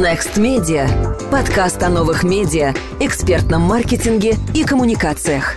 Next 0.00 0.38
Media. 0.38 0.88
Подкаст 1.30 1.82
о 1.82 1.90
новых 1.90 2.24
медиа, 2.24 2.72
экспертном 3.00 3.60
маркетинге 3.60 4.32
и 4.54 4.64
коммуникациях. 4.64 5.56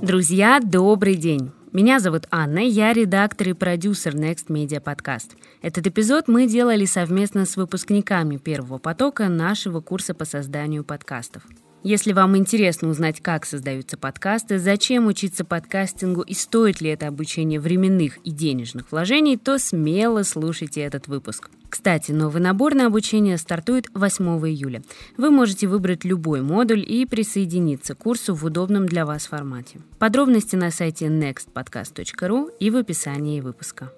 Друзья, 0.00 0.58
добрый 0.60 1.16
день. 1.16 1.52
Меня 1.72 2.00
зовут 2.00 2.26
Анна, 2.30 2.60
я 2.60 2.94
редактор 2.94 3.50
и 3.50 3.52
продюсер 3.52 4.14
Next 4.14 4.46
Media 4.48 4.82
Podcast. 4.82 5.36
Этот 5.60 5.86
эпизод 5.86 6.28
мы 6.28 6.46
делали 6.46 6.86
совместно 6.86 7.44
с 7.44 7.58
выпускниками 7.58 8.38
первого 8.38 8.78
потока 8.78 9.28
нашего 9.28 9.82
курса 9.82 10.14
по 10.14 10.24
созданию 10.24 10.82
подкастов. 10.82 11.42
Если 11.82 12.12
вам 12.12 12.36
интересно 12.36 12.88
узнать, 12.88 13.20
как 13.20 13.46
создаются 13.46 13.96
подкасты, 13.96 14.58
зачем 14.58 15.06
учиться 15.06 15.46
подкастингу 15.46 16.20
и 16.20 16.34
стоит 16.34 16.82
ли 16.82 16.90
это 16.90 17.08
обучение 17.08 17.58
временных 17.58 18.18
и 18.18 18.30
денежных 18.30 18.92
вложений, 18.92 19.38
то 19.38 19.58
смело 19.58 20.22
слушайте 20.22 20.82
этот 20.82 21.08
выпуск. 21.08 21.48
Кстати, 21.70 22.12
новый 22.12 22.42
набор 22.42 22.74
на 22.74 22.86
обучение 22.86 23.38
стартует 23.38 23.86
8 23.94 24.24
июля. 24.46 24.82
Вы 25.16 25.30
можете 25.30 25.68
выбрать 25.68 26.04
любой 26.04 26.42
модуль 26.42 26.84
и 26.86 27.06
присоединиться 27.06 27.94
к 27.94 27.98
курсу 27.98 28.34
в 28.34 28.44
удобном 28.44 28.84
для 28.84 29.06
вас 29.06 29.26
формате. 29.26 29.80
Подробности 29.98 30.56
на 30.56 30.70
сайте 30.70 31.06
nextpodcast.ru 31.06 32.50
и 32.58 32.70
в 32.70 32.76
описании 32.76 33.40
выпуска. 33.40 33.90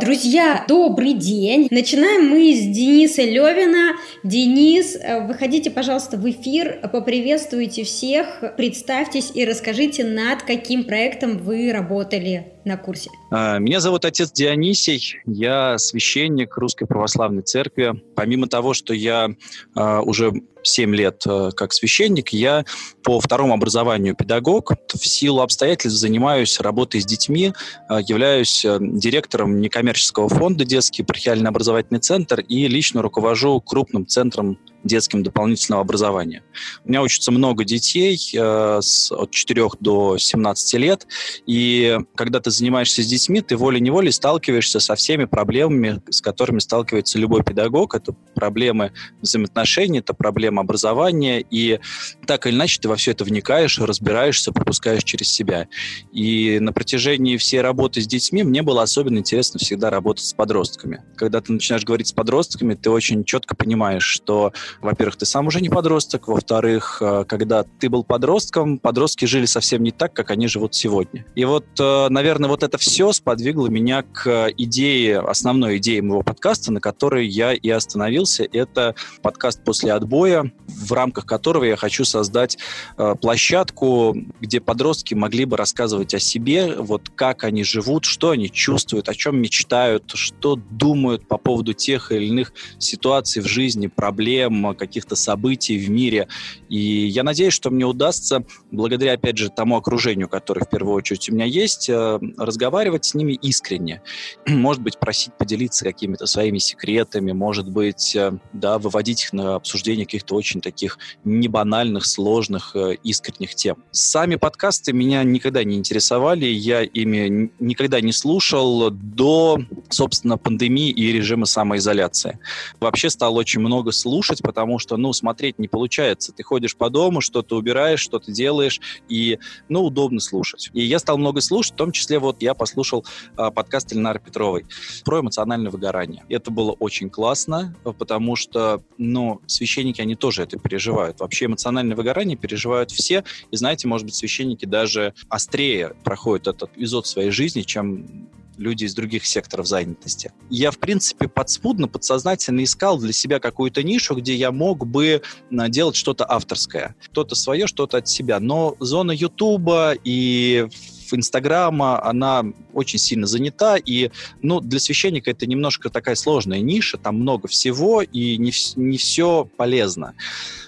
Друзья, 0.00 0.64
добрый 0.66 1.12
день! 1.12 1.68
Начинаем 1.70 2.30
мы 2.30 2.54
с 2.54 2.74
Дениса 2.74 3.20
Левина. 3.20 3.96
Денис, 4.24 4.96
э, 4.96 5.26
выходите, 5.26 5.70
пожалуйста, 5.70 6.16
в 6.16 6.28
эфир, 6.30 6.80
поприветствуйте 6.90 7.84
всех, 7.84 8.42
представьтесь 8.56 9.30
и 9.34 9.44
расскажите, 9.44 10.04
над 10.04 10.42
каким 10.42 10.84
проектом 10.84 11.36
вы 11.36 11.70
работали 11.70 12.54
на 12.64 12.78
курсе. 12.78 13.10
А, 13.30 13.58
меня 13.58 13.80
зовут 13.80 14.06
отец 14.06 14.32
Дионисий, 14.32 15.18
я 15.26 15.76
священник 15.76 16.56
Русской 16.56 16.86
Православной 16.86 17.42
Церкви. 17.42 18.02
Помимо 18.16 18.48
того, 18.48 18.72
что 18.72 18.94
я 18.94 19.28
а, 19.74 20.00
уже 20.00 20.32
7 20.62 20.94
лет 20.94 21.22
а, 21.26 21.50
как 21.50 21.72
священник, 21.72 22.30
я 22.30 22.64
по 23.02 23.20
второму 23.20 23.54
образованию 23.54 24.14
педагог. 24.14 24.72
В 24.92 25.06
силу 25.06 25.40
обстоятельств 25.40 25.98
занимаюсь 25.98 26.60
работой 26.60 27.00
с 27.00 27.06
детьми, 27.06 27.52
являюсь 27.88 28.64
директором 28.80 29.60
некоммерческого 29.60 30.28
фонда 30.28 30.64
«Детский 30.64 31.02
пархиальный 31.02 31.48
образовательный 31.48 32.00
центр» 32.00 32.40
и 32.40 32.68
лично 32.68 33.02
руковожу 33.02 33.60
крупным 33.60 34.06
центром 34.06 34.58
детским 34.84 35.22
дополнительного 35.22 35.82
образования. 35.82 36.42
У 36.84 36.88
меня 36.88 37.02
учатся 37.02 37.30
много 37.32 37.64
детей 37.64 38.18
э, 38.34 38.78
с, 38.82 39.12
от 39.12 39.30
4 39.30 39.68
до 39.80 40.18
17 40.18 40.74
лет, 40.74 41.06
и 41.46 41.98
когда 42.14 42.40
ты 42.40 42.50
занимаешься 42.50 43.02
с 43.02 43.06
детьми, 43.06 43.40
ты 43.40 43.56
волей-неволей 43.56 44.12
сталкиваешься 44.12 44.80
со 44.80 44.94
всеми 44.94 45.24
проблемами, 45.24 46.02
с 46.10 46.20
которыми 46.20 46.58
сталкивается 46.58 47.18
любой 47.18 47.42
педагог. 47.42 47.94
Это 47.94 48.14
проблемы 48.34 48.92
взаимоотношений, 49.20 49.98
это 49.98 50.14
проблемы 50.14 50.60
образования, 50.60 51.40
и 51.40 51.80
так 52.26 52.46
или 52.46 52.54
иначе 52.54 52.80
ты 52.80 52.88
во 52.88 52.96
все 52.96 53.12
это 53.12 53.24
вникаешь, 53.24 53.78
разбираешься, 53.78 54.52
пропускаешь 54.52 55.04
через 55.04 55.32
себя. 55.32 55.68
И 56.12 56.58
на 56.60 56.72
протяжении 56.72 57.36
всей 57.36 57.60
работы 57.60 58.00
с 58.00 58.06
детьми 58.06 58.42
мне 58.42 58.62
было 58.62 58.82
особенно 58.82 59.18
интересно 59.18 59.58
всегда 59.58 59.90
работать 59.90 60.24
с 60.24 60.32
подростками. 60.32 61.02
Когда 61.16 61.40
ты 61.40 61.52
начинаешь 61.52 61.84
говорить 61.84 62.08
с 62.08 62.12
подростками, 62.12 62.74
ты 62.74 62.90
очень 62.90 63.24
четко 63.24 63.54
понимаешь, 63.54 64.04
что 64.04 64.52
во-первых, 64.80 65.16
ты 65.16 65.26
сам 65.26 65.46
уже 65.46 65.60
не 65.60 65.68
подросток, 65.68 66.28
во-вторых, 66.28 66.98
э, 67.00 67.24
когда 67.26 67.64
ты 67.64 67.88
был 67.88 68.04
подростком, 68.04 68.78
подростки 68.78 69.24
жили 69.24 69.46
совсем 69.46 69.82
не 69.82 69.90
так, 69.90 70.12
как 70.12 70.30
они 70.30 70.48
живут 70.48 70.74
сегодня. 70.74 71.24
И 71.34 71.44
вот, 71.44 71.66
э, 71.78 72.08
наверное, 72.08 72.48
вот 72.48 72.62
это 72.62 72.78
все 72.78 73.12
сподвигло 73.12 73.68
меня 73.68 74.02
к 74.02 74.50
идее, 74.56 75.20
основной 75.20 75.78
идее 75.78 76.02
моего 76.02 76.22
подкаста, 76.22 76.72
на 76.72 76.80
которой 76.80 77.26
я 77.26 77.52
и 77.52 77.68
остановился. 77.68 78.46
Это 78.52 78.94
подкаст 79.22 79.64
«После 79.64 79.92
отбоя», 79.92 80.52
в 80.66 80.92
рамках 80.92 81.26
которого 81.26 81.64
я 81.64 81.76
хочу 81.76 82.04
создать 82.04 82.58
э, 82.96 83.14
площадку, 83.20 84.16
где 84.40 84.60
подростки 84.60 85.14
могли 85.14 85.44
бы 85.44 85.56
рассказывать 85.56 86.14
о 86.14 86.18
себе, 86.18 86.76
вот 86.76 87.10
как 87.14 87.44
они 87.44 87.64
живут, 87.64 88.04
что 88.04 88.30
они 88.30 88.50
чувствуют, 88.50 89.08
о 89.08 89.14
чем 89.14 89.40
мечтают, 89.40 90.12
что 90.14 90.56
думают 90.56 91.26
по 91.28 91.38
поводу 91.38 91.72
тех 91.72 92.12
или 92.12 92.26
иных 92.26 92.52
ситуаций 92.78 93.42
в 93.42 93.46
жизни, 93.46 93.86
проблем, 93.86 94.59
каких-то 94.74 95.16
событий 95.16 95.78
в 95.78 95.90
мире. 95.90 96.28
И 96.68 96.78
я 97.06 97.22
надеюсь, 97.22 97.54
что 97.54 97.70
мне 97.70 97.84
удастся, 97.84 98.44
благодаря, 98.70 99.14
опять 99.14 99.38
же, 99.38 99.48
тому 99.48 99.76
окружению, 99.76 100.28
которое 100.28 100.64
в 100.64 100.70
первую 100.70 100.94
очередь 100.94 101.28
у 101.28 101.34
меня 101.34 101.44
есть, 101.44 101.88
э, 101.88 102.18
разговаривать 102.38 103.04
с 103.04 103.14
ними 103.14 103.32
искренне. 103.32 104.02
Может 104.46 104.82
быть, 104.82 104.98
просить 104.98 105.34
поделиться 105.34 105.84
какими-то 105.84 106.26
своими 106.26 106.58
секретами, 106.58 107.32
может 107.32 107.68
быть, 107.68 108.14
э, 108.14 108.32
да, 108.52 108.78
выводить 108.78 109.24
их 109.24 109.32
на 109.32 109.54
обсуждение 109.56 110.06
каких-то 110.06 110.34
очень 110.34 110.60
таких 110.60 110.98
небанальных, 111.24 112.06
сложных, 112.06 112.76
э, 112.76 112.96
искренних 113.02 113.54
тем. 113.54 113.82
Сами 113.90 114.36
подкасты 114.36 114.92
меня 114.92 115.22
никогда 115.24 115.64
не 115.64 115.76
интересовали, 115.76 116.46
я 116.46 116.82
ими 116.82 117.50
никогда 117.58 118.00
не 118.00 118.12
слушал 118.12 118.90
до, 118.90 119.58
собственно, 119.88 120.36
пандемии 120.38 120.90
и 120.90 121.12
режима 121.12 121.46
самоизоляции. 121.46 122.38
Вообще 122.80 123.10
стал 123.10 123.36
очень 123.36 123.60
много 123.60 123.92
слушать, 123.92 124.42
потому 124.50 124.80
что, 124.80 124.96
ну, 124.96 125.12
смотреть 125.12 125.60
не 125.60 125.68
получается. 125.68 126.32
Ты 126.32 126.42
ходишь 126.42 126.74
по 126.74 126.90
дому, 126.90 127.20
что-то 127.20 127.56
убираешь, 127.56 128.00
что-то 128.00 128.32
делаешь, 128.32 128.80
и, 129.08 129.38
ну, 129.68 129.84
удобно 129.84 130.18
слушать. 130.18 130.70
И 130.72 130.82
я 130.82 130.98
стал 130.98 131.18
много 131.18 131.40
слушать, 131.40 131.74
в 131.74 131.76
том 131.76 131.92
числе 131.92 132.18
вот 132.18 132.42
я 132.42 132.52
послушал 132.54 133.04
э, 133.38 133.50
подкаст 133.52 133.92
Ильнары 133.92 134.18
Петровой 134.18 134.66
про 135.04 135.20
эмоциональное 135.20 135.70
выгорание. 135.70 136.24
Это 136.28 136.50
было 136.50 136.72
очень 136.72 137.10
классно, 137.10 137.76
потому 137.96 138.34
что, 138.34 138.82
ну, 138.98 139.40
священники, 139.46 140.00
они 140.00 140.16
тоже 140.16 140.42
это 140.42 140.58
переживают. 140.58 141.20
Вообще 141.20 141.44
эмоциональное 141.44 141.94
выгорание 141.94 142.36
переживают 142.36 142.90
все, 142.90 143.22
и, 143.52 143.56
знаете, 143.56 143.86
может 143.86 144.04
быть, 144.04 144.16
священники 144.16 144.64
даже 144.64 145.14
острее 145.28 145.94
проходят 146.02 146.48
этот 146.48 146.76
эпизод 146.76 147.06
в 147.06 147.08
своей 147.08 147.30
жизни, 147.30 147.62
чем 147.62 148.28
люди 148.60 148.84
из 148.84 148.94
других 148.94 149.26
секторов 149.26 149.66
занятости. 149.66 150.32
Я, 150.50 150.70
в 150.70 150.78
принципе, 150.78 151.28
подспудно, 151.28 151.88
подсознательно 151.88 152.62
искал 152.62 152.98
для 152.98 153.12
себя 153.12 153.40
какую-то 153.40 153.82
нишу, 153.82 154.14
где 154.14 154.34
я 154.34 154.52
мог 154.52 154.86
бы 154.86 155.22
делать 155.50 155.96
что-то 155.96 156.30
авторское. 156.30 156.94
Что-то 157.00 157.34
свое, 157.34 157.66
что-то 157.66 157.98
от 157.98 158.08
себя. 158.08 158.38
Но 158.38 158.76
зона 158.78 159.12
Ютуба 159.12 159.94
и 160.04 160.68
Инстаграма, 161.12 162.04
она 162.04 162.44
очень 162.72 162.98
сильно 162.98 163.26
занята, 163.26 163.76
и 163.76 164.10
ну, 164.42 164.60
для 164.60 164.78
священника 164.78 165.30
это 165.30 165.46
немножко 165.46 165.90
такая 165.90 166.14
сложная 166.14 166.60
ниша, 166.60 166.98
там 166.98 167.16
много 167.16 167.48
всего, 167.48 168.02
и 168.02 168.36
не, 168.36 168.52
не 168.76 168.96
все 168.96 169.48
полезно. 169.56 170.14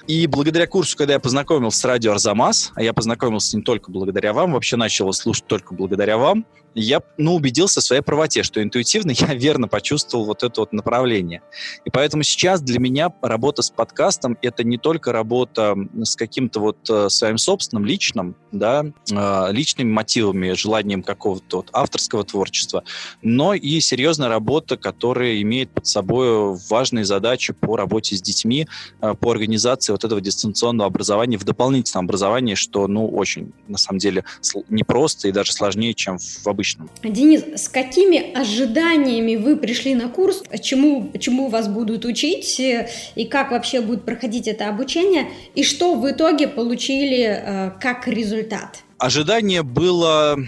И 0.06 0.26
благодаря 0.26 0.66
курсу, 0.66 0.97
когда 0.97 1.14
я 1.14 1.20
познакомился 1.20 1.78
с 1.78 1.84
радио 1.84 2.12
Арзамас, 2.12 2.72
а 2.75 2.82
я 2.82 2.92
познакомился 2.92 3.56
не 3.56 3.62
только 3.62 3.91
благодаря 3.91 4.32
вам, 4.32 4.52
вообще 4.52 4.76
начал 4.76 5.12
слушать 5.12 5.47
только 5.47 5.75
благодаря 5.75 6.16
вам, 6.16 6.44
я 6.75 7.03
ну, 7.19 7.34
убедился 7.34 7.81
в 7.81 7.84
своей 7.84 8.03
правоте, 8.03 8.43
что 8.43 8.62
интуитивно 8.62 9.10
я 9.16 9.34
верно 9.34 9.69
почувствовал 9.69 10.25
вот 10.25 10.43
это 10.43 10.60
вот 10.60 10.72
направление. 10.72 11.43
И 11.84 11.91
поэтому 11.91 12.22
сейчас 12.22 12.60
для 12.60 12.78
меня 12.78 13.12
работа 13.22 13.62
с 13.62 13.71
подкастом— 13.71 14.38
это 14.43 14.65
не 14.65 14.78
только 14.78 15.12
работа 15.12 15.77
с 16.03 16.16
каким-то 16.16 16.61
вот 16.61 16.78
э, 16.91 17.09
своим 17.09 17.38
собственным 17.38 17.84
личным, 17.84 18.37
да, 18.50 18.84
э, 19.11 19.53
личными 19.53 19.91
мотивами, 19.91 20.53
желанием 20.53 21.03
какого-то 21.03 21.59
вот 21.59 21.71
авторского 21.72 22.25
творчества, 22.25 22.84
но 23.22 23.55
и 23.55 23.81
серьезная 23.81 24.28
работа, 24.28 24.77
которая 24.77 25.41
имеет 25.43 25.71
под 25.71 25.87
собой 25.87 26.56
важные 26.71 27.05
задачи 27.05 27.53
по 27.53 27.77
работе 27.77 28.16
с 28.16 28.22
детьми, 28.22 28.66
э, 29.00 29.15
по 29.15 29.31
организации 29.31 29.93
вот 29.93 30.05
этого 30.05 30.21
дистанционного 30.21 30.87
образования 30.87 31.37
в 31.37 31.44
дополнительном 31.44 32.06
образовании, 32.06 32.55
что, 32.55 32.87
ну, 32.87 33.09
очень, 33.09 33.53
на 33.69 33.78
самом 33.78 33.99
деле, 33.99 34.25
непросто 34.69 35.28
и 35.28 35.32
даже 35.32 35.53
сложнее, 35.53 35.94
чем 35.94 36.19
в 36.19 36.47
обычном 36.47 36.62
обычном. 36.62 36.91
Денис, 37.03 37.45
с 37.56 37.69
какими 37.69 38.33
ожиданиями 38.33 39.37
вы 39.37 39.56
пришли 39.56 39.94
на 39.94 40.09
курс, 40.09 40.43
чему, 40.61 41.11
чему 41.19 41.49
вас 41.49 41.69
будут 41.69 42.05
учить 42.05 42.61
и 42.61 43.25
как 43.25 43.50
вообще 43.50 43.81
будет 43.81 44.05
проходить 44.05 44.49
это 44.49 44.69
обучение, 44.69 45.29
и 45.55 45.62
что 45.62 45.94
в 45.94 46.11
итоге 46.11 46.49
получили 46.49 47.23
э, 47.23 47.70
как 47.81 48.06
результат? 48.09 48.79
Ожидание 49.02 49.64
было, 49.64 50.38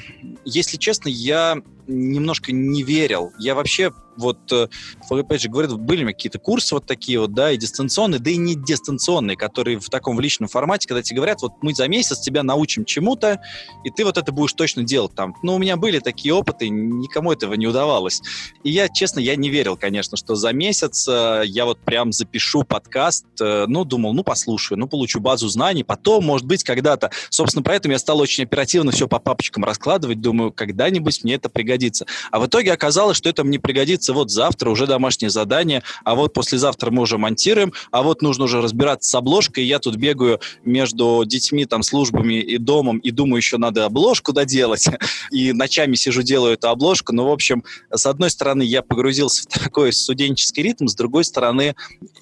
если 0.44 0.76
честно, 0.76 1.08
я 1.08 1.60
немножко 1.88 2.52
не 2.52 2.84
верил. 2.84 3.32
Я 3.36 3.56
вообще 3.56 3.90
вот, 4.16 4.52
э, 4.52 4.68
опять 5.10 5.42
же, 5.42 5.48
говорят, 5.48 5.76
были 5.78 6.04
какие-то 6.04 6.38
курсы 6.38 6.74
вот 6.74 6.86
такие 6.86 7.20
вот, 7.20 7.34
да, 7.34 7.50
и 7.50 7.56
дистанционные, 7.56 8.20
да 8.20 8.30
и 8.30 8.36
не 8.36 8.54
дистанционные, 8.54 9.36
которые 9.36 9.78
в 9.78 9.88
таком 9.88 10.16
в 10.16 10.20
личном 10.20 10.48
формате, 10.48 10.88
когда 10.88 11.02
тебе 11.02 11.16
говорят, 11.16 11.42
вот 11.42 11.52
мы 11.62 11.74
за 11.74 11.88
месяц 11.88 12.20
тебя 12.20 12.42
научим 12.42 12.84
чему-то, 12.84 13.40
и 13.84 13.90
ты 13.90 14.04
вот 14.04 14.16
это 14.16 14.32
будешь 14.32 14.52
точно 14.52 14.84
делать 14.84 15.14
там. 15.14 15.34
Ну, 15.42 15.54
у 15.56 15.58
меня 15.58 15.76
были 15.76 15.98
такие 15.98 16.34
опыты, 16.34 16.68
никому 16.68 17.32
этого 17.32 17.54
не 17.54 17.66
удавалось. 17.66 18.20
И 18.62 18.70
я, 18.70 18.88
честно, 18.88 19.20
я 19.20 19.36
не 19.36 19.50
верил, 19.50 19.76
конечно, 19.76 20.16
что 20.16 20.34
за 20.34 20.52
месяц 20.52 21.08
э, 21.08 21.42
я 21.46 21.64
вот 21.64 21.80
прям 21.80 22.12
запишу 22.12 22.62
подкаст, 22.62 23.26
э, 23.40 23.64
ну, 23.66 23.84
думал, 23.84 24.14
ну, 24.14 24.22
послушаю, 24.22 24.78
ну, 24.78 24.86
получу 24.86 25.20
базу 25.20 25.48
знаний, 25.48 25.84
потом, 25.84 26.24
может 26.24 26.46
быть, 26.46 26.62
когда-то. 26.62 27.10
Собственно, 27.30 27.62
поэтому 27.62 27.92
я 27.92 27.98
стал 27.98 28.20
очень 28.20 28.43
оперативно 28.44 28.92
все 28.92 29.08
по 29.08 29.18
папочкам 29.18 29.64
раскладывать, 29.64 30.20
думаю, 30.20 30.52
когда-нибудь 30.52 31.24
мне 31.24 31.34
это 31.34 31.48
пригодится. 31.48 32.06
А 32.30 32.40
в 32.40 32.46
итоге 32.46 32.72
оказалось, 32.72 33.16
что 33.16 33.28
это 33.28 33.44
мне 33.44 33.58
пригодится 33.58 34.12
вот 34.12 34.30
завтра 34.30 34.70
уже 34.70 34.86
домашнее 34.86 35.30
задание, 35.30 35.82
а 36.04 36.14
вот 36.14 36.32
послезавтра 36.32 36.90
мы 36.90 37.02
уже 37.02 37.18
монтируем, 37.18 37.72
а 37.90 38.02
вот 38.02 38.22
нужно 38.22 38.44
уже 38.44 38.60
разбираться 38.60 39.10
с 39.10 39.14
обложкой, 39.14 39.64
я 39.64 39.78
тут 39.78 39.96
бегаю 39.96 40.40
между 40.64 41.24
детьми, 41.26 41.64
там, 41.64 41.82
службами 41.82 42.34
и 42.34 42.58
домом, 42.58 42.98
и 42.98 43.10
думаю, 43.10 43.38
еще 43.38 43.58
надо 43.58 43.84
обложку 43.84 44.32
доделать, 44.32 44.86
и 45.30 45.52
ночами 45.52 45.94
сижу, 45.94 46.22
делаю 46.22 46.54
эту 46.54 46.68
обложку, 46.68 47.12
ну, 47.12 47.24
в 47.28 47.32
общем, 47.32 47.64
с 47.90 48.06
одной 48.06 48.30
стороны, 48.30 48.62
я 48.62 48.82
погрузился 48.82 49.42
в 49.42 49.46
такой 49.46 49.92
студенческий 49.92 50.62
ритм, 50.62 50.86
с 50.86 50.94
другой 50.94 51.24
стороны, 51.24 51.74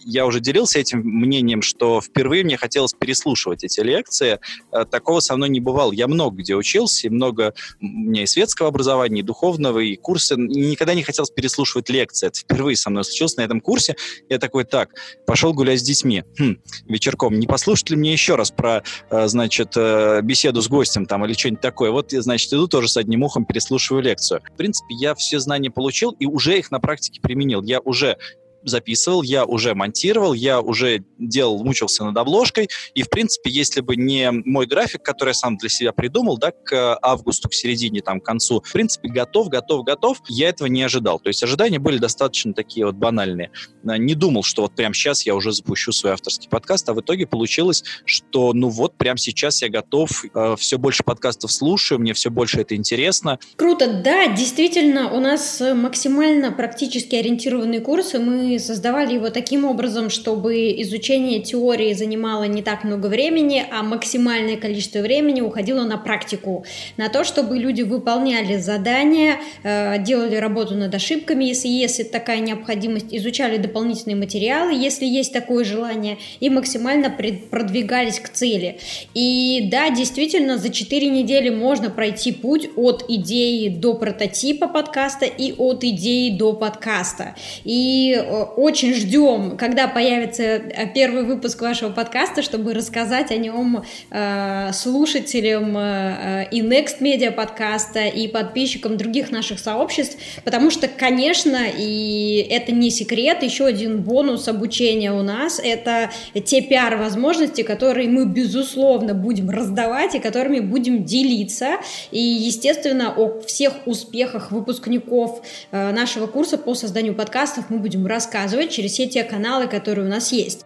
я 0.04 0.26
уже 0.26 0.40
делился 0.40 0.78
этим 0.78 1.00
мнением, 1.00 1.62
что 1.62 2.00
впервые 2.00 2.44
мне 2.44 2.56
хотелось 2.56 2.92
переслушивать 2.92 3.64
эти 3.64 3.80
лекции, 3.80 4.38
э, 4.72 4.84
такого 4.90 5.20
со 5.20 5.36
мной 5.36 5.48
не 5.48 5.60
бывало, 5.60 5.92
я 5.92 6.08
много 6.12 6.38
где 6.38 6.54
учился, 6.54 7.06
и 7.06 7.10
много 7.10 7.54
у 7.80 7.84
меня 7.84 8.22
и 8.22 8.26
светского 8.26 8.68
образования, 8.68 9.20
и 9.20 9.22
духовного, 9.22 9.80
и 9.80 9.96
курсы, 9.96 10.36
никогда 10.36 10.94
не 10.94 11.02
хотелось 11.02 11.30
переслушивать 11.30 11.88
лекции, 11.90 12.28
это 12.28 12.40
впервые 12.40 12.76
со 12.76 12.90
мной 12.90 13.04
случилось 13.04 13.36
на 13.36 13.42
этом 13.42 13.60
курсе, 13.60 13.96
я 14.28 14.38
такой, 14.38 14.64
так, 14.64 14.90
пошел 15.26 15.52
гулять 15.52 15.80
с 15.80 15.82
детьми, 15.82 16.24
хм, 16.38 16.56
вечерком, 16.86 17.38
не 17.38 17.46
послушать 17.46 17.90
ли 17.90 17.96
мне 17.96 18.12
еще 18.12 18.36
раз 18.36 18.50
про, 18.50 18.82
э, 19.10 19.28
значит, 19.28 19.72
э, 19.76 20.20
беседу 20.22 20.60
с 20.62 20.68
гостем 20.68 21.06
там 21.06 21.24
или 21.24 21.32
что-нибудь 21.32 21.60
такое, 21.60 21.90
вот, 21.90 22.10
значит, 22.10 22.52
иду 22.52 22.68
тоже 22.68 22.88
с 22.88 22.96
одним 22.96 23.22
ухом 23.22 23.44
переслушиваю 23.44 24.02
лекцию. 24.02 24.40
В 24.52 24.56
принципе, 24.56 24.94
я 24.94 25.14
все 25.14 25.38
знания 25.38 25.70
получил 25.70 26.10
и 26.12 26.26
уже 26.26 26.58
их 26.58 26.70
на 26.70 26.80
практике 26.80 27.20
применил. 27.20 27.62
Я 27.62 27.80
уже 27.80 28.16
записывал, 28.64 29.22
я 29.22 29.44
уже 29.44 29.74
монтировал, 29.74 30.32
я 30.32 30.60
уже 30.60 31.04
делал, 31.18 31.62
мучился 31.64 32.04
над 32.04 32.16
обложкой, 32.16 32.68
и, 32.94 33.02
в 33.02 33.10
принципе, 33.10 33.50
если 33.50 33.80
бы 33.80 33.96
не 33.96 34.30
мой 34.30 34.66
график, 34.66 35.02
который 35.02 35.30
я 35.30 35.34
сам 35.34 35.56
для 35.56 35.68
себя 35.68 35.92
придумал, 35.92 36.38
да, 36.38 36.50
к 36.50 36.98
августу, 37.02 37.48
к 37.48 37.54
середине, 37.54 38.00
там, 38.00 38.20
к 38.20 38.24
концу, 38.24 38.62
в 38.64 38.72
принципе, 38.72 39.08
готов, 39.08 39.48
готов, 39.48 39.84
готов, 39.84 40.18
я 40.28 40.48
этого 40.48 40.68
не 40.68 40.82
ожидал. 40.82 41.18
То 41.18 41.28
есть 41.28 41.42
ожидания 41.42 41.78
были 41.78 41.98
достаточно 41.98 42.52
такие 42.52 42.86
вот 42.86 42.94
банальные. 42.94 43.50
Не 43.82 44.14
думал, 44.14 44.42
что 44.42 44.62
вот 44.62 44.74
прямо 44.74 44.94
сейчас 44.94 45.26
я 45.26 45.34
уже 45.34 45.52
запущу 45.52 45.92
свой 45.92 46.12
авторский 46.12 46.48
подкаст, 46.48 46.88
а 46.88 46.94
в 46.94 47.00
итоге 47.00 47.26
получилось, 47.26 47.84
что, 48.04 48.52
ну 48.52 48.68
вот, 48.68 48.96
прямо 48.96 49.18
сейчас 49.18 49.62
я 49.62 49.68
готов, 49.68 50.24
э, 50.34 50.56
все 50.58 50.78
больше 50.78 51.02
подкастов 51.02 51.52
слушаю, 51.52 51.98
мне 51.98 52.14
все 52.14 52.30
больше 52.30 52.60
это 52.60 52.74
интересно. 52.74 53.38
Круто, 53.56 54.02
да, 54.02 54.28
действительно, 54.28 55.12
у 55.12 55.20
нас 55.20 55.60
максимально 55.60 56.52
практически 56.52 57.14
ориентированные 57.16 57.80
курсы, 57.80 58.18
мы 58.18 58.51
создавали 58.58 59.14
его 59.14 59.30
таким 59.30 59.64
образом, 59.64 60.10
чтобы 60.10 60.70
изучение 60.82 61.40
теории 61.40 61.92
занимало 61.92 62.44
не 62.44 62.62
так 62.62 62.84
много 62.84 63.06
времени, 63.06 63.64
а 63.70 63.82
максимальное 63.82 64.56
количество 64.56 65.00
времени 65.00 65.40
уходило 65.40 65.84
на 65.84 65.98
практику, 65.98 66.64
на 66.96 67.08
то, 67.08 67.24
чтобы 67.24 67.58
люди 67.58 67.82
выполняли 67.82 68.56
задания, 68.56 69.38
э, 69.62 70.02
делали 70.02 70.36
работу 70.36 70.74
над 70.74 70.94
ошибками, 70.94 71.44
если 71.44 71.68
есть 71.68 72.10
такая 72.10 72.40
необходимость, 72.40 73.06
изучали 73.10 73.56
дополнительные 73.56 74.16
материалы, 74.16 74.72
если 74.74 75.06
есть 75.06 75.32
такое 75.32 75.64
желание, 75.64 76.18
и 76.40 76.50
максимально 76.50 77.10
продвигались 77.50 78.18
к 78.18 78.28
цели. 78.28 78.78
И 79.14 79.68
да, 79.70 79.90
действительно, 79.90 80.58
за 80.58 80.70
4 80.70 81.08
недели 81.08 81.50
можно 81.50 81.90
пройти 81.90 82.32
путь 82.32 82.68
от 82.76 83.04
идеи 83.08 83.68
до 83.68 83.94
прототипа 83.94 84.68
подкаста 84.68 85.26
и 85.26 85.52
от 85.52 85.84
идеи 85.84 86.30
до 86.30 86.52
подкаста. 86.52 87.34
И 87.64 88.14
э, 88.16 88.41
очень 88.44 88.94
ждем, 88.94 89.56
когда 89.56 89.88
появится 89.88 90.42
э, 90.42 90.86
первый 90.92 91.22
выпуск 91.24 91.60
вашего 91.62 91.90
подкаста, 91.90 92.42
чтобы 92.42 92.74
рассказать 92.74 93.30
о 93.30 93.36
нем 93.36 93.84
э, 94.10 94.70
слушателям 94.72 95.76
э, 95.76 96.48
и 96.50 96.60
Next 96.60 97.00
Media 97.00 97.30
подкаста, 97.30 98.06
и 98.06 98.28
подписчикам 98.28 98.96
других 98.96 99.30
наших 99.30 99.60
сообществ, 99.60 100.18
потому 100.44 100.70
что, 100.70 100.88
конечно, 100.88 101.58
и 101.78 102.46
это 102.50 102.72
не 102.72 102.90
секрет, 102.90 103.42
еще 103.42 103.66
один 103.66 104.02
бонус 104.02 104.48
обучения 104.48 105.12
у 105.12 105.22
нас— 105.22 105.60
это 105.64 106.10
те 106.44 106.60
пиар-возможности, 106.60 107.62
которые 107.62 108.08
мы, 108.08 108.26
безусловно, 108.26 109.14
будем 109.14 109.50
раздавать 109.50 110.14
и 110.14 110.18
которыми 110.18 110.60
будем 110.60 111.04
делиться. 111.04 111.76
И, 112.10 112.20
естественно, 112.20 113.14
о 113.16 113.40
всех 113.40 113.86
успехах 113.86 114.50
выпускников 114.50 115.42
нашего 115.70 116.26
курса 116.26 116.58
по 116.58 116.74
созданию 116.74 117.14
подкастов 117.14 117.66
мы 117.70 117.78
будем 117.78 118.06
рассказывать 118.06 118.31
рассказывать 118.32 118.70
через 118.70 118.92
все 118.92 119.06
те 119.06 119.24
каналы, 119.24 119.68
которые 119.68 120.06
у 120.06 120.08
нас 120.08 120.32
есть. 120.32 120.64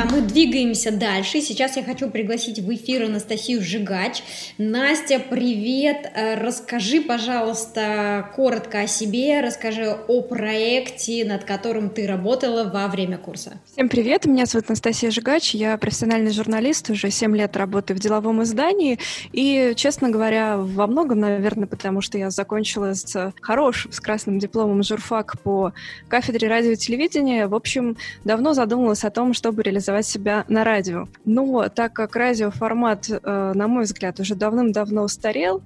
А 0.00 0.04
мы 0.04 0.20
двигаемся 0.20 0.92
дальше. 0.92 1.40
Сейчас 1.40 1.76
я 1.76 1.82
хочу 1.82 2.08
пригласить 2.08 2.60
в 2.60 2.72
эфир 2.72 3.06
Анастасию 3.06 3.60
Жигач. 3.60 4.22
Настя, 4.56 5.18
привет! 5.18 6.08
Э, 6.14 6.36
расскажи, 6.36 7.00
пожалуйста, 7.00 8.30
коротко 8.36 8.82
о 8.82 8.86
себе, 8.86 9.40
расскажи 9.40 9.90
о 9.90 10.22
проекте, 10.22 11.24
над 11.24 11.42
которым 11.42 11.90
ты 11.90 12.06
работала 12.06 12.70
во 12.70 12.86
время 12.86 13.18
курса. 13.18 13.58
Всем 13.72 13.88
привет! 13.88 14.24
Меня 14.26 14.46
зовут 14.46 14.66
Анастасия 14.68 15.10
Жигач. 15.10 15.52
Я 15.52 15.76
профессиональный 15.78 16.30
журналист, 16.30 16.90
уже 16.90 17.10
7 17.10 17.36
лет 17.36 17.56
работаю 17.56 17.96
в 17.96 18.00
деловом 18.00 18.44
издании. 18.44 19.00
И, 19.32 19.72
честно 19.74 20.10
говоря, 20.10 20.58
во 20.58 20.86
многом, 20.86 21.18
наверное, 21.18 21.66
потому 21.66 22.02
что 22.02 22.18
я 22.18 22.30
закончила 22.30 22.94
с 22.94 23.32
хорошим, 23.40 23.90
с 23.90 23.98
красным 23.98 24.38
дипломом 24.38 24.84
журфак 24.84 25.40
по 25.42 25.72
кафедре 26.06 26.46
радио 26.46 26.70
и 26.70 26.76
телевидения. 26.76 27.48
В 27.48 27.54
общем, 27.56 27.96
давно 28.22 28.54
задумалась 28.54 29.02
о 29.02 29.10
том, 29.10 29.34
чтобы 29.34 29.64
реализовать 29.64 29.87
реализовать 29.88 30.06
себя 30.06 30.44
на 30.48 30.64
радио. 30.64 31.08
Но 31.24 31.68
так 31.68 31.92
как 31.92 32.16
радиоформат, 32.16 33.08
э, 33.10 33.52
на 33.54 33.68
мой 33.68 33.84
взгляд, 33.84 34.20
уже 34.20 34.34
давным-давно 34.34 35.02
устарел, 35.02 35.62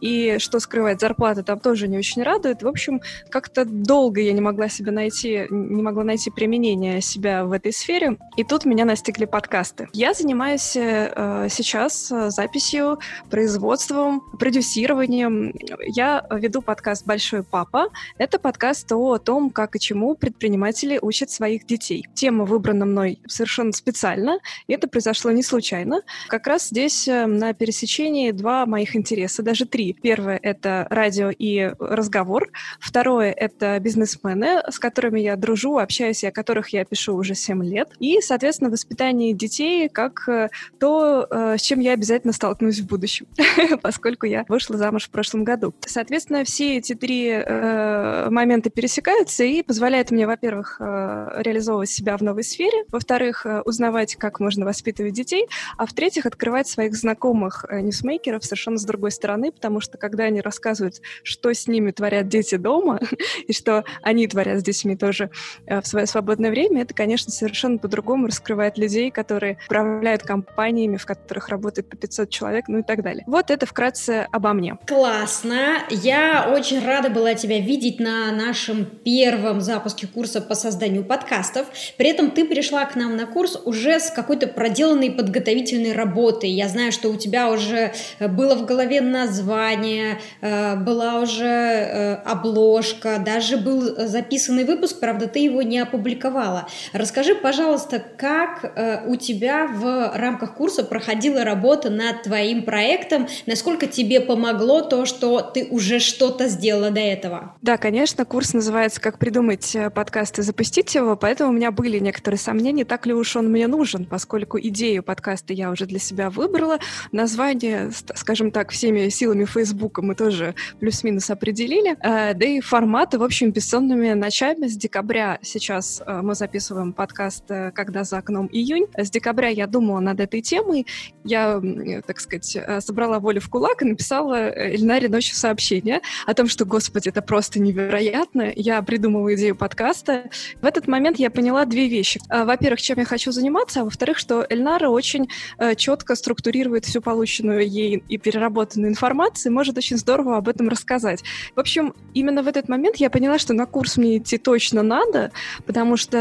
и 0.00 0.38
что 0.38 0.60
скрывать, 0.60 1.00
зарплата 1.00 1.42
там 1.42 1.60
тоже 1.60 1.88
не 1.88 1.98
очень 1.98 2.22
радует. 2.22 2.62
В 2.62 2.68
общем, 2.68 3.00
как-то 3.28 3.64
долго 3.64 4.20
я 4.20 4.32
не 4.32 4.40
могла 4.40 4.68
себя 4.68 4.92
найти, 4.92 5.46
не 5.50 5.82
могла 5.82 6.04
найти 6.04 6.30
применение 6.30 7.00
себя 7.00 7.44
в 7.44 7.52
этой 7.52 7.72
сфере, 7.72 8.16
и 8.36 8.44
тут 8.44 8.64
меня 8.64 8.84
настигли 8.84 9.24
подкасты. 9.24 9.88
Я 9.92 10.14
занимаюсь 10.14 10.76
э, 10.76 11.48
сейчас 11.50 12.08
записью, 12.28 12.98
производством, 13.30 14.22
продюсированием. 14.38 15.54
Я 15.86 16.26
веду 16.30 16.62
подкаст 16.62 17.06
«Большой 17.06 17.42
папа». 17.42 17.88
Это 18.18 18.38
подкаст 18.38 18.90
о 18.92 19.18
том, 19.18 19.50
как 19.50 19.76
и 19.76 19.80
чему 19.80 20.14
предприниматели 20.14 20.98
учат 21.00 21.30
своих 21.30 21.66
детей. 21.66 22.06
Тема 22.14 22.44
выбрана 22.44 22.86
мной 22.86 23.20
совершенно 23.26 23.72
специально, 23.72 24.38
и 24.66 24.72
это 24.72 24.88
произошло 24.88 25.30
не 25.30 25.42
случайно. 25.42 26.02
Как 26.28 26.46
раз 26.46 26.68
здесь 26.68 27.06
э, 27.08 27.26
на 27.26 27.52
пересечении 27.52 28.30
два 28.30 28.66
моих 28.66 28.96
интереса, 28.96 29.42
даже 29.42 29.66
три. 29.66 29.89
Первое— 29.92 30.38
это 30.42 30.86
радио 30.90 31.30
и 31.30 31.72
разговор. 31.78 32.50
Второе— 32.78 33.32
это 33.36 33.78
бизнесмены, 33.80 34.62
с 34.68 34.78
которыми 34.78 35.20
я 35.20 35.36
дружу, 35.36 35.78
общаюсь, 35.78 36.24
и 36.24 36.26
о 36.26 36.32
которых 36.32 36.70
я 36.70 36.84
пишу 36.84 37.14
уже 37.14 37.34
7 37.34 37.64
лет. 37.64 37.90
И, 37.98 38.20
соответственно, 38.20 38.70
воспитание 38.70 39.32
детей 39.34 39.88
как 39.88 40.28
э, 40.28 40.48
то, 40.78 41.26
э, 41.30 41.56
с 41.58 41.62
чем 41.62 41.80
я 41.80 41.92
обязательно 41.92 42.32
столкнусь 42.32 42.80
в 42.80 42.86
будущем, 42.86 43.26
поскольку 43.82 44.26
я 44.26 44.44
вышла 44.48 44.76
замуж 44.76 45.04
в 45.04 45.10
прошлом 45.10 45.44
году. 45.44 45.74
Соответственно, 45.86 46.44
все 46.44 46.78
эти 46.78 46.94
три 46.94 47.28
э, 47.28 48.30
момента 48.30 48.70
пересекаются 48.70 49.44
и 49.44 49.62
позволяют 49.62 50.10
мне, 50.10 50.26
во-первых, 50.26 50.76
реализовывать 50.80 51.90
себя 51.90 52.16
в 52.16 52.22
новой 52.22 52.44
сфере, 52.44 52.84
во-вторых, 52.90 53.46
узнавать, 53.64 54.16
как 54.16 54.40
можно 54.40 54.64
воспитывать 54.64 55.12
детей, 55.12 55.46
а 55.76 55.86
в-третьих, 55.86 56.26
открывать 56.26 56.68
своих 56.68 56.94
знакомых 56.94 57.64
ньюсмейкеров 57.70 58.44
совершенно 58.44 58.78
с 58.78 58.84
другой 58.84 59.10
стороны, 59.10 59.52
потому 59.52 59.79
что 59.80 59.98
когда 59.98 60.24
они 60.24 60.40
рассказывают, 60.40 61.00
что 61.22 61.52
с 61.52 61.66
ними 61.66 61.90
творят 61.90 62.28
дети 62.28 62.56
дома, 62.56 63.00
и 63.46 63.52
что 63.52 63.84
они 64.02 64.26
творят 64.26 64.60
с 64.60 64.62
детьми 64.62 64.96
тоже 64.96 65.30
э, 65.66 65.80
в 65.80 65.86
свое 65.86 66.06
свободное 66.06 66.50
время, 66.50 66.82
это, 66.82 66.94
конечно, 66.94 67.32
совершенно 67.32 67.78
по-другому 67.78 68.26
раскрывает 68.26 68.78
людей, 68.78 69.10
которые 69.10 69.58
управляют 69.66 70.22
компаниями, 70.22 70.96
в 70.96 71.06
которых 71.06 71.48
работает 71.48 71.88
по 71.88 71.96
500 71.96 72.30
человек, 72.30 72.66
ну 72.68 72.78
и 72.78 72.82
так 72.82 73.02
далее. 73.02 73.24
Вот 73.26 73.50
это 73.50 73.66
вкратце 73.66 74.26
обо 74.30 74.52
мне. 74.52 74.78
Классно! 74.86 75.78
Я 75.90 76.50
очень 76.52 76.84
рада 76.84 77.10
была 77.10 77.34
тебя 77.34 77.60
видеть 77.60 78.00
на 78.00 78.32
нашем 78.32 78.84
первом 78.84 79.60
запуске 79.60 80.06
курса 80.06 80.40
по 80.40 80.54
созданию 80.54 81.04
подкастов. 81.04 81.66
При 81.96 82.08
этом 82.08 82.30
ты 82.30 82.44
пришла 82.44 82.84
к 82.84 82.96
нам 82.96 83.16
на 83.16 83.26
курс 83.26 83.60
уже 83.64 84.00
с 84.00 84.10
какой-то 84.10 84.46
проделанной 84.46 85.10
подготовительной 85.10 85.92
работой. 85.92 86.50
Я 86.50 86.68
знаю, 86.68 86.92
что 86.92 87.08
у 87.08 87.16
тебя 87.16 87.50
уже 87.50 87.92
было 88.20 88.54
в 88.54 88.66
голове 88.66 89.00
название, 89.00 89.69
название, 89.70 90.18
э, 90.40 90.76
была 90.76 91.20
уже 91.20 91.44
э, 91.44 92.14
обложка, 92.24 93.18
даже 93.24 93.56
был 93.56 94.06
записанный 94.06 94.64
выпуск, 94.64 95.00
правда, 95.00 95.26
ты 95.26 95.40
его 95.40 95.62
не 95.62 95.78
опубликовала. 95.78 96.66
Расскажи, 96.92 97.34
пожалуйста, 97.34 98.02
как 98.16 98.64
э, 98.64 99.02
у 99.06 99.16
тебя 99.16 99.66
в 99.66 100.12
рамках 100.14 100.54
курса 100.54 100.84
проходила 100.84 101.44
работа 101.44 101.90
над 101.90 102.22
твоим 102.22 102.62
проектом, 102.62 103.28
насколько 103.46 103.86
тебе 103.86 104.20
помогло 104.20 104.82
то, 104.82 105.06
что 105.06 105.40
ты 105.40 105.66
уже 105.70 105.98
что-то 105.98 106.48
сделала 106.48 106.90
до 106.90 107.00
этого? 107.00 107.54
Да, 107.62 107.76
конечно, 107.76 108.24
курс 108.24 108.54
называется 108.54 109.00
«Как 109.00 109.18
придумать 109.18 109.76
подкаст 109.94 110.38
и 110.38 110.42
запустить 110.42 110.94
его», 110.94 111.16
поэтому 111.16 111.50
у 111.50 111.52
меня 111.52 111.70
были 111.70 111.98
некоторые 111.98 112.38
сомнения, 112.38 112.84
так 112.84 113.06
ли 113.06 113.14
уж 113.14 113.36
он 113.36 113.50
мне 113.50 113.66
нужен, 113.66 114.04
поскольку 114.04 114.58
идею 114.58 115.02
подкаста 115.02 115.52
я 115.52 115.70
уже 115.70 115.86
для 115.86 115.98
себя 115.98 116.30
выбрала, 116.30 116.78
название, 117.12 117.90
скажем 118.14 118.50
так, 118.50 118.70
всеми 118.70 119.08
силами 119.08 119.44
Фейсбука 119.44 119.59
мы 120.02 120.14
тоже 120.14 120.54
плюс-минус 120.78 121.30
определили. 121.30 121.96
Э, 122.00 122.34
да 122.34 122.46
и 122.46 122.60
форматы, 122.60 123.18
в 123.18 123.22
общем, 123.22 123.50
бессонными 123.50 124.12
ночами 124.12 124.66
с 124.66 124.76
декабря 124.76 125.38
сейчас 125.42 126.02
э, 126.04 126.20
мы 126.22 126.34
записываем 126.34 126.92
подкаст 126.92 127.44
«Когда 127.74 128.04
за 128.04 128.18
окном 128.18 128.48
июнь». 128.50 128.86
С 128.96 129.10
декабря 129.10 129.48
я 129.48 129.66
думала 129.66 130.00
над 130.00 130.20
этой 130.20 130.42
темой. 130.42 130.86
Я, 131.24 131.60
так 132.06 132.20
сказать, 132.20 132.58
собрала 132.80 133.18
волю 133.18 133.40
в 133.40 133.48
кулак 133.48 133.82
и 133.82 133.84
написала 133.84 134.50
Эльнаре 134.50 135.08
ночью 135.08 135.36
сообщение 135.36 136.00
о 136.26 136.34
том, 136.34 136.48
что, 136.48 136.64
господи, 136.64 137.08
это 137.08 137.22
просто 137.22 137.60
невероятно. 137.60 138.52
Я 138.54 138.82
придумала 138.82 139.34
идею 139.34 139.56
подкаста. 139.56 140.30
В 140.60 140.66
этот 140.66 140.88
момент 140.88 141.18
я 141.18 141.30
поняла 141.30 141.64
две 141.64 141.88
вещи. 141.88 142.20
Во-первых, 142.28 142.80
чем 142.80 142.98
я 142.98 143.04
хочу 143.04 143.32
заниматься, 143.32 143.80
а 143.80 143.84
во-вторых, 143.84 144.18
что 144.18 144.46
Эльнара 144.48 144.88
очень 144.88 145.28
четко 145.76 146.14
структурирует 146.14 146.84
всю 146.84 147.00
полученную 147.00 147.68
ей 147.68 148.02
и 148.08 148.18
переработанную 148.18 148.90
информацию, 148.90 149.39
может 149.48 149.78
очень 149.78 149.96
здорово 149.96 150.36
об 150.36 150.48
этом 150.48 150.68
рассказать. 150.68 151.22
В 151.54 151.60
общем, 151.60 151.94
именно 152.14 152.42
в 152.42 152.48
этот 152.48 152.68
момент 152.68 152.96
я 152.96 153.10
поняла, 153.10 153.38
что 153.38 153.54
на 153.54 153.66
курс 153.66 153.96
мне 153.96 154.18
идти 154.18 154.38
точно 154.38 154.82
надо, 154.82 155.32
потому 155.66 155.96
что 155.96 156.18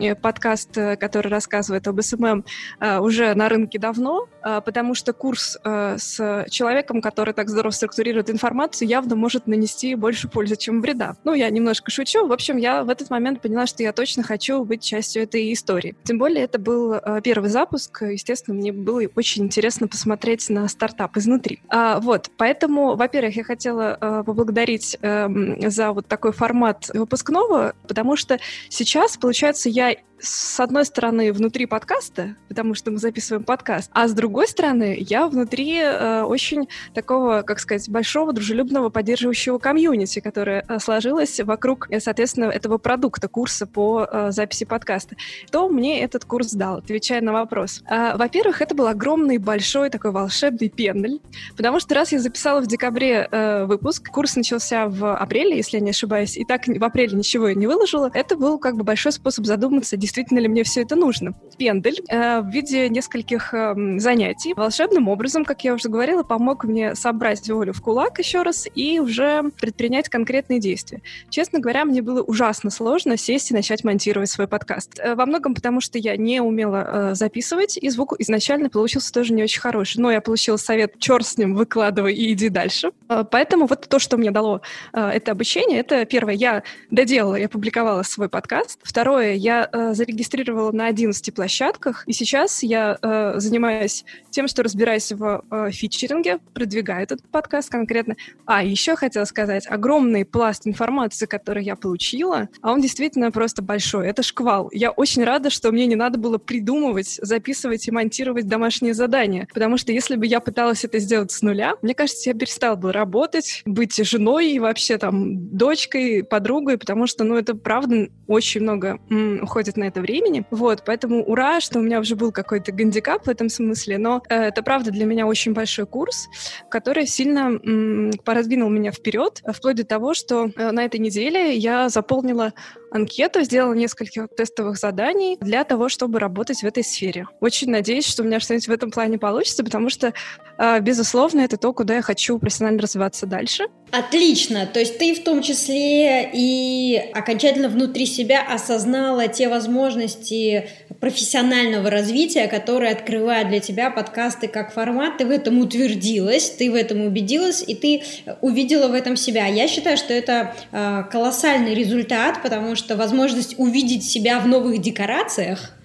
э, 0.00 0.14
подкаст, 0.14 0.70
который 0.72 1.28
рассказывает 1.28 1.86
об 1.88 2.00
SMM, 2.00 2.44
э, 2.80 2.98
уже 2.98 3.34
на 3.34 3.48
рынке 3.48 3.78
давно, 3.78 4.28
э, 4.42 4.60
потому 4.64 4.94
что 4.94 5.12
курс 5.12 5.58
э, 5.64 5.96
с 5.98 6.46
человеком, 6.50 7.00
который 7.00 7.34
так 7.34 7.48
здорово 7.48 7.72
структурирует 7.72 8.30
информацию, 8.30 8.88
явно 8.88 9.16
может 9.16 9.46
нанести 9.46 9.94
больше 9.94 10.28
пользы, 10.28 10.56
чем 10.56 10.80
вреда. 10.80 11.16
Ну, 11.24 11.34
я 11.34 11.50
немножко 11.50 11.90
шучу. 11.90 12.26
В 12.26 12.32
общем, 12.32 12.56
я 12.56 12.84
в 12.84 12.88
этот 12.88 13.10
момент 13.10 13.40
поняла, 13.40 13.66
что 13.66 13.82
я 13.82 13.92
точно 13.92 14.22
хочу 14.22 14.64
быть 14.64 14.82
частью 14.82 15.22
этой 15.22 15.52
истории. 15.52 15.94
Тем 16.04 16.18
более, 16.18 16.44
это 16.44 16.58
был 16.58 16.94
э, 16.94 17.20
первый 17.22 17.50
запуск. 17.50 18.02
Естественно, 18.02 18.56
мне 18.56 18.72
было 18.72 19.02
очень 19.14 19.44
интересно 19.44 19.88
посмотреть 19.88 20.48
на 20.48 20.68
стартап 20.68 21.16
изнутри. 21.16 21.60
А, 21.68 22.00
вот, 22.00 22.21
поэтому, 22.36 22.96
во-первых, 22.96 23.36
я 23.36 23.44
хотела 23.44 23.98
э, 24.00 24.22
поблагодарить 24.24 24.96
э, 25.00 25.28
за 25.68 25.92
вот 25.92 26.06
такой 26.06 26.32
формат 26.32 26.90
выпускного, 26.92 27.74
потому 27.86 28.16
что 28.16 28.38
сейчас, 28.68 29.16
получается, 29.16 29.68
я 29.68 29.96
с 30.22 30.60
одной 30.60 30.84
стороны, 30.84 31.32
внутри 31.32 31.66
подкаста, 31.66 32.36
потому 32.48 32.74
что 32.74 32.92
мы 32.92 32.98
записываем 32.98 33.42
подкаст, 33.44 33.90
а 33.92 34.06
с 34.06 34.12
другой 34.12 34.46
стороны, 34.46 34.96
я 34.98 35.26
внутри 35.26 35.78
э, 35.78 36.22
очень 36.22 36.68
такого, 36.94 37.42
как 37.42 37.58
сказать, 37.58 37.88
большого, 37.88 38.32
дружелюбного, 38.32 38.88
поддерживающего 38.88 39.58
комьюнити, 39.58 40.20
которое 40.20 40.64
э, 40.68 40.78
сложилось 40.78 41.40
вокруг, 41.40 41.88
э, 41.90 41.98
соответственно, 41.98 42.44
этого 42.44 42.78
продукта, 42.78 43.26
курса 43.26 43.66
по 43.66 44.08
э, 44.10 44.30
записи 44.30 44.64
подкаста. 44.64 45.16
Что 45.48 45.68
мне 45.68 46.00
этот 46.02 46.24
курс 46.24 46.52
дал, 46.52 46.76
отвечая 46.76 47.20
на 47.20 47.32
вопрос? 47.32 47.82
Э, 47.90 48.16
во-первых, 48.16 48.62
это 48.62 48.76
был 48.76 48.86
огромный, 48.86 49.38
большой 49.38 49.90
такой 49.90 50.12
волшебный 50.12 50.68
пендель, 50.68 51.20
потому 51.56 51.80
что 51.80 51.96
раз 51.96 52.11
я 52.12 52.20
записала 52.20 52.60
в 52.60 52.66
декабре 52.66 53.28
э, 53.30 53.64
выпуск, 53.64 54.08
курс 54.08 54.36
начался 54.36 54.86
в 54.88 55.16
апреле, 55.16 55.56
если 55.56 55.78
я 55.78 55.82
не 55.82 55.90
ошибаюсь, 55.90 56.36
и 56.36 56.44
так 56.44 56.66
в 56.66 56.84
апреле 56.84 57.16
ничего 57.16 57.48
я 57.48 57.54
не 57.54 57.66
выложила, 57.66 58.10
это 58.12 58.36
был 58.36 58.58
как 58.58 58.76
бы 58.76 58.84
большой 58.84 59.12
способ 59.12 59.46
задуматься, 59.46 59.96
действительно 59.96 60.38
ли 60.38 60.48
мне 60.48 60.64
все 60.64 60.82
это 60.82 60.96
нужно. 60.96 61.34
Пендель 61.58 62.00
э, 62.08 62.40
в 62.40 62.48
виде 62.48 62.88
нескольких 62.88 63.54
э, 63.54 63.74
занятий 63.98 64.54
волшебным 64.54 65.08
образом, 65.08 65.44
как 65.44 65.64
я 65.64 65.74
уже 65.74 65.88
говорила, 65.88 66.22
помог 66.22 66.64
мне 66.64 66.94
собрать 66.94 67.48
волю 67.48 67.72
в 67.72 67.80
кулак 67.80 68.18
еще 68.18 68.42
раз 68.42 68.66
и 68.74 69.00
уже 69.00 69.42
предпринять 69.60 70.08
конкретные 70.08 70.60
действия. 70.60 71.02
Честно 71.30 71.60
говоря, 71.60 71.84
мне 71.84 72.02
было 72.02 72.22
ужасно 72.22 72.70
сложно 72.70 73.16
сесть 73.16 73.50
и 73.50 73.54
начать 73.54 73.84
монтировать 73.84 74.30
свой 74.30 74.48
подкаст. 74.48 74.98
Э, 74.98 75.14
во 75.14 75.26
многом 75.26 75.54
потому, 75.54 75.80
что 75.80 75.98
я 75.98 76.16
не 76.16 76.40
умела 76.40 77.10
э, 77.12 77.14
записывать, 77.14 77.76
и 77.76 77.88
звук 77.90 78.14
изначально 78.18 78.68
получился 78.68 79.12
тоже 79.12 79.32
не 79.32 79.42
очень 79.42 79.60
хороший. 79.60 79.98
Но 79.98 80.10
я 80.10 80.20
получила 80.20 80.56
совет, 80.56 80.98
черт 80.98 81.26
с 81.26 81.36
ним, 81.36 81.54
выкладывай 82.02 82.14
и 82.14 82.32
иди 82.32 82.48
дальше. 82.48 82.92
Э, 83.08 83.24
поэтому 83.30 83.66
вот 83.66 83.88
то, 83.88 83.98
что 83.98 84.16
мне 84.16 84.30
дало 84.30 84.60
э, 84.92 85.00
это 85.00 85.32
обучение, 85.32 85.80
это 85.80 86.04
первое, 86.04 86.34
я 86.34 86.62
доделала, 86.90 87.36
я 87.36 87.48
публиковала 87.48 88.02
свой 88.02 88.28
подкаст. 88.28 88.78
Второе, 88.82 89.34
я 89.34 89.68
э, 89.72 89.94
зарегистрировала 89.94 90.72
на 90.72 90.86
11 90.86 91.34
площадках, 91.34 92.04
и 92.06 92.12
сейчас 92.12 92.62
я 92.62 92.98
занимаюсь 93.36 94.04
тем, 94.30 94.48
что 94.48 94.62
разбираюсь 94.62 95.12
в 95.12 95.42
фичеринге, 95.70 96.38
продвигаю 96.54 97.02
этот 97.02 97.22
подкаст 97.30 97.70
конкретно. 97.70 98.16
А, 98.46 98.62
еще 98.62 98.96
хотела 98.96 99.24
сказать, 99.24 99.66
огромный 99.68 100.24
пласт 100.24 100.66
информации, 100.66 101.26
который 101.26 101.64
я 101.64 101.76
получила, 101.76 102.48
а 102.60 102.72
он 102.72 102.80
действительно 102.80 103.30
просто 103.30 103.62
большой. 103.62 104.08
Это 104.08 104.22
шквал. 104.22 104.68
Я 104.72 104.90
очень 104.90 105.24
рада, 105.24 105.50
что 105.50 105.70
мне 105.72 105.86
не 105.86 105.96
надо 105.96 106.18
было 106.18 106.38
придумывать, 106.38 107.18
записывать 107.22 107.86
и 107.88 107.90
монтировать 107.90 108.46
домашние 108.46 108.94
задания, 108.94 109.46
потому 109.52 109.76
что 109.76 109.92
если 109.92 110.16
бы 110.16 110.26
я 110.26 110.40
пыталась 110.40 110.84
это 110.84 110.98
сделать 110.98 111.30
с 111.30 111.42
нуля, 111.42 111.74
мне 111.82 111.91
кажется, 111.94 112.30
я 112.30 112.34
перестала 112.34 112.76
бы 112.76 112.92
работать, 112.92 113.62
быть 113.64 113.96
женой 114.04 114.52
и 114.52 114.58
вообще 114.58 114.98
там 114.98 115.56
дочкой, 115.56 116.24
подругой, 116.24 116.78
потому 116.78 117.06
что, 117.06 117.24
ну, 117.24 117.36
это 117.36 117.54
правда 117.54 118.08
очень 118.26 118.62
много 118.62 118.98
м, 119.10 119.42
уходит 119.42 119.76
на 119.76 119.84
это 119.84 120.00
времени. 120.00 120.44
Вот, 120.50 120.82
поэтому 120.84 121.22
ура, 121.24 121.60
что 121.60 121.78
у 121.78 121.82
меня 121.82 122.00
уже 122.00 122.16
был 122.16 122.32
какой-то 122.32 122.72
гандикап 122.72 123.26
в 123.26 123.30
этом 123.30 123.48
смысле, 123.48 123.98
но 123.98 124.22
э, 124.28 124.34
это 124.34 124.62
правда 124.62 124.90
для 124.90 125.04
меня 125.04 125.26
очень 125.26 125.52
большой 125.52 125.86
курс, 125.86 126.28
который 126.70 127.06
сильно 127.06 127.58
м, 127.62 128.12
продвинул 128.24 128.70
меня 128.70 128.92
вперед, 128.92 129.42
вплоть 129.52 129.76
до 129.76 129.84
того, 129.84 130.14
что 130.14 130.50
э, 130.56 130.70
на 130.70 130.84
этой 130.84 131.00
неделе 131.00 131.54
я 131.54 131.88
заполнила 131.88 132.52
анкету, 132.92 133.42
сделала 133.42 133.74
несколько 133.74 134.28
тестовых 134.28 134.78
заданий 134.78 135.36
для 135.40 135.64
того, 135.64 135.88
чтобы 135.88 136.18
работать 136.18 136.62
в 136.62 136.64
этой 136.64 136.84
сфере. 136.84 137.26
Очень 137.40 137.70
надеюсь, 137.70 138.06
что 138.06 138.22
у 138.22 138.26
меня 138.26 138.40
что-нибудь 138.40 138.68
в 138.68 138.72
этом 138.72 138.90
плане 138.90 139.18
получится, 139.18 139.64
потому 139.64 139.90
что, 139.90 140.12
э, 140.58 140.80
безусловно, 140.80 141.40
это 141.40 141.56
то, 141.56 141.72
куда 141.72 141.96
я 141.96 142.02
хочу 142.02 142.38
профессионально 142.38 142.82
развиваться 142.82 143.26
дальше. 143.26 143.64
Отлично. 143.92 144.64
То 144.64 144.80
есть 144.80 144.96
ты 144.96 145.14
в 145.14 145.22
том 145.22 145.42
числе 145.42 146.30
и 146.32 146.96
окончательно 147.12 147.68
внутри 147.68 148.06
себя 148.06 148.40
осознала 148.40 149.28
те 149.28 149.48
возможности 149.48 150.70
профессионального 150.98 151.90
развития, 151.90 152.48
которые 152.48 152.92
открывают 152.92 153.50
для 153.50 153.60
тебя 153.60 153.90
подкасты 153.90 154.48
как 154.48 154.72
формат. 154.72 155.18
Ты 155.18 155.26
в 155.26 155.30
этом 155.30 155.58
утвердилась, 155.58 156.48
ты 156.48 156.70
в 156.70 156.74
этом 156.74 157.02
убедилась, 157.02 157.62
и 157.66 157.74
ты 157.74 158.02
увидела 158.40 158.88
в 158.88 158.94
этом 158.94 159.14
себя. 159.14 159.44
Я 159.46 159.68
считаю, 159.68 159.98
что 159.98 160.14
это 160.14 160.56
э, 160.72 161.02
колоссальный 161.10 161.74
результат, 161.74 162.42
потому 162.42 162.76
что 162.76 162.96
возможность 162.96 163.56
увидеть 163.58 164.04
себя 164.04 164.40
в 164.40 164.48
новых 164.48 164.80
декорациях– 164.80 165.72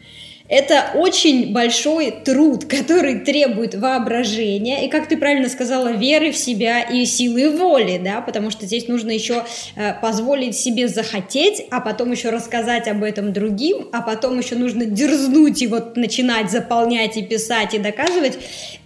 это 0.50 0.92
очень 0.96 1.52
большой 1.52 2.12
труд, 2.12 2.66
который 2.66 3.20
требует 3.20 3.76
воображения 3.76 4.86
и, 4.86 4.90
как 4.90 5.08
ты 5.08 5.18
правильно 5.18 5.50
сказала, 5.50 5.92
веры 5.92 6.32
в 6.32 6.38
себя 6.38 6.82
и 6.82 7.06
силы 7.06 7.50
воли, 7.50 8.00
да, 8.04 8.22
потому 8.22 8.50
что 8.50 8.66
здесь 8.66 8.88
нужно 8.88 9.12
еще 9.12 9.44
э, 9.76 9.94
позволить 10.02 10.56
себе 10.56 10.88
захотеть, 10.88 11.66
а 11.70 11.82
потом 11.82 12.12
еще 12.12 12.30
рассказать 12.30 12.88
об 12.88 13.04
этом 13.04 13.34
другим, 13.34 13.90
а 13.92 14.02
потом 14.02 14.40
еще 14.40 14.56
нужно 14.56 14.86
дерзнуть 14.86 15.62
и 15.62 15.68
вот 15.68 15.98
начинать 15.98 16.50
заполнять 16.50 17.18
и 17.18 17.24
писать 17.24 17.74
и 17.74 17.80
доказывать. 17.80 18.38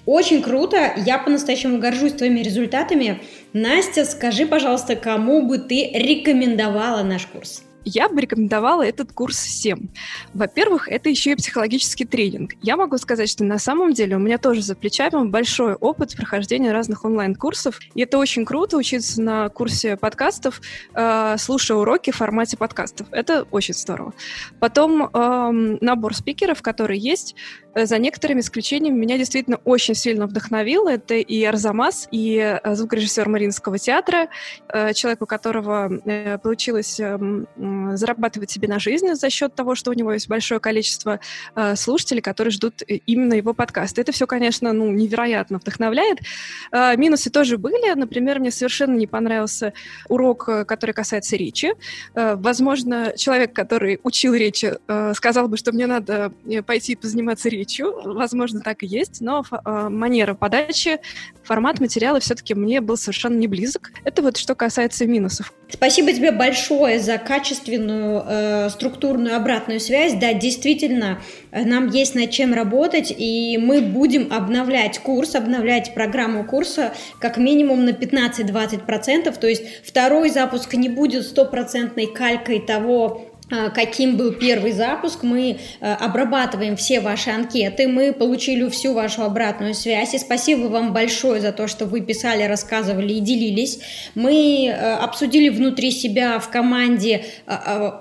Очень 0.07 0.41
круто, 0.41 0.93
я 1.05 1.19
по-настоящему 1.19 1.77
горжусь 1.77 2.13
твоими 2.13 2.39
результатами. 2.39 3.21
Настя, 3.53 4.05
скажи, 4.05 4.47
пожалуйста, 4.47 4.95
кому 4.95 5.43
бы 5.43 5.59
ты 5.59 5.91
рекомендовала 5.93 7.03
наш 7.03 7.27
курс? 7.27 7.63
Я 7.83 8.09
бы 8.09 8.21
рекомендовала 8.21 8.83
этот 8.83 9.11
курс 9.11 9.37
всем. 9.37 9.89
Во-первых, 10.33 10.87
это 10.87 11.09
еще 11.09 11.31
и 11.31 11.35
психологический 11.35 12.05
тренинг. 12.05 12.53
Я 12.61 12.77
могу 12.77 12.97
сказать, 12.97 13.29
что 13.29 13.43
на 13.43 13.57
самом 13.57 13.93
деле 13.93 14.15
у 14.15 14.19
меня 14.19 14.37
тоже 14.37 14.61
за 14.61 14.75
плечами 14.75 15.27
большой 15.27 15.73
опыт 15.73 16.15
прохождения 16.15 16.71
разных 16.71 17.05
онлайн-курсов. 17.05 17.79
И 17.95 18.01
это 18.01 18.17
очень 18.17 18.45
круто 18.45 18.77
учиться 18.77 19.21
на 19.21 19.49
курсе 19.49 19.97
подкастов, 19.97 20.61
э, 20.93 21.35
слушая 21.37 21.77
уроки 21.77 22.11
в 22.11 22.17
формате 22.17 22.55
подкастов. 22.55 23.07
Это 23.11 23.47
очень 23.51 23.73
здорово. 23.73 24.13
Потом 24.59 25.09
э, 25.11 25.77
набор 25.81 26.15
спикеров, 26.15 26.61
который 26.61 26.99
есть, 26.99 27.35
за 27.75 27.97
некоторыми 27.97 28.41
исключениями 28.41 28.97
меня 28.97 29.17
действительно 29.17 29.57
очень 29.63 29.95
сильно 29.95 30.27
вдохновил. 30.27 30.87
Это 30.87 31.15
и 31.15 31.43
Арзамас, 31.43 32.07
и 32.11 32.59
э, 32.63 32.75
звукорежиссер 32.75 33.29
Мариинского 33.29 33.77
театра, 33.79 34.27
э, 34.67 34.93
человек, 34.93 35.21
у 35.21 35.25
которого 35.25 35.89
э, 36.05 36.37
получилось 36.37 36.99
э, 36.99 37.17
зарабатывать 37.93 38.51
себе 38.51 38.67
на 38.67 38.79
жизнь 38.79 39.13
за 39.13 39.29
счет 39.29 39.55
того, 39.55 39.75
что 39.75 39.91
у 39.91 39.93
него 39.93 40.13
есть 40.13 40.27
большое 40.27 40.59
количество 40.59 41.19
э, 41.55 41.75
слушателей, 41.75 42.21
которые 42.21 42.51
ждут 42.51 42.81
э, 42.81 42.95
именно 43.05 43.33
его 43.33 43.53
подкаста. 43.53 44.01
Это 44.01 44.11
все, 44.11 44.27
конечно, 44.27 44.73
ну, 44.73 44.91
невероятно 44.91 45.59
вдохновляет. 45.59 46.19
Э, 46.71 46.95
минусы 46.97 47.29
тоже 47.29 47.57
были. 47.57 47.93
Например, 47.93 48.39
мне 48.39 48.51
совершенно 48.51 48.95
не 48.95 49.07
понравился 49.07 49.73
урок, 50.09 50.49
э, 50.49 50.65
который 50.65 50.93
касается 50.93 51.35
речи. 51.35 51.73
Э, 52.15 52.35
возможно, 52.35 53.13
человек, 53.15 53.53
который 53.53 53.99
учил 54.03 54.33
речи, 54.33 54.77
э, 54.87 55.13
сказал 55.15 55.47
бы, 55.47 55.57
что 55.57 55.71
мне 55.71 55.87
надо 55.87 56.33
э, 56.45 56.61
пойти 56.61 56.95
позаниматься 56.95 57.49
речью, 57.49 57.60
речью. 57.61 57.93
Возможно, 58.03 58.61
так 58.61 58.83
и 58.83 58.87
есть, 58.87 59.21
но 59.21 59.43
э, 59.51 59.89
манера 59.89 60.33
подачи, 60.33 60.99
формат 61.43 61.79
материала 61.79 62.19
все-таки 62.19 62.53
мне 62.53 62.81
был 62.81 62.97
совершенно 62.97 63.37
не 63.37 63.47
близок. 63.47 63.91
Это 64.03 64.21
вот 64.21 64.37
что 64.37 64.55
касается 64.55 65.05
минусов. 65.05 65.53
Спасибо 65.69 66.11
тебе 66.11 66.31
большое 66.31 66.99
за 66.99 67.17
качественную 67.17 68.23
э, 68.25 68.69
структурную 68.69 69.35
обратную 69.35 69.79
связь. 69.79 70.13
Да, 70.13 70.33
действительно, 70.33 71.21
нам 71.51 71.87
есть 71.89 72.15
над 72.15 72.31
чем 72.31 72.53
работать, 72.53 73.13
и 73.15 73.57
мы 73.57 73.81
будем 73.81 74.33
обновлять 74.33 74.99
курс, 74.99 75.35
обновлять 75.35 75.93
программу 75.93 76.43
курса 76.43 76.93
как 77.19 77.37
минимум 77.37 77.85
на 77.85 77.91
15-20%. 77.91 79.37
То 79.39 79.47
есть 79.47 79.63
второй 79.85 80.29
запуск 80.29 80.73
не 80.73 80.89
будет 80.89 81.25
стопроцентной 81.25 82.07
калькой 82.07 82.59
того, 82.59 83.30
каким 83.75 84.15
был 84.15 84.31
первый 84.31 84.71
запуск, 84.71 85.23
мы 85.23 85.57
а, 85.81 85.95
обрабатываем 85.95 86.77
все 86.77 87.01
ваши 87.01 87.29
анкеты, 87.29 87.87
мы 87.87 88.13
получили 88.13 88.69
всю 88.69 88.93
вашу 88.93 89.23
обратную 89.23 89.73
связь, 89.73 90.13
и 90.13 90.19
спасибо 90.19 90.67
вам 90.67 90.93
большое 90.93 91.41
за 91.41 91.51
то, 91.51 91.67
что 91.67 91.85
вы 91.85 92.01
писали, 92.01 92.43
рассказывали 92.43 93.13
и 93.13 93.19
делились. 93.19 93.79
Мы 94.15 94.73
а, 94.73 94.99
обсудили 95.03 95.49
внутри 95.49 95.91
себя 95.91 96.39
в 96.39 96.49
команде, 96.49 97.25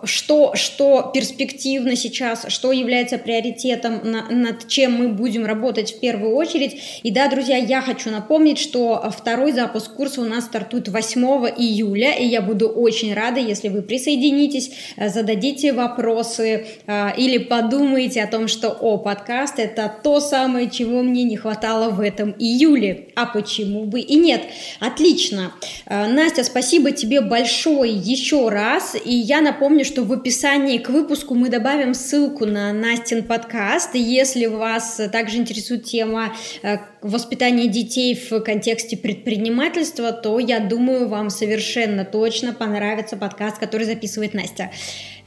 что, 0.04 0.54
что 0.54 1.10
перспективно 1.12 1.96
сейчас, 1.96 2.46
что 2.48 2.72
является 2.72 3.18
приоритетом, 3.18 4.00
над 4.04 4.68
чем 4.68 4.92
мы 4.94 5.08
будем 5.08 5.46
работать 5.46 5.92
в 5.92 6.00
первую 6.00 6.34
очередь. 6.36 7.00
И 7.02 7.10
да, 7.10 7.28
друзья, 7.28 7.56
я 7.56 7.80
хочу 7.80 8.10
напомнить, 8.10 8.58
что 8.58 9.10
второй 9.16 9.52
запуск 9.52 9.94
курса 9.94 10.20
у 10.20 10.24
нас 10.24 10.44
стартует 10.44 10.88
8 10.88 11.20
июля, 11.56 12.12
и 12.12 12.24
я 12.24 12.40
буду 12.40 12.68
очень 12.68 13.12
рада, 13.14 13.40
если 13.40 13.68
вы 13.68 13.82
присоединитесь, 13.82 14.70
зададите 14.96 15.39
зададите 15.40 15.72
вопросы 15.72 16.66
а, 16.86 17.14
или 17.16 17.38
подумаете 17.38 18.22
о 18.22 18.26
том, 18.26 18.46
что 18.46 18.70
о, 18.70 18.98
подкаст 18.98 19.58
это 19.58 19.92
то 20.02 20.20
самое, 20.20 20.68
чего 20.68 21.02
мне 21.02 21.22
не 21.22 21.36
хватало 21.36 21.90
в 21.90 22.00
этом 22.00 22.34
июле. 22.38 23.08
А 23.16 23.26
почему 23.26 23.86
бы 23.86 24.00
и 24.00 24.16
нет? 24.16 24.42
Отлично. 24.80 25.52
А, 25.86 26.06
Настя, 26.08 26.44
спасибо 26.44 26.92
тебе 26.92 27.22
большое 27.22 27.92
еще 27.92 28.50
раз. 28.50 28.94
И 29.02 29.14
я 29.14 29.40
напомню, 29.40 29.84
что 29.84 30.02
в 30.02 30.12
описании 30.12 30.78
к 30.78 30.90
выпуску 30.90 31.34
мы 31.34 31.48
добавим 31.48 31.94
ссылку 31.94 32.44
на 32.44 32.72
Настин 32.72 33.22
подкаст. 33.22 33.94
Если 33.94 34.46
вас 34.46 35.00
также 35.10 35.38
интересует 35.38 35.84
тема 35.84 36.34
а, 37.02 37.06
воспитания 37.06 37.68
детей 37.68 38.14
в 38.14 38.40
контексте 38.40 38.96
предпринимательства, 38.96 40.12
то 40.12 40.38
я 40.38 40.60
думаю, 40.60 41.08
вам 41.08 41.30
совершенно 41.30 42.04
точно 42.04 42.52
понравится 42.52 43.16
подкаст, 43.16 43.58
который 43.58 43.86
записывает 43.86 44.34
Настя. 44.34 44.70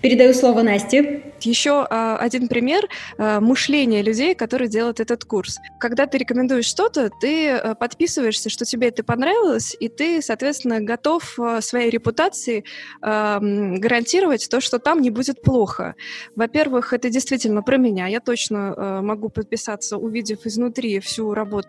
Передаю 0.02 0.34
слово 0.34 0.64
Насте. 0.64 1.34
Еще 1.40 1.88
э, 1.90 2.16
один 2.20 2.50
пример 2.50 2.90
э, 3.18 3.40
мышления 3.40 4.02
людей, 4.02 4.36
которые 4.36 4.68
делают 4.68 5.00
этот 5.00 5.24
курс. 5.24 5.60
Когда 5.80 6.08
ты 6.08 6.18
рекомендуешь 6.18 6.66
что-то, 6.66 7.10
ты 7.22 7.48
э, 7.48 7.74
подписываешься, 7.76 8.50
что 8.50 8.66
тебе 8.66 8.90
это 8.90 9.02
понравилось, 9.06 9.78
и 9.80 9.88
ты, 9.88 10.22
соответственно, 10.22 10.82
готов 10.82 11.40
э, 11.40 11.62
своей 11.62 11.90
репутации 11.90 12.66
э, 13.02 13.40
гарантировать 13.40 14.50
то, 14.50 14.60
что 14.60 14.78
там 14.78 15.02
не 15.02 15.10
будет 15.10 15.42
плохо. 15.42 15.96
Во-первых, 16.36 16.92
это 16.92 17.10
действительно 17.10 17.62
про 17.62 17.78
меня. 17.78 18.08
Я 18.08 18.20
точно 18.20 18.74
э, 18.76 19.02
могу 19.02 19.30
подписаться, 19.30 19.96
увидев 19.96 20.46
изнутри 20.46 21.00
всю 21.00 21.34
работу 21.34 21.63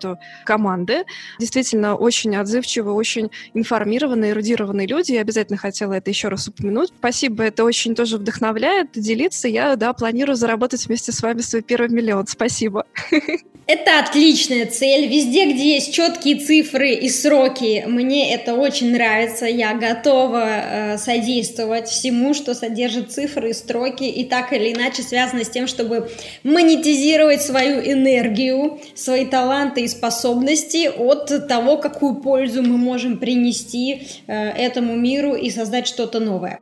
команды. 0.44 1.04
Действительно, 1.38 1.96
очень 1.96 2.36
отзывчивые, 2.36 2.94
очень 2.94 3.30
информированные, 3.54 4.32
эрудированные 4.32 4.86
люди. 4.86 5.12
Я 5.12 5.20
обязательно 5.20 5.58
хотела 5.58 5.94
это 5.94 6.10
еще 6.10 6.28
раз 6.28 6.48
упомянуть. 6.48 6.92
Спасибо, 6.98 7.44
это 7.44 7.64
очень 7.64 7.94
тоже 7.94 8.18
вдохновляет 8.18 8.92
делиться. 8.92 9.48
Я, 9.48 9.76
да, 9.76 9.92
планирую 9.92 10.36
заработать 10.36 10.86
вместе 10.86 11.12
с 11.12 11.22
вами 11.22 11.40
свой 11.40 11.62
первый 11.62 11.90
миллион. 11.90 12.26
Спасибо. 12.26 12.86
Это 13.66 13.98
отличная 13.98 14.66
цель. 14.66 15.06
Везде, 15.06 15.50
где 15.50 15.74
есть 15.74 15.94
четкие 15.94 16.36
цифры 16.36 16.92
и 16.92 17.08
сроки, 17.08 17.84
мне 17.86 18.34
это 18.34 18.54
очень 18.54 18.92
нравится. 18.92 19.46
Я 19.46 19.72
готова 19.72 20.44
э, 20.44 20.98
содействовать 20.98 21.88
всему, 21.88 22.34
что 22.34 22.54
содержит 22.54 23.12
цифры 23.12 23.50
и 23.50 23.52
строки, 23.54 24.04
и 24.04 24.24
так 24.24 24.52
или 24.52 24.74
иначе 24.74 25.02
связано 25.02 25.44
с 25.44 25.48
тем, 25.48 25.66
чтобы 25.66 26.10
монетизировать 26.42 27.40
свою 27.40 27.80
энергию, 27.80 28.80
свои 28.94 29.24
таланты 29.24 29.84
и 29.85 29.88
способности 29.88 30.88
от 30.88 31.49
того, 31.49 31.76
какую 31.76 32.17
пользу 32.17 32.62
мы 32.62 32.76
можем 32.76 33.19
принести 33.19 34.07
э, 34.26 34.50
этому 34.50 34.97
миру 34.97 35.35
и 35.35 35.50
создать 35.50 35.87
что-то 35.87 36.21
новое. 36.21 36.61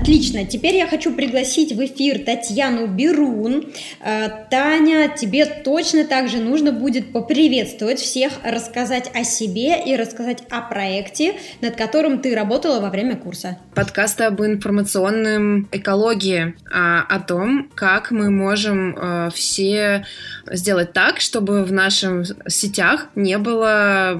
Отлично. 0.00 0.46
Теперь 0.46 0.76
я 0.76 0.86
хочу 0.86 1.12
пригласить 1.12 1.72
в 1.72 1.84
эфир 1.84 2.20
Татьяну 2.20 2.86
Берун. 2.86 3.66
Э, 4.00 4.30
Таня, 4.50 5.14
тебе 5.14 5.44
точно 5.44 6.04
так 6.04 6.30
же 6.30 6.38
нужно 6.38 6.72
будет 6.72 7.12
поприветствовать 7.12 7.98
всех, 7.98 8.32
рассказать 8.42 9.10
о 9.14 9.24
себе 9.24 9.78
и 9.84 9.94
рассказать 9.96 10.42
о 10.48 10.62
проекте, 10.62 11.34
над 11.60 11.76
которым 11.76 12.20
ты 12.20 12.34
работала 12.34 12.80
во 12.80 12.88
время 12.88 13.14
курса. 13.14 13.58
Подкаст 13.74 14.22
об 14.22 14.40
информационном 14.40 15.68
экологии, 15.70 16.54
а, 16.72 17.02
о 17.02 17.20
том, 17.20 17.68
как 17.74 18.10
мы 18.10 18.30
можем 18.30 18.96
э, 18.96 19.30
все 19.34 20.06
сделать 20.50 20.94
так, 20.94 21.20
чтобы 21.20 21.62
в 21.62 21.72
наших 21.72 22.26
сетях 22.48 23.08
не 23.14 23.36
было 23.36 24.18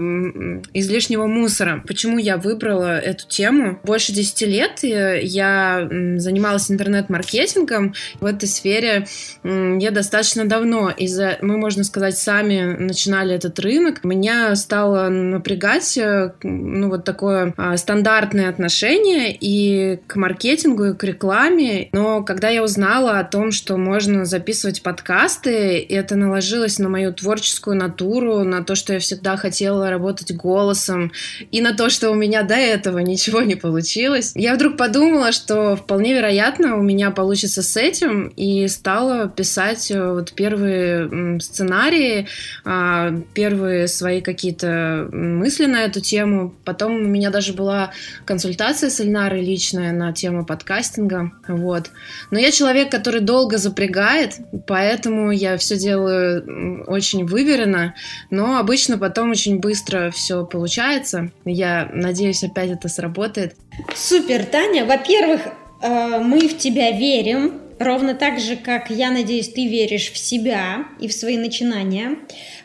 излишнего 0.74 1.26
мусора. 1.26 1.82
Почему 1.86 2.18
я 2.18 2.36
выбрала 2.36 2.98
эту 2.98 3.26
тему? 3.26 3.80
Больше 3.82 4.12
10 4.12 4.42
лет 4.42 4.80
я 4.82 5.69
занималась 5.88 6.70
интернет-маркетингом. 6.70 7.94
В 8.20 8.26
этой 8.26 8.48
сфере 8.48 9.06
я 9.44 9.90
достаточно 9.90 10.44
давно. 10.46 10.90
И 10.90 11.06
за, 11.06 11.38
мы, 11.40 11.56
можно 11.56 11.84
сказать, 11.84 12.16
сами 12.18 12.76
начинали 12.78 13.34
этот 13.34 13.58
рынок. 13.58 14.04
Меня 14.04 14.54
стало 14.56 15.08
напрягать 15.08 15.96
э, 15.98 16.32
ну, 16.42 16.88
вот 16.88 17.04
такое 17.04 17.54
а, 17.56 17.76
стандартное 17.76 18.48
отношение 18.48 19.36
и 19.38 19.98
к 20.06 20.16
маркетингу, 20.16 20.84
и 20.86 20.94
к 20.94 21.04
рекламе. 21.04 21.88
Но 21.92 22.22
когда 22.22 22.48
я 22.48 22.62
узнала 22.62 23.18
о 23.18 23.24
том, 23.24 23.50
что 23.52 23.76
можно 23.76 24.24
записывать 24.24 24.82
подкасты, 24.82 25.80
это 25.80 26.16
наложилось 26.16 26.78
на 26.78 26.88
мою 26.88 27.12
творческую 27.12 27.76
натуру, 27.76 28.44
на 28.44 28.62
то, 28.64 28.74
что 28.74 28.94
я 28.94 28.98
всегда 28.98 29.36
хотела 29.36 29.90
работать 29.90 30.34
голосом, 30.34 31.12
и 31.50 31.60
на 31.60 31.74
то, 31.74 31.90
что 31.90 32.10
у 32.10 32.14
меня 32.14 32.42
до 32.42 32.54
этого 32.54 32.98
ничего 32.98 33.42
не 33.42 33.54
получилось. 33.54 34.32
Я 34.34 34.54
вдруг 34.54 34.76
подумала, 34.76 35.32
что 35.32 35.59
вполне 35.76 36.14
вероятно 36.14 36.76
у 36.76 36.82
меня 36.82 37.10
получится 37.10 37.62
с 37.62 37.76
этим, 37.76 38.28
и 38.28 38.68
стала 38.68 39.28
писать 39.28 39.90
э, 39.90 40.12
вот 40.12 40.32
первые 40.32 41.40
сценарии, 41.40 42.26
а, 42.64 43.12
первые 43.34 43.88
свои 43.88 44.20
какие-то 44.20 45.08
мысли 45.12 45.66
на 45.66 45.84
эту 45.84 46.00
тему. 46.00 46.54
Потом 46.64 46.96
у 46.96 47.08
меня 47.08 47.30
даже 47.30 47.52
была 47.52 47.92
консультация 48.24 48.90
с 48.90 49.00
Эльнарой 49.00 49.42
личная 49.44 49.92
на 49.92 50.12
тему 50.12 50.44
подкастинга. 50.44 51.32
Вот. 51.48 51.90
Но 52.30 52.38
я 52.38 52.50
человек, 52.50 52.90
который 52.90 53.20
долго 53.20 53.58
запрягает, 53.58 54.38
поэтому 54.66 55.30
я 55.30 55.56
все 55.56 55.76
делаю 55.76 56.84
очень 56.86 57.24
выверенно, 57.24 57.94
но 58.30 58.58
обычно 58.58 58.98
потом 58.98 59.30
очень 59.30 59.58
быстро 59.60 60.10
все 60.10 60.44
получается. 60.44 61.30
Я 61.44 61.88
надеюсь, 61.92 62.44
опять 62.44 62.70
это 62.70 62.88
сработает. 62.88 63.54
Супер, 63.94 64.44
Таня. 64.44 64.84
Во-первых, 64.84 65.42
мы 65.82 66.48
в 66.48 66.58
тебя 66.58 66.90
верим, 66.92 67.59
ровно 67.80 68.14
так 68.14 68.38
же, 68.38 68.56
как 68.56 68.90
я 68.90 69.10
надеюсь, 69.10 69.48
ты 69.48 69.66
веришь 69.66 70.12
в 70.12 70.18
себя 70.18 70.84
и 71.00 71.08
в 71.08 71.12
свои 71.12 71.38
начинания. 71.38 72.18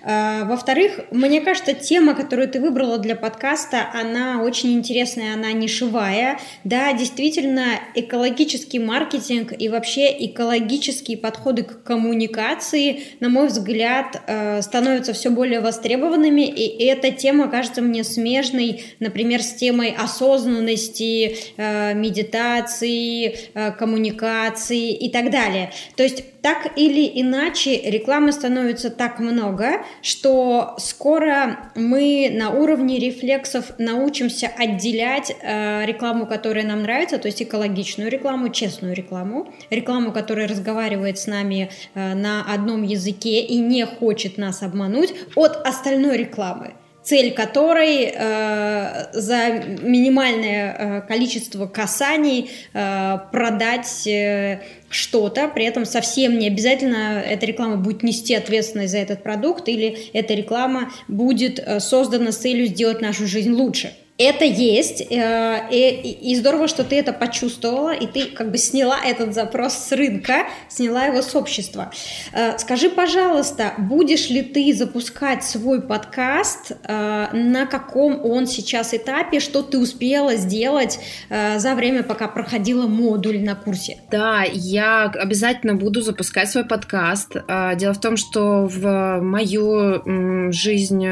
А, 0.03 0.43
во-вторых, 0.43 0.99
мне 1.09 1.41
кажется, 1.41 1.73
тема, 1.73 2.13
которую 2.13 2.49
ты 2.49 2.59
выбрала 2.59 2.99
для 2.99 3.15
подкаста, 3.15 3.89
она 3.93 4.43
очень 4.43 4.73
интересная, 4.73 5.33
она 5.33 5.53
нишевая. 5.53 6.37
Да, 6.65 6.91
действительно, 6.93 7.79
экологический 7.95 8.79
маркетинг 8.79 9.53
и 9.57 9.69
вообще 9.69 10.13
экологические 10.25 11.17
подходы 11.17 11.63
к 11.63 11.81
коммуникации, 11.83 13.03
на 13.21 13.29
мой 13.29 13.47
взгляд, 13.47 14.21
э, 14.27 14.61
становятся 14.61 15.13
все 15.13 15.29
более 15.29 15.61
востребованными, 15.61 16.41
и 16.41 16.83
эта 16.83 17.11
тема 17.11 17.47
кажется 17.47 17.81
мне 17.81 18.03
смежной, 18.03 18.83
например, 18.99 19.41
с 19.41 19.53
темой 19.53 19.95
осознанности, 19.97 21.37
э, 21.55 21.93
медитации, 21.93 23.37
э, 23.53 23.71
коммуникации 23.71 25.04
и 25.05 25.09
так 25.09 25.29
далее. 25.29 25.71
То 25.95 26.03
есть 26.03 26.41
так 26.41 26.71
или 26.75 27.21
иначе 27.21 27.79
рекламы 27.79 28.31
становится 28.31 28.89
так 28.89 29.19
много, 29.19 29.83
что 30.01 30.75
скоро 30.79 31.71
мы 31.75 32.31
на 32.33 32.49
уровне 32.49 32.97
рефлексов 32.97 33.77
научимся 33.77 34.47
отделять 34.57 35.31
э, 35.41 35.85
рекламу, 35.85 36.25
которая 36.25 36.65
нам 36.65 36.81
нравится, 36.81 37.19
то 37.19 37.27
есть 37.27 37.41
экологичную 37.43 38.09
рекламу, 38.09 38.49
честную 38.49 38.95
рекламу, 38.95 39.53
рекламу, 39.69 40.11
которая 40.11 40.47
разговаривает 40.47 41.19
с 41.19 41.27
нами 41.27 41.69
э, 41.93 42.15
на 42.15 42.43
одном 42.51 42.81
языке 42.81 43.41
и 43.41 43.57
не 43.57 43.85
хочет 43.85 44.39
нас 44.39 44.63
обмануть, 44.63 45.13
от 45.35 45.67
остальной 45.67 46.17
рекламы. 46.17 46.73
Цель 47.05 47.33
которой 47.33 48.11
э, 48.13 49.05
за 49.13 49.63
минимальное 49.81 50.75
э, 50.77 51.01
количество 51.07 51.67
касаний 51.67 52.49
э, 52.73 53.17
продать 53.31 54.07
э, 54.07 54.61
что-то, 54.89 55.47
при 55.47 55.65
этом 55.65 55.85
совсем 55.85 56.39
не 56.39 56.47
обязательно 56.47 57.21
эта 57.21 57.45
реклама 57.45 57.77
будет 57.77 58.01
нести 58.01 58.33
ответственность 58.33 58.91
за 58.91 58.97
этот 58.97 59.21
продукт 59.21 59.69
или 59.69 60.09
эта 60.13 60.33
реклама 60.33 60.91
будет 61.07 61.59
э, 61.59 61.79
создана 61.79 62.31
с 62.31 62.37
целью 62.37 62.65
сделать 62.65 63.01
нашу 63.01 63.27
жизнь 63.27 63.51
лучше 63.51 63.93
это 64.17 64.45
есть, 64.45 65.01
э, 65.09 65.67
и, 65.69 66.31
и 66.31 66.35
здорово, 66.37 66.69
что 66.69 66.85
ты 66.85 66.97
это 66.97 67.11
почувствовала, 67.11 67.93
и 67.93 68.07
ты 68.07 68.27
как 68.27 68.49
бы 68.49 68.57
сняла 68.57 68.97
этот 69.03 69.33
запрос 69.33 69.73
с 69.73 69.91
рынка, 69.91 70.45
сняла 70.69 71.05
его 71.05 71.21
с 71.21 71.35
общества. 71.35 71.91
Э, 72.31 72.57
скажи, 72.57 72.89
пожалуйста, 72.89 73.73
будешь 73.77 74.29
ли 74.29 74.41
ты 74.41 74.73
запускать 74.73 75.43
свой 75.43 75.81
подкаст, 75.81 76.71
э, 76.71 77.27
на 77.33 77.65
каком 77.65 78.23
он 78.23 78.47
сейчас 78.47 78.93
этапе, 78.93 79.41
что 79.41 79.61
ты 79.61 79.77
успела 79.77 80.35
сделать 80.35 80.99
за 81.29 81.75
время, 81.75 82.03
пока 82.03 82.27
проходила 82.27 82.87
модуль 82.87 83.39
на 83.41 83.55
курсе? 83.55 83.97
Да, 84.11 84.43
я 84.43 85.05
обязательно 85.05 85.75
буду 85.75 86.01
запускать 86.01 86.49
свой 86.49 86.65
подкаст. 86.65 87.35
Дело 87.75 87.93
в 87.93 87.99
том, 87.99 88.17
что 88.17 88.67
в 88.71 89.19
мою 89.21 90.51
жизнь 90.51 91.05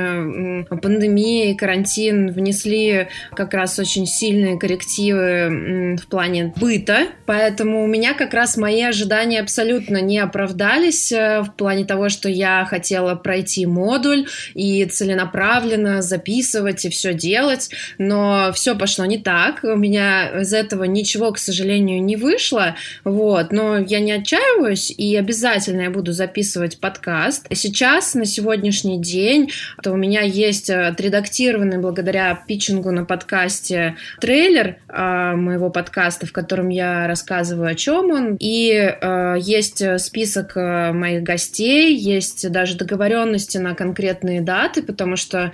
пандемия 0.82 1.52
и 1.52 1.56
карантин 1.56 2.32
внесли 2.32 2.93
как 3.34 3.54
раз 3.54 3.80
очень 3.80 4.06
сильные 4.06 4.58
коррективы 4.58 5.98
в 6.02 6.08
плане 6.08 6.54
быта, 6.56 7.08
поэтому 7.26 7.84
у 7.84 7.88
меня 7.88 8.14
как 8.14 8.34
раз 8.34 8.58
мои 8.58 8.82
ожидания 8.82 9.40
абсолютно 9.40 10.02
не 10.02 10.20
оправдались 10.20 11.12
э, 11.12 11.42
в 11.42 11.54
плане 11.56 11.86
того, 11.86 12.10
что 12.10 12.30
я 12.30 12.66
хотела 12.66 13.16
пройти 13.16 13.66
модуль 13.66 14.28
и 14.54 14.86
целенаправленно 14.86 16.02
записывать 16.02 16.86
и 16.86 16.90
все 16.90 17.14
делать, 17.14 17.70
но 17.98 18.52
все 18.54 18.76
пошло 18.76 19.06
не 19.06 19.18
так, 19.18 19.64
у 19.64 19.76
меня 19.76 20.42
из 20.42 20.54
этого 20.54 20.84
ничего, 20.84 21.32
к 21.32 21.38
сожалению, 21.38 22.04
не 22.04 22.16
вышло, 22.16 22.76
вот, 23.04 23.52
но 23.52 23.78
я 23.78 24.00
не 24.00 24.12
отчаиваюсь 24.12 24.92
и 24.92 25.16
обязательно 25.16 25.82
я 25.82 25.90
буду 25.90 26.14
записывать 26.14 26.80
подкаст. 26.80 27.48
Сейчас, 27.52 28.14
на 28.14 28.26
сегодняшний 28.26 29.00
день, 29.00 29.52
то 29.82 29.92
у 29.92 29.98
меня 29.98 30.22
есть 30.22 30.70
э, 30.70 30.88
отредактированный 30.88 31.78
благодаря 31.78 32.44
питчингу 32.48 32.83
питчингу 32.84 32.92
на 32.92 33.06
подкасте 33.06 33.96
трейлер 34.20 34.78
э, 34.90 35.36
моего 35.36 35.70
подкаста, 35.70 36.26
в 36.26 36.32
котором 36.32 36.70
я 36.70 37.08
рассказываю, 37.08 37.70
о 37.70 37.76
чем 37.76 38.12
он. 38.12 38.38
И 38.40 38.72
э, 38.72 39.36
есть 39.40 39.84
список 40.00 40.56
э, 40.56 40.92
моих 40.92 41.24
гостей, 41.24 41.96
есть 41.96 42.50
даже 42.52 42.78
договоренности 42.78 43.58
на 43.58 43.76
конкретные 43.76 44.42
даты, 44.42 44.84
потому 44.84 45.16
что, 45.16 45.52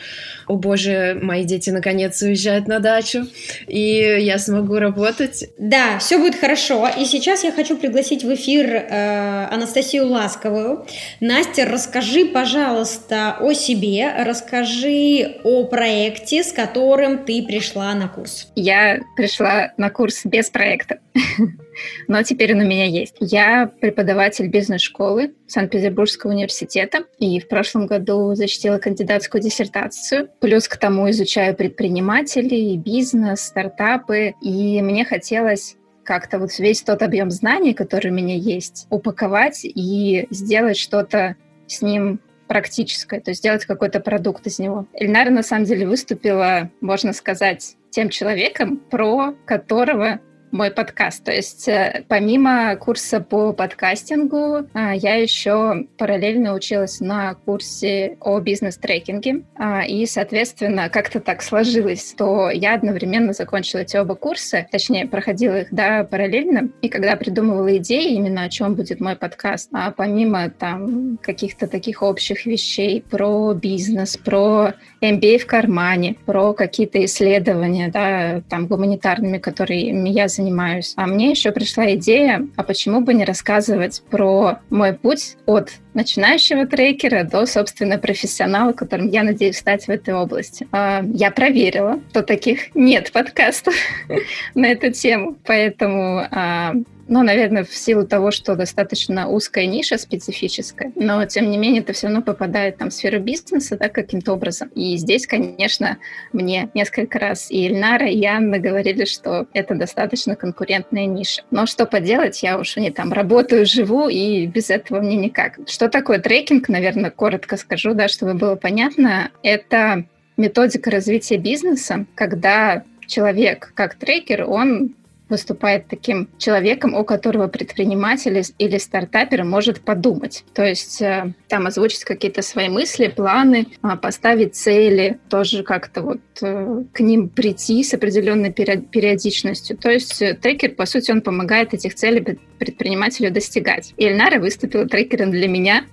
о 0.47 0.55
боже, 0.55 1.17
мои 1.21 1.43
дети 1.43 1.69
наконец 1.69 2.21
уезжают 2.21 2.67
на 2.67 2.79
дачу, 2.79 3.27
и 3.67 4.17
я 4.19 4.37
смогу 4.39 4.79
работать. 4.79 5.49
Да, 5.57 5.99
все 5.99 6.17
будет 6.17 6.35
хорошо. 6.35 6.89
И 6.99 7.05
сейчас 7.05 7.43
я 7.43 7.51
хочу 7.51 7.77
пригласить 7.77 8.23
в 8.23 8.33
эфир 8.33 8.65
э, 8.67 9.47
Анастасию 9.51 10.07
Ласковую. 10.07 10.85
Настя, 11.19 11.65
расскажи, 11.65 12.25
пожалуйста, 12.25 13.37
о 13.39 13.53
себе, 13.53 14.11
расскажи 14.25 15.39
о 15.43 15.65
проекте, 15.65 16.43
с 16.43 16.51
которым 16.51 17.18
ты 17.25 17.43
пришла 17.45 17.93
на 17.93 18.07
курс? 18.07 18.51
Я 18.55 19.01
пришла 19.15 19.73
на 19.77 19.89
курс 19.89 20.25
без 20.25 20.49
проекта, 20.49 20.99
но 22.07 22.23
теперь 22.23 22.53
он 22.53 22.61
у 22.61 22.65
меня 22.65 22.85
есть. 22.85 23.15
Я 23.19 23.71
преподаватель 23.81 24.47
бизнес-школы 24.47 25.33
Санкт-Петербургского 25.47 26.31
университета 26.31 27.05
и 27.17 27.39
в 27.39 27.47
прошлом 27.47 27.87
году 27.87 28.33
защитила 28.35 28.77
кандидатскую 28.77 29.41
диссертацию. 29.41 30.29
Плюс 30.39 30.67
к 30.67 30.77
тому 30.77 31.09
изучаю 31.09 31.55
предпринимателей, 31.55 32.77
бизнес, 32.77 33.41
стартапы. 33.41 34.33
И 34.41 34.81
мне 34.81 35.05
хотелось 35.05 35.75
как-то 36.03 36.39
вот 36.39 36.57
весь 36.57 36.81
тот 36.81 37.03
объем 37.03 37.29
знаний, 37.29 37.73
который 37.73 38.09
у 38.09 38.13
меня 38.13 38.35
есть, 38.35 38.87
упаковать 38.89 39.61
и 39.63 40.27
сделать 40.31 40.77
что-то 40.77 41.35
с 41.67 41.81
ним 41.83 42.19
практическое, 42.49 43.21
то 43.21 43.29
есть 43.29 43.39
сделать 43.39 43.63
какой-то 43.65 43.99
продукт 43.99 44.45
из 44.47 44.57
него. 44.57 44.87
Эльнара, 44.93 45.29
на 45.29 45.43
самом 45.43 45.65
деле, 45.65 45.87
выступила, 45.87 46.71
можно 46.81 47.13
сказать, 47.13 47.77
тем 47.91 48.09
человеком, 48.09 48.77
про 48.77 49.35
которого 49.45 50.19
мой 50.51 50.71
подкаст. 50.71 51.23
То 51.23 51.31
есть 51.31 51.67
э, 51.67 52.03
помимо 52.07 52.75
курса 52.75 53.19
по 53.19 53.53
подкастингу, 53.53 54.67
а, 54.73 54.93
я 54.93 55.15
еще 55.15 55.87
параллельно 55.97 56.53
училась 56.53 56.99
на 56.99 57.35
курсе 57.35 58.17
о 58.19 58.39
бизнес-трекинге. 58.39 59.43
А, 59.55 59.83
и, 59.85 60.05
соответственно, 60.05 60.89
как-то 60.89 61.19
так 61.19 61.41
сложилось, 61.41 62.11
что 62.11 62.49
я 62.49 62.73
одновременно 62.73 63.33
закончила 63.33 63.81
эти 63.81 63.97
оба 63.97 64.15
курса, 64.15 64.65
точнее, 64.71 65.07
проходила 65.07 65.61
их, 65.61 65.67
да, 65.71 66.03
параллельно. 66.03 66.69
И 66.81 66.89
когда 66.89 67.15
придумывала 67.15 67.77
идеи, 67.77 68.13
именно 68.13 68.43
о 68.43 68.49
чем 68.49 68.75
будет 68.75 68.99
мой 68.99 69.15
подкаст, 69.15 69.69
а 69.73 69.91
помимо 69.91 70.49
там 70.49 71.17
каких-то 71.21 71.67
таких 71.67 72.01
общих 72.01 72.45
вещей 72.45 73.01
про 73.01 73.53
бизнес, 73.53 74.17
про 74.17 74.73
MBA 75.01 75.39
в 75.39 75.45
кармане, 75.45 76.15
про 76.25 76.53
какие-то 76.53 77.03
исследования, 77.05 77.89
да, 77.89 78.41
там 78.49 78.67
гуманитарными, 78.67 79.37
которыми 79.37 80.09
я 80.09 80.27
занимаюсь. 80.27 80.93
А 80.95 81.07
мне 81.07 81.29
еще 81.31 81.51
пришла 81.51 81.93
идея, 81.95 82.47
а 82.55 82.63
почему 82.63 83.01
бы 83.01 83.13
не 83.13 83.25
рассказывать 83.25 84.01
про 84.09 84.59
мой 84.69 84.93
путь 84.93 85.37
от 85.45 85.71
начинающего 85.93 86.65
трекера 86.65 87.23
до, 87.23 87.45
собственно, 87.45 87.97
профессионала, 87.97 88.73
которым 88.73 89.09
я 89.09 89.23
надеюсь 89.23 89.57
стать 89.57 89.85
в 89.85 89.89
этой 89.89 90.13
области. 90.13 90.67
А, 90.71 91.03
я 91.13 91.31
проверила, 91.31 91.99
что 92.11 92.23
таких 92.23 92.75
нет 92.75 93.11
подкастов 93.11 93.73
на 94.55 94.67
эту 94.67 94.91
тему, 94.91 95.37
поэтому 95.45 96.25
а, 96.31 96.73
ну, 97.09 97.23
наверное, 97.23 97.63
в 97.63 97.75
силу 97.75 98.05
того, 98.05 98.29
что 98.29 98.55
достаточно 98.55 99.27
узкая 99.27 99.65
ниша 99.65 99.97
специфическая, 99.97 100.91
но, 100.95 101.25
тем 101.25 101.49
не 101.49 101.57
менее, 101.57 101.81
это 101.81 101.91
все 101.93 102.07
равно 102.07 102.21
попадает 102.21 102.77
там 102.77 102.89
в 102.89 102.93
сферу 102.93 103.19
бизнеса, 103.19 103.77
да, 103.77 103.89
каким-то 103.89 104.33
образом. 104.33 104.69
И 104.75 104.95
здесь, 104.95 105.25
конечно, 105.25 105.97
мне 106.33 106.69
несколько 106.75 107.17
раз 107.17 107.49
и 107.49 107.67
Ильнара, 107.67 108.07
и 108.07 108.23
Анна 108.25 108.59
говорили, 108.59 109.05
что 109.05 109.47
это 109.53 109.73
достаточно 109.73 110.35
конкурентная 110.35 111.07
ниша. 111.07 111.41
Но 111.49 111.65
что 111.65 111.87
поделать, 111.87 112.43
я 112.43 112.59
уж 112.59 112.77
не 112.77 112.91
там 112.91 113.11
работаю, 113.11 113.65
живу, 113.65 114.07
и 114.07 114.45
без 114.45 114.69
этого 114.69 115.01
мне 115.01 115.15
никак. 115.15 115.59
Что 115.67 115.89
такое 115.89 116.19
трекинг, 116.19 116.69
наверное, 116.69 117.09
коротко 117.09 117.57
скажу, 117.57 117.95
да, 117.95 118.07
чтобы 118.07 118.35
было 118.35 118.55
понятно. 118.55 119.31
Это 119.41 120.05
методика 120.37 120.91
развития 120.91 121.37
бизнеса, 121.37 122.05
когда 122.13 122.83
человек 123.07 123.71
как 123.73 123.95
трекер, 123.95 124.45
он 124.47 124.93
выступает 125.29 125.87
таким 125.87 126.29
человеком, 126.37 126.93
у 126.93 127.03
которого 127.03 127.47
предприниматель 127.47 128.43
или 128.57 128.77
стартапер 128.77 129.43
может 129.43 129.81
подумать. 129.81 130.43
То 130.53 130.65
есть 130.65 131.01
э, 131.01 131.33
там 131.47 131.67
озвучить 131.67 132.03
какие-то 132.03 132.41
свои 132.41 132.69
мысли, 132.69 133.07
планы, 133.07 133.67
а, 133.81 133.95
поставить 133.95 134.55
цели, 134.55 135.19
тоже 135.29 135.63
как-то 135.63 136.01
вот 136.01 136.21
э, 136.41 136.83
к 136.91 136.99
ним 136.99 137.29
прийти 137.29 137.83
с 137.83 137.93
определенной 137.93 138.51
периодичностью. 138.51 139.77
То 139.77 139.89
есть 139.89 140.21
э, 140.21 140.33
трекер, 140.33 140.71
по 140.71 140.85
сути, 140.85 141.11
он 141.11 141.21
помогает 141.21 141.73
этих 141.73 141.95
целей 141.95 142.39
предпринимателю 142.57 143.31
достигать. 143.31 143.93
И 143.97 144.05
Эльнара 144.05 144.39
выступила 144.39 144.87
трекером 144.87 145.31
для 145.31 145.47
меня, 145.47 145.85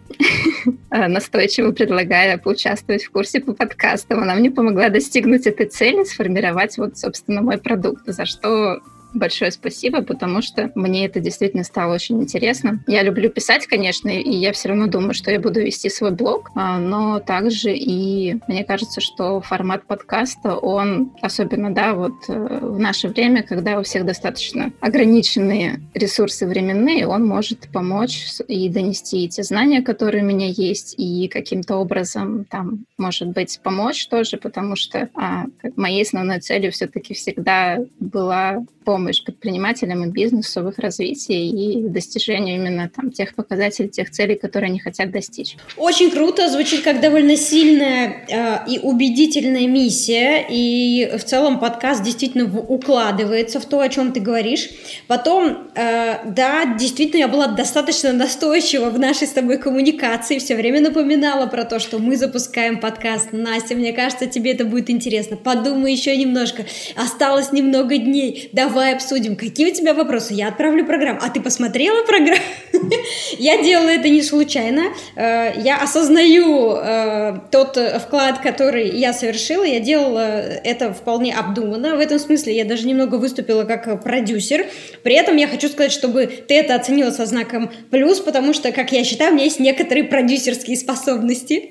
настойчиво 0.90 1.72
предлагая 1.72 2.38
поучаствовать 2.38 3.05
в 3.05 3.11
курсе 3.11 3.40
по 3.40 3.53
подкастам. 3.53 4.22
Она 4.22 4.35
мне 4.35 4.51
помогла 4.51 4.88
достигнуть 4.88 5.46
этой 5.46 5.66
цели, 5.66 6.05
сформировать 6.05 6.77
вот, 6.79 6.99
собственно, 6.99 7.42
мой 7.42 7.59
продукт, 7.59 8.03
за 8.07 8.25
что 8.25 8.81
большое 9.14 9.51
спасибо, 9.51 10.03
потому 10.03 10.42
что 10.42 10.71
мне 10.75 11.07
это 11.07 11.21
действительно 11.21 11.64
стало 11.64 11.95
очень 11.95 12.23
интересно. 12.23 12.81
Я 12.87 13.03
люблю 13.03 13.31
писать, 13.31 13.66
конечно, 13.66 14.09
и 14.09 14.35
я 14.35 14.53
все 14.53 14.69
равно 14.69 14.87
думаю, 14.87 15.14
что 15.14 15.31
я 15.31 15.40
буду 15.40 15.61
вести 15.61 15.88
свой 15.88 16.11
блог, 16.11 16.51
а, 16.55 16.79
но 16.79 17.21
также 17.21 17.75
и 17.75 18.38
мне 18.49 18.64
кажется, 18.64 19.01
что 19.01 19.40
формат 19.40 19.87
подкаста, 19.87 20.57
он 20.57 21.12
особенно, 21.23 21.73
да, 21.73 21.95
вот 21.95 22.14
э, 22.29 22.59
в 22.62 22.79
наше 22.79 23.09
время, 23.09 23.42
когда 23.42 23.79
у 23.79 23.83
всех 23.83 24.05
достаточно 24.05 24.73
ограниченные 24.81 25.81
ресурсы 25.95 26.47
временные, 26.47 27.07
он 27.07 27.27
может 27.27 27.69
помочь 27.73 28.27
и 28.49 28.69
донести 28.69 29.25
эти 29.25 29.42
знания, 29.42 29.83
которые 29.83 30.23
у 30.23 30.27
меня 30.27 30.49
есть, 30.49 30.95
и 30.99 31.29
каким-то 31.29 31.77
образом 31.77 32.45
там, 32.45 32.85
может 32.99 33.29
быть, 33.29 33.61
помочь 33.62 34.07
тоже, 34.09 34.37
потому 34.37 34.77
что 34.77 35.09
а, 35.14 35.45
моей 35.77 36.03
основной 36.03 36.40
целью 36.40 36.73
все-таки 36.73 37.14
всегда 37.14 37.79
была 38.01 38.64
помощь 38.85 39.06
помощь 39.07 39.23
предпринимателям 39.23 40.05
и 40.05 40.09
бизнесу 40.09 40.62
в 40.62 40.69
их 40.69 40.79
развитии 40.81 41.49
и 41.49 41.88
достижению 41.88 42.57
именно 42.57 42.90
там 42.92 43.12
тех 43.12 43.37
показателей, 43.37 43.88
тех 43.88 44.11
целей, 44.11 44.35
которые 44.35 44.71
они 44.71 44.81
хотят 44.81 45.12
достичь. 45.12 45.57
Очень 45.77 46.11
круто, 46.11 46.51
звучит 46.51 46.83
как 46.83 47.01
довольно 47.01 47.37
сильная 47.37 48.27
э, 48.29 48.69
и 48.69 48.81
убедительная 48.81 49.69
миссия, 49.69 50.45
и 50.51 51.12
в 51.16 51.23
целом 51.23 51.61
подкаст 51.61 52.03
действительно 52.03 52.47
укладывается 52.47 53.61
в 53.61 53.66
то, 53.66 53.79
о 53.79 53.88
чем 53.88 54.11
ты 54.11 54.19
говоришь. 54.19 54.71
Потом, 55.07 55.69
э, 55.77 56.29
да, 56.29 56.75
действительно, 56.77 57.21
я 57.21 57.29
была 57.29 57.47
достаточно 57.47 58.12
настойчива 58.12 58.90
в 58.90 58.99
нашей 58.99 59.29
с 59.29 59.31
тобой 59.31 59.59
коммуникации, 59.59 60.40
все 60.40 60.57
время 60.57 60.81
напоминала 60.81 61.47
про 61.47 61.64
то, 61.64 61.79
что 61.79 62.01
мы 62.01 62.16
запускаем 62.16 62.81
подкаст. 62.81 63.29
Настя, 63.31 63.77
мне 63.77 63.92
кажется, 63.92 64.27
тебе 64.27 64.51
это 64.51 64.64
будет 64.64 64.90
интересно. 64.90 65.37
Подумай 65.37 65.92
еще 65.92 66.16
немножко. 66.16 66.64
Осталось 66.97 67.53
немного 67.53 67.99
дней. 67.99 68.49
Давай 68.53 68.86
обсудим, 68.94 69.37
какие 69.37 69.70
у 69.70 69.75
тебя 69.75 69.94
вопросы. 69.94 70.35
Я 70.35 70.49
отправлю 70.49 70.85
программу. 70.87 71.20
А 71.22 71.31
ты 71.31 71.40
посмотрела 71.40 72.05
программу? 72.05 72.42
Я 73.38 73.62
делала 73.62 73.88
это 73.88 74.09
не 74.09 74.22
случайно. 74.22 74.92
Э, 75.16 75.53
я 75.57 75.79
осознаю 75.79 76.77
э, 76.77 77.38
тот 77.51 77.79
вклад, 78.03 78.40
который 78.40 78.88
я 78.90 79.12
совершила. 79.12 79.64
Я 79.64 79.81
делала 79.81 80.40
это 80.40 80.92
вполне 80.92 81.35
обдуманно. 81.35 81.96
В 81.96 82.01
этом 82.01 82.18
смысле 82.18 82.57
я 82.57 82.64
даже 82.64 82.87
немного 82.87 83.16
выступила 83.16 83.64
как 83.64 84.03
продюсер. 84.03 84.66
При 85.03 85.14
этом 85.14 85.37
я 85.37 85.49
хочу 85.49 85.68
сказать, 85.68 85.92
чтобы 85.92 86.27
ты 86.27 86.55
это 86.55 86.75
оценила 86.75 87.11
со 87.11 87.27
знаком 87.27 87.70
плюс, 87.90 88.20
потому 88.20 88.53
что, 88.53 88.72
как 88.72 88.92
я 88.92 89.05
считаю, 89.05 89.33
у 89.33 89.35
меня 89.35 89.44
есть 89.44 89.61
некоторые 89.61 90.05
продюсерские 90.05 90.77
способности. 90.77 91.70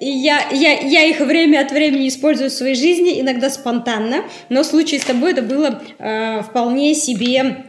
И 0.00 0.08
я, 0.08 0.48
я, 0.50 0.80
я 0.80 1.04
их 1.04 1.20
время 1.20 1.60
от 1.60 1.70
времени 1.70 2.08
использую 2.08 2.48
в 2.48 2.52
своей 2.52 2.74
жизни, 2.74 3.20
иногда 3.20 3.50
спонтанно, 3.50 4.24
но 4.48 4.62
в 4.62 4.66
случае 4.66 5.00
с 5.00 5.04
тобой 5.04 5.32
это 5.32 5.42
было 5.42 5.82
э, 5.98 6.25
вполне 6.42 6.94
себе 6.94 7.64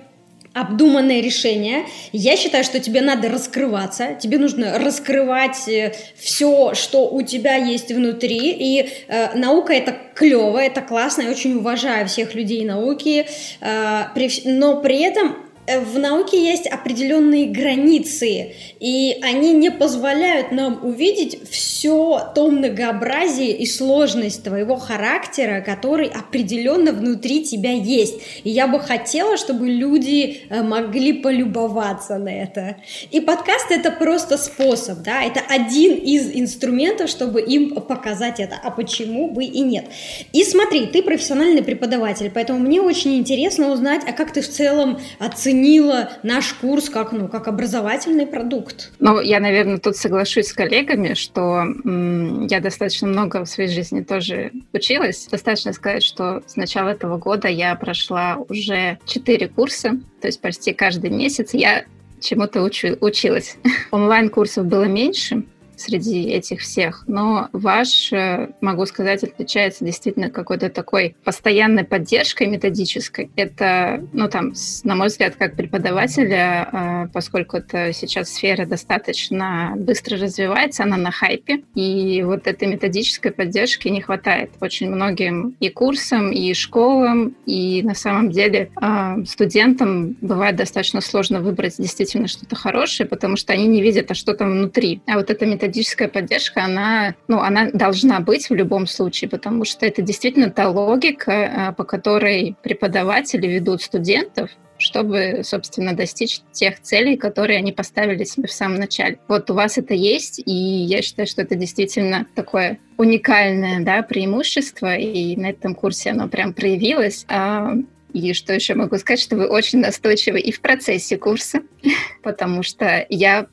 обдуманное 0.53 1.21
решение. 1.21 1.85
Я 2.11 2.35
считаю, 2.35 2.63
что 2.63 2.79
тебе 2.79 3.01
надо 3.01 3.29
раскрываться, 3.29 4.15
тебе 4.19 4.37
нужно 4.37 4.79
раскрывать 4.79 5.67
э, 5.67 5.93
все, 6.15 6.73
что 6.73 7.07
у 7.09 7.21
тебя 7.21 7.55
есть 7.55 7.91
внутри. 7.91 8.51
И 8.51 8.89
э, 9.07 9.37
наука 9.37 9.73
это 9.73 9.95
клево, 10.15 10.57
это 10.57 10.81
классно, 10.81 11.23
я 11.23 11.29
очень 11.29 11.55
уважаю 11.55 12.07
всех 12.07 12.33
людей 12.33 12.65
науки, 12.65 13.27
э, 13.61 14.03
при, 14.15 14.29
но 14.45 14.81
при 14.81 15.01
этом 15.01 15.35
Э, 15.37 15.46
в 15.67 15.99
науке 15.99 16.41
есть 16.41 16.65
определенные 16.65 17.47
границы, 17.47 18.53
и 18.79 19.17
они 19.21 19.51
не 19.51 19.69
позволяют 19.69 20.51
нам 20.53 20.79
увидеть 20.81 21.49
все 21.49 22.31
то 22.33 22.49
многообразие 22.49 23.51
и 23.51 23.65
сложность 23.65 24.43
твоего 24.43 24.77
характера, 24.77 25.61
который 25.61 26.07
определенно 26.07 26.93
внутри 26.93 27.43
тебя 27.43 27.71
есть. 27.71 28.15
И 28.45 28.49
я 28.49 28.67
бы 28.67 28.79
хотела, 28.79 29.35
чтобы 29.35 29.67
люди 29.67 30.43
э, 30.49 30.63
могли 30.63 31.13
полюбоваться 31.13 32.17
на 32.17 32.29
это. 32.29 32.77
И 33.11 33.19
подкаст 33.19 33.69
это 33.69 33.91
просто 33.91 34.37
способ, 34.37 34.99
да, 34.99 35.21
это 35.21 35.41
один 35.49 35.95
из 35.95 36.31
инструментов, 36.33 37.09
чтобы 37.09 37.41
им 37.41 37.75
показать 37.75 38.39
это. 38.39 38.55
А 38.63 38.71
почему 38.71 39.29
бы 39.31 39.43
и 39.43 39.59
нет? 39.59 39.85
И 40.31 40.45
смотри, 40.45 40.85
ты 40.85 41.03
профессиональный 41.03 41.61
преподаватель, 41.61 42.31
поэтому 42.33 42.59
мне 42.59 42.79
очень 42.81 43.17
интересно 43.17 43.73
узнать, 43.73 44.03
а 44.07 44.13
как 44.13 44.31
ты 44.31 44.39
в 44.39 44.47
целом 44.49 44.97
оцениваешь 45.19 45.56
оценила 45.57 46.09
наш 46.23 46.53
курс 46.53 46.89
как, 46.89 47.11
ну, 47.11 47.27
как 47.27 47.47
образовательный 47.47 48.27
продукт. 48.27 48.91
Ну, 48.99 49.19
я, 49.19 49.39
наверное, 49.39 49.77
тут 49.77 49.97
соглашусь 49.97 50.47
с 50.47 50.53
коллегами, 50.53 51.13
что 51.13 51.61
м, 51.61 52.45
я 52.47 52.59
достаточно 52.59 53.07
много 53.07 53.43
в 53.43 53.49
своей 53.49 53.69
жизни 53.69 54.01
тоже 54.01 54.51
училась. 54.73 55.27
Достаточно 55.29 55.73
сказать, 55.73 56.03
что 56.03 56.43
с 56.45 56.55
начала 56.55 56.89
этого 56.89 57.17
года 57.17 57.47
я 57.47 57.75
прошла 57.75 58.37
уже 58.49 58.99
четыре 59.05 59.47
курса, 59.47 59.99
то 60.21 60.27
есть 60.27 60.41
почти 60.41 60.73
каждый 60.73 61.09
месяц 61.09 61.53
я 61.53 61.85
чему-то 62.21 62.61
учу, 62.61 62.97
училась. 63.01 63.57
Онлайн-курсов 63.91 64.65
было 64.65 64.83
меньше, 64.83 65.43
среди 65.77 66.29
этих 66.29 66.61
всех. 66.61 67.03
Но 67.07 67.49
ваш, 67.53 68.11
э, 68.11 68.49
могу 68.61 68.85
сказать, 68.85 69.23
отличается 69.23 69.85
действительно 69.85 70.29
какой-то 70.29 70.69
такой 70.69 71.15
постоянной 71.23 71.83
поддержкой 71.83 72.47
методической. 72.47 73.31
Это, 73.35 74.03
ну 74.13 74.29
там, 74.29 74.53
на 74.83 74.95
мой 74.95 75.07
взгляд, 75.07 75.35
как 75.35 75.55
преподавателя, 75.55 76.69
э, 76.71 77.07
поскольку 77.13 77.57
это 77.57 77.93
сейчас 77.93 78.29
сфера 78.29 78.65
достаточно 78.65 79.73
быстро 79.77 80.17
развивается, 80.17 80.83
она 80.83 80.97
на 80.97 81.11
хайпе, 81.11 81.63
и 81.75 82.23
вот 82.23 82.47
этой 82.47 82.67
методической 82.67 83.31
поддержки 83.31 83.87
не 83.87 84.01
хватает 84.01 84.51
очень 84.61 84.89
многим 84.89 85.55
и 85.59 85.69
курсам, 85.69 86.31
и 86.31 86.53
школам, 86.53 87.35
и 87.45 87.81
на 87.83 87.95
самом 87.95 88.31
деле 88.31 88.71
э, 88.81 89.25
студентам 89.25 90.17
бывает 90.21 90.55
достаточно 90.55 91.01
сложно 91.01 91.41
выбрать 91.41 91.77
действительно 91.77 92.27
что-то 92.27 92.55
хорошее, 92.55 93.07
потому 93.07 93.35
что 93.37 93.53
они 93.53 93.67
не 93.67 93.81
видят, 93.81 94.11
а 94.11 94.13
что 94.13 94.33
там 94.33 94.51
внутри. 94.51 95.01
А 95.07 95.15
вот 95.15 95.29
эта 95.29 95.45
методическая 95.45 95.66
методическая 95.67 96.07
поддержка, 96.07 96.63
она, 96.63 97.15
ну, 97.27 97.39
она 97.39 97.69
должна 97.71 98.19
быть 98.19 98.49
в 98.49 98.55
любом 98.55 98.87
случае, 98.87 99.29
потому 99.29 99.65
что 99.65 99.85
это 99.85 100.01
действительно 100.01 100.49
та 100.49 100.69
логика, 100.69 101.31
э, 101.31 101.73
по 101.73 101.83
которой 101.83 102.55
преподаватели 102.63 103.47
ведут 103.47 103.81
студентов, 103.81 104.49
чтобы, 104.77 105.41
собственно, 105.43 105.93
достичь 105.93 106.41
тех 106.51 106.79
целей, 106.81 107.17
которые 107.17 107.57
они 107.57 107.71
поставили 107.71 108.23
себе 108.23 108.47
в 108.47 108.53
самом 108.53 108.77
начале. 108.77 109.19
Вот 109.27 109.49
у 109.49 109.55
вас 109.55 109.77
это 109.77 109.93
есть, 109.93 110.41
и 110.45 110.53
я 110.53 111.01
считаю, 111.01 111.27
что 111.27 111.41
это 111.41 111.55
действительно 111.55 112.27
такое 112.35 112.79
уникальное 112.97 113.83
да, 113.83 114.03
преимущество, 114.03 114.95
и 114.95 115.35
на 115.35 115.47
этом 115.47 115.75
курсе 115.75 116.11
оно 116.11 116.29
прям 116.29 116.53
проявилось. 116.53 117.25
А, 117.27 117.73
и 118.13 118.33
что 118.33 118.53
еще 118.53 118.75
могу 118.75 118.97
сказать, 118.97 119.19
что 119.19 119.35
вы 119.35 119.47
очень 119.47 119.79
настойчивы 119.79 120.39
и 120.39 120.51
в 120.51 120.61
процессе 120.61 121.17
курса, 121.17 121.61
потому 122.23 122.63
что 122.63 123.05
я 123.09 123.47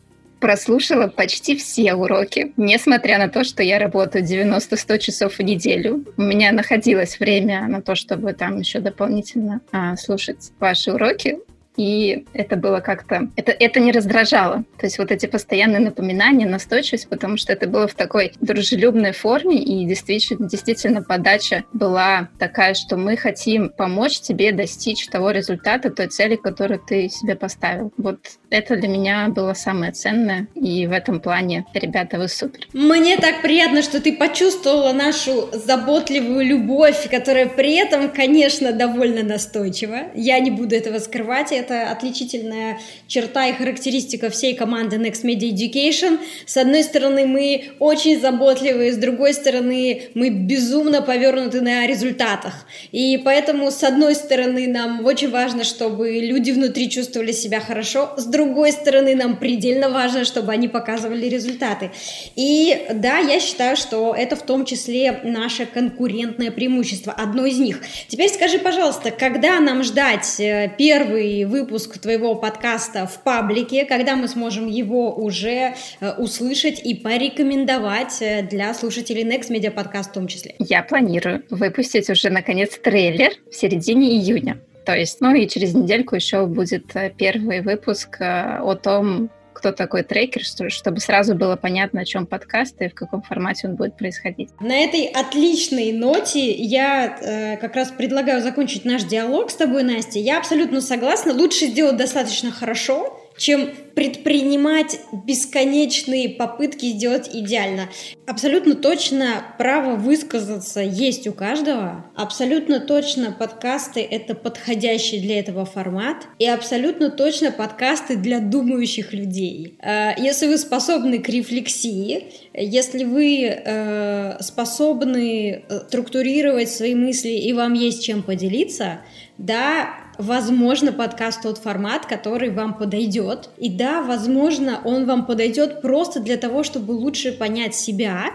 прослушала 0.44 1.06
почти 1.06 1.56
все 1.56 1.94
уроки, 1.94 2.52
несмотря 2.58 3.18
на 3.18 3.30
то, 3.30 3.44
что 3.44 3.62
я 3.62 3.78
работаю 3.78 4.22
90-100 4.22 4.98
часов 4.98 5.38
в 5.38 5.40
неделю. 5.40 6.04
У 6.18 6.20
меня 6.22 6.52
находилось 6.52 7.18
время 7.18 7.66
на 7.66 7.80
то, 7.80 7.94
чтобы 7.94 8.34
там 8.34 8.58
еще 8.58 8.80
дополнительно 8.80 9.62
а, 9.72 9.96
слушать 9.96 10.52
ваши 10.60 10.92
уроки 10.92 11.38
и 11.76 12.24
это 12.32 12.56
было 12.56 12.80
как-то... 12.80 13.28
Это, 13.36 13.52
это 13.52 13.80
не 13.80 13.92
раздражало. 13.92 14.64
То 14.78 14.86
есть 14.86 14.98
вот 14.98 15.10
эти 15.10 15.26
постоянные 15.26 15.80
напоминания, 15.80 16.46
настойчивость, 16.46 17.08
потому 17.08 17.36
что 17.36 17.52
это 17.52 17.68
было 17.68 17.88
в 17.88 17.94
такой 17.94 18.32
дружелюбной 18.40 19.12
форме, 19.12 19.56
и 19.56 19.84
действительно, 19.84 20.48
действительно 20.48 21.02
подача 21.02 21.64
была 21.72 22.28
такая, 22.38 22.74
что 22.74 22.96
мы 22.96 23.16
хотим 23.16 23.70
помочь 23.70 24.20
тебе 24.20 24.52
достичь 24.52 25.06
того 25.08 25.30
результата, 25.30 25.90
той 25.90 26.08
цели, 26.08 26.36
которую 26.36 26.80
ты 26.80 27.08
себе 27.08 27.34
поставил. 27.36 27.92
Вот 27.96 28.20
это 28.50 28.76
для 28.76 28.88
меня 28.88 29.28
было 29.28 29.54
самое 29.54 29.92
ценное, 29.92 30.48
и 30.54 30.86
в 30.86 30.92
этом 30.92 31.20
плане, 31.20 31.64
ребята, 31.74 32.18
вы 32.18 32.28
супер. 32.28 32.66
Мне 32.72 33.16
так 33.16 33.42
приятно, 33.42 33.82
что 33.82 34.00
ты 34.00 34.16
почувствовала 34.16 34.92
нашу 34.92 35.48
заботливую 35.52 36.44
любовь, 36.44 37.08
которая 37.10 37.46
при 37.46 37.74
этом, 37.74 38.10
конечно, 38.10 38.72
довольно 38.72 39.22
настойчива. 39.22 40.12
Я 40.14 40.38
не 40.38 40.50
буду 40.50 40.74
этого 40.74 40.98
скрывать, 40.98 41.52
это 41.64 41.90
отличительная 41.90 42.78
черта 43.06 43.46
и 43.46 43.52
характеристика 43.52 44.30
всей 44.30 44.54
команды 44.54 44.96
Next 44.96 45.24
Media 45.24 45.50
Education. 45.50 46.18
С 46.46 46.56
одной 46.56 46.82
стороны, 46.82 47.26
мы 47.26 47.72
очень 47.78 48.20
заботливые, 48.20 48.92
с 48.92 48.96
другой 48.96 49.34
стороны, 49.34 50.10
мы 50.14 50.28
безумно 50.30 51.02
повернуты 51.02 51.60
на 51.60 51.86
результатах. 51.86 52.66
И 52.92 53.20
поэтому, 53.24 53.70
с 53.70 53.82
одной 53.82 54.14
стороны, 54.14 54.66
нам 54.68 55.04
очень 55.04 55.30
важно, 55.30 55.64
чтобы 55.64 56.20
люди 56.20 56.50
внутри 56.50 56.90
чувствовали 56.90 57.32
себя 57.32 57.60
хорошо, 57.60 58.14
с 58.16 58.24
другой 58.26 58.72
стороны, 58.72 59.14
нам 59.14 59.36
предельно 59.36 59.88
важно, 59.88 60.24
чтобы 60.24 60.52
они 60.52 60.68
показывали 60.68 61.26
результаты. 61.26 61.90
И 62.36 62.86
да, 62.92 63.18
я 63.18 63.40
считаю, 63.40 63.76
что 63.76 64.14
это 64.16 64.36
в 64.36 64.42
том 64.42 64.64
числе 64.64 65.20
наше 65.24 65.66
конкурентное 65.66 66.50
преимущество, 66.50 67.12
одно 67.12 67.46
из 67.46 67.58
них. 67.58 67.80
Теперь 68.08 68.28
скажи, 68.30 68.58
пожалуйста, 68.58 69.10
когда 69.10 69.60
нам 69.60 69.82
ждать 69.82 70.38
э, 70.38 70.70
первый 70.76 71.44
выпуск 71.54 71.98
твоего 71.98 72.34
подкаста 72.34 73.06
в 73.06 73.22
паблике, 73.22 73.84
когда 73.84 74.16
мы 74.16 74.26
сможем 74.26 74.66
его 74.66 75.14
уже 75.14 75.74
э, 76.00 76.12
услышать 76.18 76.80
и 76.84 76.96
порекомендовать 76.96 78.20
э, 78.20 78.42
для 78.42 78.74
слушателей 78.74 79.22
Next 79.22 79.50
Media 79.50 79.72
Podcast 79.72 80.10
в 80.10 80.12
том 80.14 80.26
числе? 80.26 80.56
Я 80.58 80.82
планирую 80.82 81.44
выпустить 81.50 82.10
уже, 82.10 82.28
наконец, 82.28 82.76
трейлер 82.76 83.30
в 83.48 83.54
середине 83.54 84.16
июня. 84.16 84.58
То 84.84 84.96
есть, 84.96 85.20
ну 85.20 85.32
и 85.32 85.46
через 85.46 85.74
недельку 85.74 86.16
еще 86.16 86.44
будет 86.46 86.96
э, 86.96 87.12
первый 87.16 87.60
выпуск 87.60 88.16
о 88.20 88.74
том, 88.74 89.30
кто 89.64 89.72
такой 89.72 90.02
трекер, 90.02 90.42
чтобы 90.44 91.00
сразу 91.00 91.34
было 91.34 91.56
понятно, 91.56 92.02
о 92.02 92.04
чем 92.04 92.26
подкаст 92.26 92.82
и 92.82 92.88
в 92.90 92.94
каком 92.94 93.22
формате 93.22 93.66
он 93.66 93.76
будет 93.76 93.96
происходить. 93.96 94.50
На 94.60 94.76
этой 94.76 95.06
отличной 95.06 95.92
ноте 95.92 96.52
я 96.52 97.16
э, 97.18 97.56
как 97.56 97.74
раз 97.74 97.90
предлагаю 97.90 98.42
закончить 98.42 98.84
наш 98.84 99.04
диалог 99.04 99.50
с 99.50 99.54
тобой, 99.54 99.82
Настя. 99.82 100.18
Я 100.18 100.36
абсолютно 100.36 100.82
согласна. 100.82 101.32
Лучше 101.32 101.64
сделать 101.64 101.96
достаточно 101.96 102.50
хорошо, 102.50 103.18
чем 103.36 103.70
предпринимать 103.94 105.00
бесконечные 105.12 106.28
попытки 106.28 106.86
сделать 106.86 107.30
идеально. 107.32 107.88
Абсолютно 108.26 108.74
точно 108.74 109.44
право 109.58 109.96
высказаться 109.96 110.80
есть 110.80 111.26
у 111.26 111.32
каждого. 111.32 112.04
Абсолютно 112.16 112.80
точно 112.80 113.32
подкасты— 113.32 114.00
это 114.10 114.34
подходящий 114.34 115.20
для 115.20 115.38
этого 115.38 115.64
формат. 115.64 116.26
И 116.38 116.46
абсолютно 116.46 117.10
точно 117.10 117.52
подкасты 117.52 118.16
для 118.16 118.40
думающих 118.40 119.12
людей. 119.12 119.78
Э, 119.80 120.10
если 120.16 120.46
вы 120.46 120.58
способны 120.58 121.18
к 121.18 121.28
рефлексии, 121.28 122.32
если 122.52 123.04
вы 123.04 123.46
э, 123.46 124.42
способны 124.42 125.62
э, 125.68 125.78
структурировать 125.88 126.70
свои 126.70 126.94
мысли 126.94 127.30
и 127.30 127.52
вам 127.52 127.74
есть 127.74 128.04
чем 128.04 128.22
поделиться, 128.22 129.00
да, 129.38 130.03
возможно, 130.18 130.92
подкаст 130.92 131.42
тот 131.42 131.58
формат, 131.58 132.06
который 132.06 132.50
вам 132.50 132.74
подойдет. 132.74 133.50
И 133.58 133.68
да, 133.68 134.02
возможно, 134.02 134.80
он 134.84 135.06
вам 135.06 135.26
подойдет 135.26 135.80
просто 135.82 136.20
для 136.20 136.36
того, 136.36 136.62
чтобы 136.62 136.92
лучше 136.92 137.32
понять 137.32 137.74
себя 137.74 138.26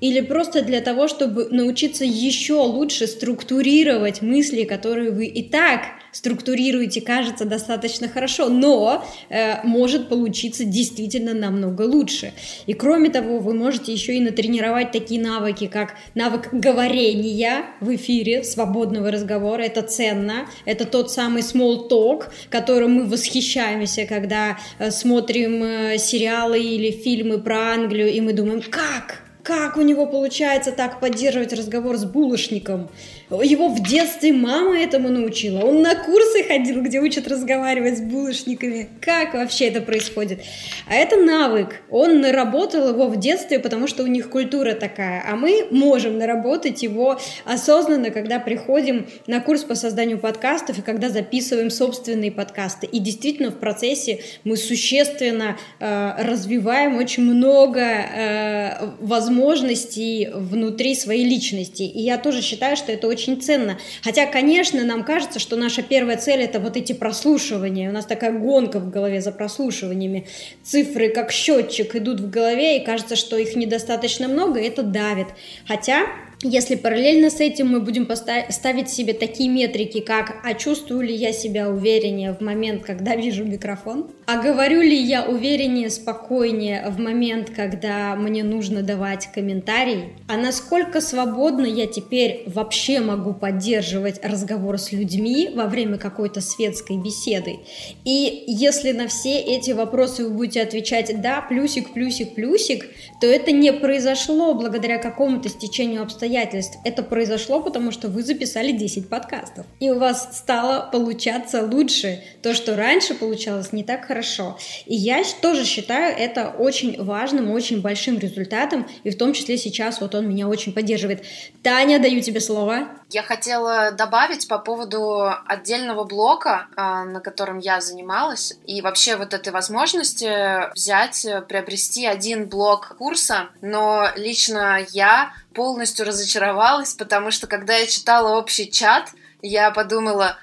или 0.00 0.20
просто 0.20 0.62
для 0.62 0.80
того, 0.80 1.08
чтобы 1.08 1.48
научиться 1.50 2.04
еще 2.04 2.54
лучше 2.54 3.06
структурировать 3.06 4.22
мысли, 4.22 4.64
которые 4.64 5.10
вы 5.10 5.26
и 5.26 5.42
так 5.42 5.80
структурируете, 6.16 7.02
кажется, 7.02 7.44
достаточно 7.44 8.08
хорошо, 8.08 8.48
но 8.48 9.04
э, 9.28 9.62
может 9.64 10.08
получиться 10.08 10.64
действительно 10.64 11.34
намного 11.34 11.82
лучше. 11.82 12.32
И 12.66 12.72
кроме 12.72 13.10
того, 13.10 13.38
вы 13.38 13.52
можете 13.52 13.92
еще 13.92 14.16
и 14.16 14.20
натренировать 14.20 14.92
такие 14.92 15.20
навыки, 15.20 15.66
как 15.66 15.94
навык 16.14 16.48
говорения 16.52 17.66
в 17.80 17.94
эфире, 17.94 18.44
свободного 18.44 19.10
разговора. 19.10 19.62
Это 19.62 19.82
ценно. 19.82 20.46
Это 20.64 20.86
тот 20.86 21.10
самый 21.10 21.42
small 21.42 21.86
talk, 21.90 22.30
которым 22.48 22.94
мы 22.94 23.04
восхищаемся, 23.04 24.06
когда 24.06 24.58
э, 24.78 24.90
смотрим 24.90 25.62
э, 25.62 25.98
сериалы 25.98 26.58
или 26.58 26.92
фильмы 26.92 27.38
про 27.38 27.74
Англию, 27.74 28.10
и 28.10 28.20
мы 28.22 28.32
думаем, 28.32 28.62
как? 28.62 29.22
Как 29.42 29.76
у 29.76 29.82
него 29.82 30.06
получается 30.06 30.72
так 30.72 30.98
поддерживать 30.98 31.52
разговор 31.52 31.96
с 31.98 32.04
булочником? 32.04 32.90
Его 33.28 33.68
в 33.68 33.82
детстве 33.82 34.32
мама 34.32 34.78
этому 34.78 35.08
научила. 35.08 35.60
Он 35.64 35.82
на 35.82 35.96
курсы 35.96 36.44
ходил, 36.44 36.80
где 36.82 37.00
учат 37.00 37.26
разговаривать 37.26 37.98
с 37.98 38.00
булочниками. 38.00 38.88
Как 39.00 39.34
вообще 39.34 39.66
это 39.66 39.80
происходит? 39.80 40.42
А 40.88 40.94
это 40.94 41.16
навык. 41.16 41.82
Он 41.90 42.20
наработал 42.20 42.88
его 42.88 43.08
в 43.08 43.18
детстве, 43.18 43.58
потому 43.58 43.88
что 43.88 44.04
у 44.04 44.06
них 44.06 44.30
культура 44.30 44.74
такая. 44.74 45.24
А 45.28 45.34
мы 45.34 45.66
можем 45.72 46.18
наработать 46.18 46.84
его 46.84 47.18
осознанно, 47.44 48.10
когда 48.10 48.38
приходим 48.38 49.06
на 49.26 49.40
курс 49.40 49.64
по 49.64 49.74
созданию 49.74 50.18
подкастов 50.18 50.78
и 50.78 50.82
когда 50.82 51.08
записываем 51.08 51.70
собственные 51.70 52.30
подкасты. 52.30 52.86
И 52.86 53.00
действительно 53.00 53.50
в 53.50 53.58
процессе 53.58 54.20
мы 54.44 54.56
существенно 54.56 55.56
э, 55.80 56.12
развиваем 56.18 56.96
очень 56.96 57.24
много 57.24 57.80
э, 57.80 58.86
возможностей 59.00 60.28
внутри 60.32 60.94
своей 60.94 61.24
личности. 61.24 61.82
И 61.82 62.02
я 62.02 62.18
тоже 62.18 62.40
считаю, 62.40 62.76
что 62.76 62.92
это 62.92 63.08
очень 63.08 63.15
очень 63.16 63.40
ценно. 63.40 63.78
Хотя, 64.02 64.26
конечно, 64.26 64.84
нам 64.84 65.02
кажется, 65.02 65.38
что 65.38 65.56
наша 65.56 65.82
первая 65.82 66.18
цель 66.18 66.42
это 66.42 66.60
вот 66.60 66.76
эти 66.76 66.92
прослушивания. 66.92 67.88
У 67.88 67.92
нас 67.92 68.04
такая 68.04 68.32
гонка 68.32 68.78
в 68.78 68.90
голове 68.90 69.22
за 69.22 69.32
прослушиваниями. 69.32 70.26
Цифры 70.62 71.08
как 71.08 71.32
счетчик 71.32 71.96
идут 71.96 72.20
в 72.20 72.28
голове, 72.28 72.78
и 72.78 72.84
кажется, 72.84 73.16
что 73.16 73.38
их 73.38 73.56
недостаточно 73.56 74.28
много, 74.28 74.60
и 74.60 74.68
это 74.68 74.82
давит. 74.82 75.28
Хотя 75.66 76.06
если 76.42 76.74
параллельно 76.74 77.30
с 77.30 77.40
этим 77.40 77.68
мы 77.68 77.80
будем 77.80 78.06
ставить 78.50 78.90
себе 78.90 79.14
такие 79.14 79.48
метрики, 79.48 80.00
как 80.00 80.36
«а 80.44 80.52
чувствую 80.52 81.00
ли 81.00 81.14
я 81.14 81.32
себя 81.32 81.70
увереннее 81.70 82.34
в 82.34 82.42
момент, 82.42 82.84
когда 82.84 83.16
вижу 83.16 83.44
микрофон?», 83.44 84.10
«а 84.26 84.42
говорю 84.42 84.82
ли 84.82 84.96
я 84.96 85.24
увереннее, 85.24 85.88
спокойнее 85.88 86.84
в 86.90 87.00
момент, 87.00 87.50
когда 87.50 88.14
мне 88.16 88.44
нужно 88.44 88.82
давать 88.82 89.28
комментарий?», 89.32 90.10
«а 90.28 90.36
насколько 90.36 91.00
свободно 91.00 91.64
я 91.64 91.86
теперь 91.86 92.42
вообще 92.46 93.00
могу 93.00 93.32
поддерживать 93.32 94.22
разговор 94.22 94.78
с 94.78 94.92
людьми 94.92 95.50
во 95.54 95.66
время 95.66 95.96
какой-то 95.96 96.42
светской 96.42 96.98
беседы?». 96.98 97.60
И 98.04 98.44
если 98.46 98.92
на 98.92 99.08
все 99.08 99.38
эти 99.38 99.70
вопросы 99.70 100.24
вы 100.24 100.30
будете 100.34 100.60
отвечать 100.60 101.18
«да, 101.22 101.40
плюсик, 101.40 101.94
плюсик, 101.94 102.34
плюсик», 102.34 102.84
то 103.22 103.26
это 103.26 103.52
не 103.52 103.72
произошло 103.72 104.52
благодаря 104.52 104.98
какому-то 104.98 105.48
стечению 105.48 106.02
обстоятельств, 106.02 106.25
обстоятельств. 106.26 106.78
Это 106.84 107.02
произошло, 107.02 107.60
потому 107.60 107.92
что 107.92 108.08
вы 108.08 108.22
записали 108.22 108.72
10 108.72 109.08
подкастов. 109.08 109.66
И 109.80 109.90
у 109.90 109.98
вас 109.98 110.36
стало 110.36 110.90
получаться 110.90 111.64
лучше. 111.64 112.20
То, 112.42 112.54
что 112.54 112.76
раньше 112.76 113.14
получалось 113.14 113.72
не 113.72 113.84
так 113.84 114.04
хорошо. 114.04 114.58
И 114.86 114.94
я 114.94 115.22
тоже 115.40 115.64
считаю 115.64 116.16
это 116.16 116.50
очень 116.50 117.02
важным, 117.02 117.50
очень 117.50 117.80
большим 117.80 118.18
результатом. 118.18 118.86
И 119.04 119.10
в 119.10 119.16
том 119.16 119.32
числе 119.32 119.56
сейчас 119.56 120.00
вот 120.00 120.14
он 120.14 120.28
меня 120.28 120.48
очень 120.48 120.72
поддерживает. 120.72 121.22
Таня, 121.62 121.98
даю 121.98 122.20
тебе 122.20 122.40
слово. 122.40 122.88
Я 123.08 123.22
хотела 123.22 123.92
добавить 123.92 124.48
по 124.48 124.58
поводу 124.58 125.30
отдельного 125.46 126.04
блока, 126.04 126.66
а, 126.74 127.04
на 127.04 127.20
котором 127.20 127.58
я 127.58 127.80
занималась, 127.80 128.54
и 128.66 128.82
вообще 128.82 129.16
вот 129.16 129.32
этой 129.32 129.52
возможности 129.52 130.72
взять, 130.72 131.26
приобрести 131.48 132.04
один 132.06 132.48
блок 132.48 132.96
курса, 132.98 133.48
но 133.60 134.08
лично 134.16 134.84
я 134.90 135.32
полностью 135.54 136.04
разочаровалась, 136.04 136.94
потому 136.94 137.30
что 137.30 137.46
когда 137.46 137.76
я 137.76 137.86
читала 137.86 138.36
общий 138.36 138.70
чат, 138.70 139.10
я 139.40 139.70
подумала, 139.70 140.36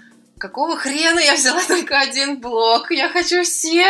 какого 0.43 0.75
хрена 0.75 1.19
я 1.19 1.35
взяла 1.35 1.61
только 1.67 2.01
один 2.01 2.41
блок? 2.41 2.91
Я 2.91 3.07
хочу 3.07 3.43
все. 3.43 3.85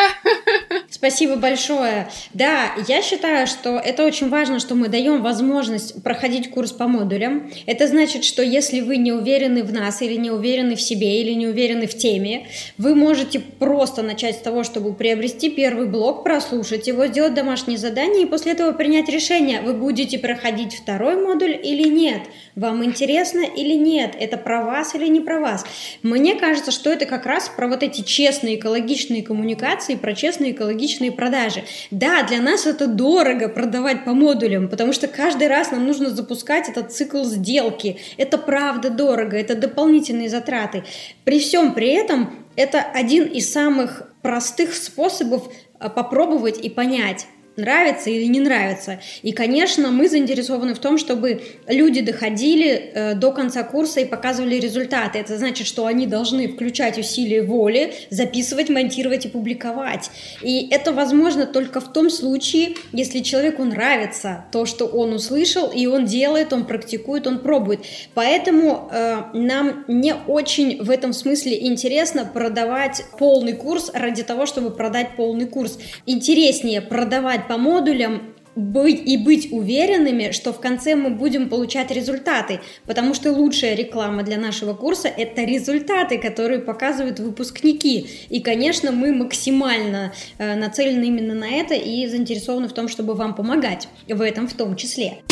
Спасибо 0.91 1.35
большое. 1.35 2.07
Да, 2.35 2.75
я 2.87 3.01
считаю, 3.01 3.47
что 3.47 3.79
это 3.79 4.05
очень 4.05 4.29
важно, 4.29 4.59
что 4.59 4.75
мы 4.75 4.87
даем 4.87 5.23
возможность 5.23 6.03
проходить 6.03 6.51
курс 6.51 6.71
по 6.71 6.87
модулям. 6.87 7.51
Это 7.65 7.87
значит, 7.87 8.23
что 8.23 8.43
если 8.43 8.81
вы 8.81 8.97
не 8.97 9.11
уверены 9.11 9.63
в 9.63 9.73
нас 9.73 10.03
или 10.03 10.13
не 10.13 10.29
уверены 10.29 10.75
в 10.75 10.81
себе 10.81 11.21
или 11.21 11.31
не 11.31 11.47
уверены 11.47 11.87
в 11.87 11.97
теме, 11.97 12.47
вы 12.77 12.93
можете 12.93 13.39
просто 13.39 14.03
начать 14.03 14.35
с 14.35 14.41
того, 14.41 14.63
чтобы 14.63 14.93
приобрести 14.93 15.49
первый 15.49 15.87
блок, 15.87 16.23
прослушать 16.23 16.85
его, 16.85 17.07
сделать 17.07 17.33
домашнее 17.33 17.79
задание 17.79 18.23
и 18.23 18.27
после 18.27 18.51
этого 18.51 18.73
принять 18.73 19.09
решение, 19.09 19.61
вы 19.61 19.73
будете 19.73 20.19
проходить 20.19 20.75
второй 20.75 21.15
модуль 21.15 21.59
или 21.63 21.89
нет. 21.89 22.21
Вам 22.55 22.85
интересно 22.85 23.39
или 23.39 23.73
нет? 23.73 24.15
Это 24.19 24.37
про 24.37 24.63
вас 24.63 24.93
или 24.93 25.07
не 25.07 25.19
про 25.19 25.39
вас? 25.39 25.65
Мне 26.03 26.35
кажется, 26.43 26.71
что 26.71 26.91
это 26.91 27.05
как 27.05 27.25
раз 27.25 27.47
про 27.47 27.69
вот 27.69 27.83
эти 27.83 28.01
честные 28.01 28.59
экологичные 28.59 29.23
коммуникации, 29.23 29.95
про 29.95 30.13
честные 30.13 30.51
экологичные 30.51 31.13
продажи. 31.13 31.63
Да, 31.89 32.23
для 32.23 32.41
нас 32.41 32.65
это 32.65 32.87
дорого 32.87 33.47
продавать 33.47 34.03
по 34.03 34.13
модулям, 34.13 34.67
потому 34.67 34.91
что 34.91 35.07
каждый 35.07 35.47
раз 35.47 35.71
нам 35.71 35.87
нужно 35.87 36.09
запускать 36.09 36.67
этот 36.67 36.91
цикл 36.91 37.23
сделки. 37.23 37.97
Это 38.17 38.37
правда 38.37 38.89
дорого, 38.89 39.37
это 39.37 39.55
дополнительные 39.55 40.27
затраты. 40.27 40.83
При 41.23 41.39
всем 41.39 41.73
при 41.73 41.91
этом 41.91 42.35
это 42.57 42.81
один 42.81 43.23
из 43.23 43.49
самых 43.49 44.11
простых 44.21 44.73
способов 44.73 45.49
а, 45.79 45.87
попробовать 45.87 46.57
и 46.57 46.69
понять, 46.69 47.25
нравится 47.55 48.09
или 48.09 48.25
не 48.25 48.39
нравится. 48.39 48.99
И, 49.21 49.31
конечно, 49.31 49.91
мы 49.91 50.09
заинтересованы 50.09 50.73
в 50.73 50.79
том, 50.79 50.97
чтобы 50.97 51.41
люди 51.67 52.01
доходили 52.01 52.91
э, 52.93 53.13
до 53.15 53.31
конца 53.31 53.63
курса 53.63 54.01
и 54.01 54.05
показывали 54.05 54.55
результаты. 54.55 55.19
Это 55.19 55.37
значит, 55.37 55.67
что 55.67 55.85
они 55.85 56.07
должны 56.07 56.47
включать 56.47 56.97
усилия 56.97 57.43
воли, 57.43 57.93
записывать, 58.09 58.69
монтировать 58.69 59.25
и 59.25 59.29
публиковать. 59.29 60.09
И 60.41 60.67
это 60.69 60.91
возможно 60.93 61.45
только 61.45 61.79
в 61.79 61.91
том 61.93 62.09
случае, 62.09 62.75
если 62.91 63.19
человеку 63.19 63.63
нравится 63.63 64.45
то, 64.51 64.65
что 64.65 64.85
он 64.85 65.13
услышал, 65.13 65.71
и 65.71 65.85
он 65.85 66.05
делает, 66.05 66.53
он 66.53 66.65
практикует, 66.65 67.27
он 67.27 67.39
пробует. 67.39 67.81
Поэтому 68.13 68.89
э, 68.91 69.23
нам 69.33 69.85
не 69.87 70.15
очень 70.27 70.81
в 70.81 70.89
этом 70.89 71.13
смысле 71.13 71.67
интересно 71.67 72.25
продавать 72.25 73.03
полный 73.19 73.53
курс 73.53 73.91
ради 73.93 74.23
того, 74.23 74.45
чтобы 74.45 74.71
продать 74.71 75.15
полный 75.15 75.45
курс. 75.45 75.77
Интереснее 76.05 76.81
продавать 76.81 77.42
по 77.47 77.57
модулям 77.57 78.33
быть 78.55 79.01
и 79.05 79.17
быть 79.17 79.51
уверенными, 79.51 80.31
что 80.31 80.53
в 80.53 80.59
конце 80.59 80.95
мы 80.95 81.09
будем 81.09 81.49
получать 81.49 81.91
результаты, 81.91 82.61
потому 82.85 83.13
что 83.13 83.31
лучшая 83.31 83.75
реклама 83.75 84.23
для 84.23 84.37
нашего 84.37 84.73
курса– 84.73 85.07
это 85.17 85.43
результаты, 85.43 86.19
которые 86.19 86.59
показывают 86.59 87.19
выпускники. 87.19 88.07
И, 88.29 88.41
конечно, 88.41 88.91
мы 88.91 89.11
максимально 89.11 90.13
э, 90.37 90.55
нацелены 90.55 91.05
именно 91.05 91.33
на 91.33 91.49
это 91.49 91.73
и 91.73 92.05
заинтересованы 92.07 92.67
в 92.67 92.73
том, 92.73 92.87
чтобы 92.87 93.15
вам 93.15 93.35
помогать 93.35 93.87
в 94.07 94.21
этом 94.21 94.47
в 94.47 94.53
том 94.53 94.75
числе. 94.75 95.23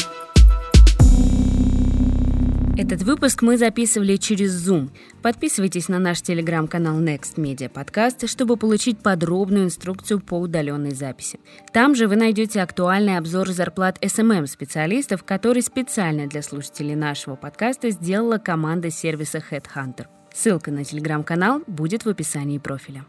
Этот 2.81 3.03
выпуск 3.03 3.43
мы 3.43 3.59
записывали 3.59 4.15
через 4.15 4.67
Zoom. 4.67 4.89
Подписывайтесь 5.21 5.87
на 5.87 5.99
наш 5.99 6.19
телеграм-канал 6.23 6.99
Next 6.99 7.35
Media 7.35 7.71
Podcast, 7.71 8.25
чтобы 8.25 8.57
получить 8.57 8.97
подробную 8.97 9.65
инструкцию 9.65 10.19
по 10.19 10.39
удаленной 10.39 10.89
записи. 10.89 11.39
Там 11.73 11.93
же 11.93 12.07
вы 12.07 12.15
найдете 12.15 12.59
актуальный 12.59 13.19
обзор 13.19 13.51
зарплат 13.51 14.03
SMM-специалистов, 14.03 15.23
который 15.23 15.61
специально 15.61 16.25
для 16.25 16.41
слушателей 16.41 16.95
нашего 16.95 17.35
подкаста 17.35 17.91
сделала 17.91 18.39
команда 18.39 18.89
сервиса 18.89 19.43
Headhunter. 19.51 20.07
Ссылка 20.33 20.71
на 20.71 20.83
телеграм-канал 20.83 21.61
будет 21.67 22.05
в 22.05 22.09
описании 22.09 22.57
профиля. 22.57 23.05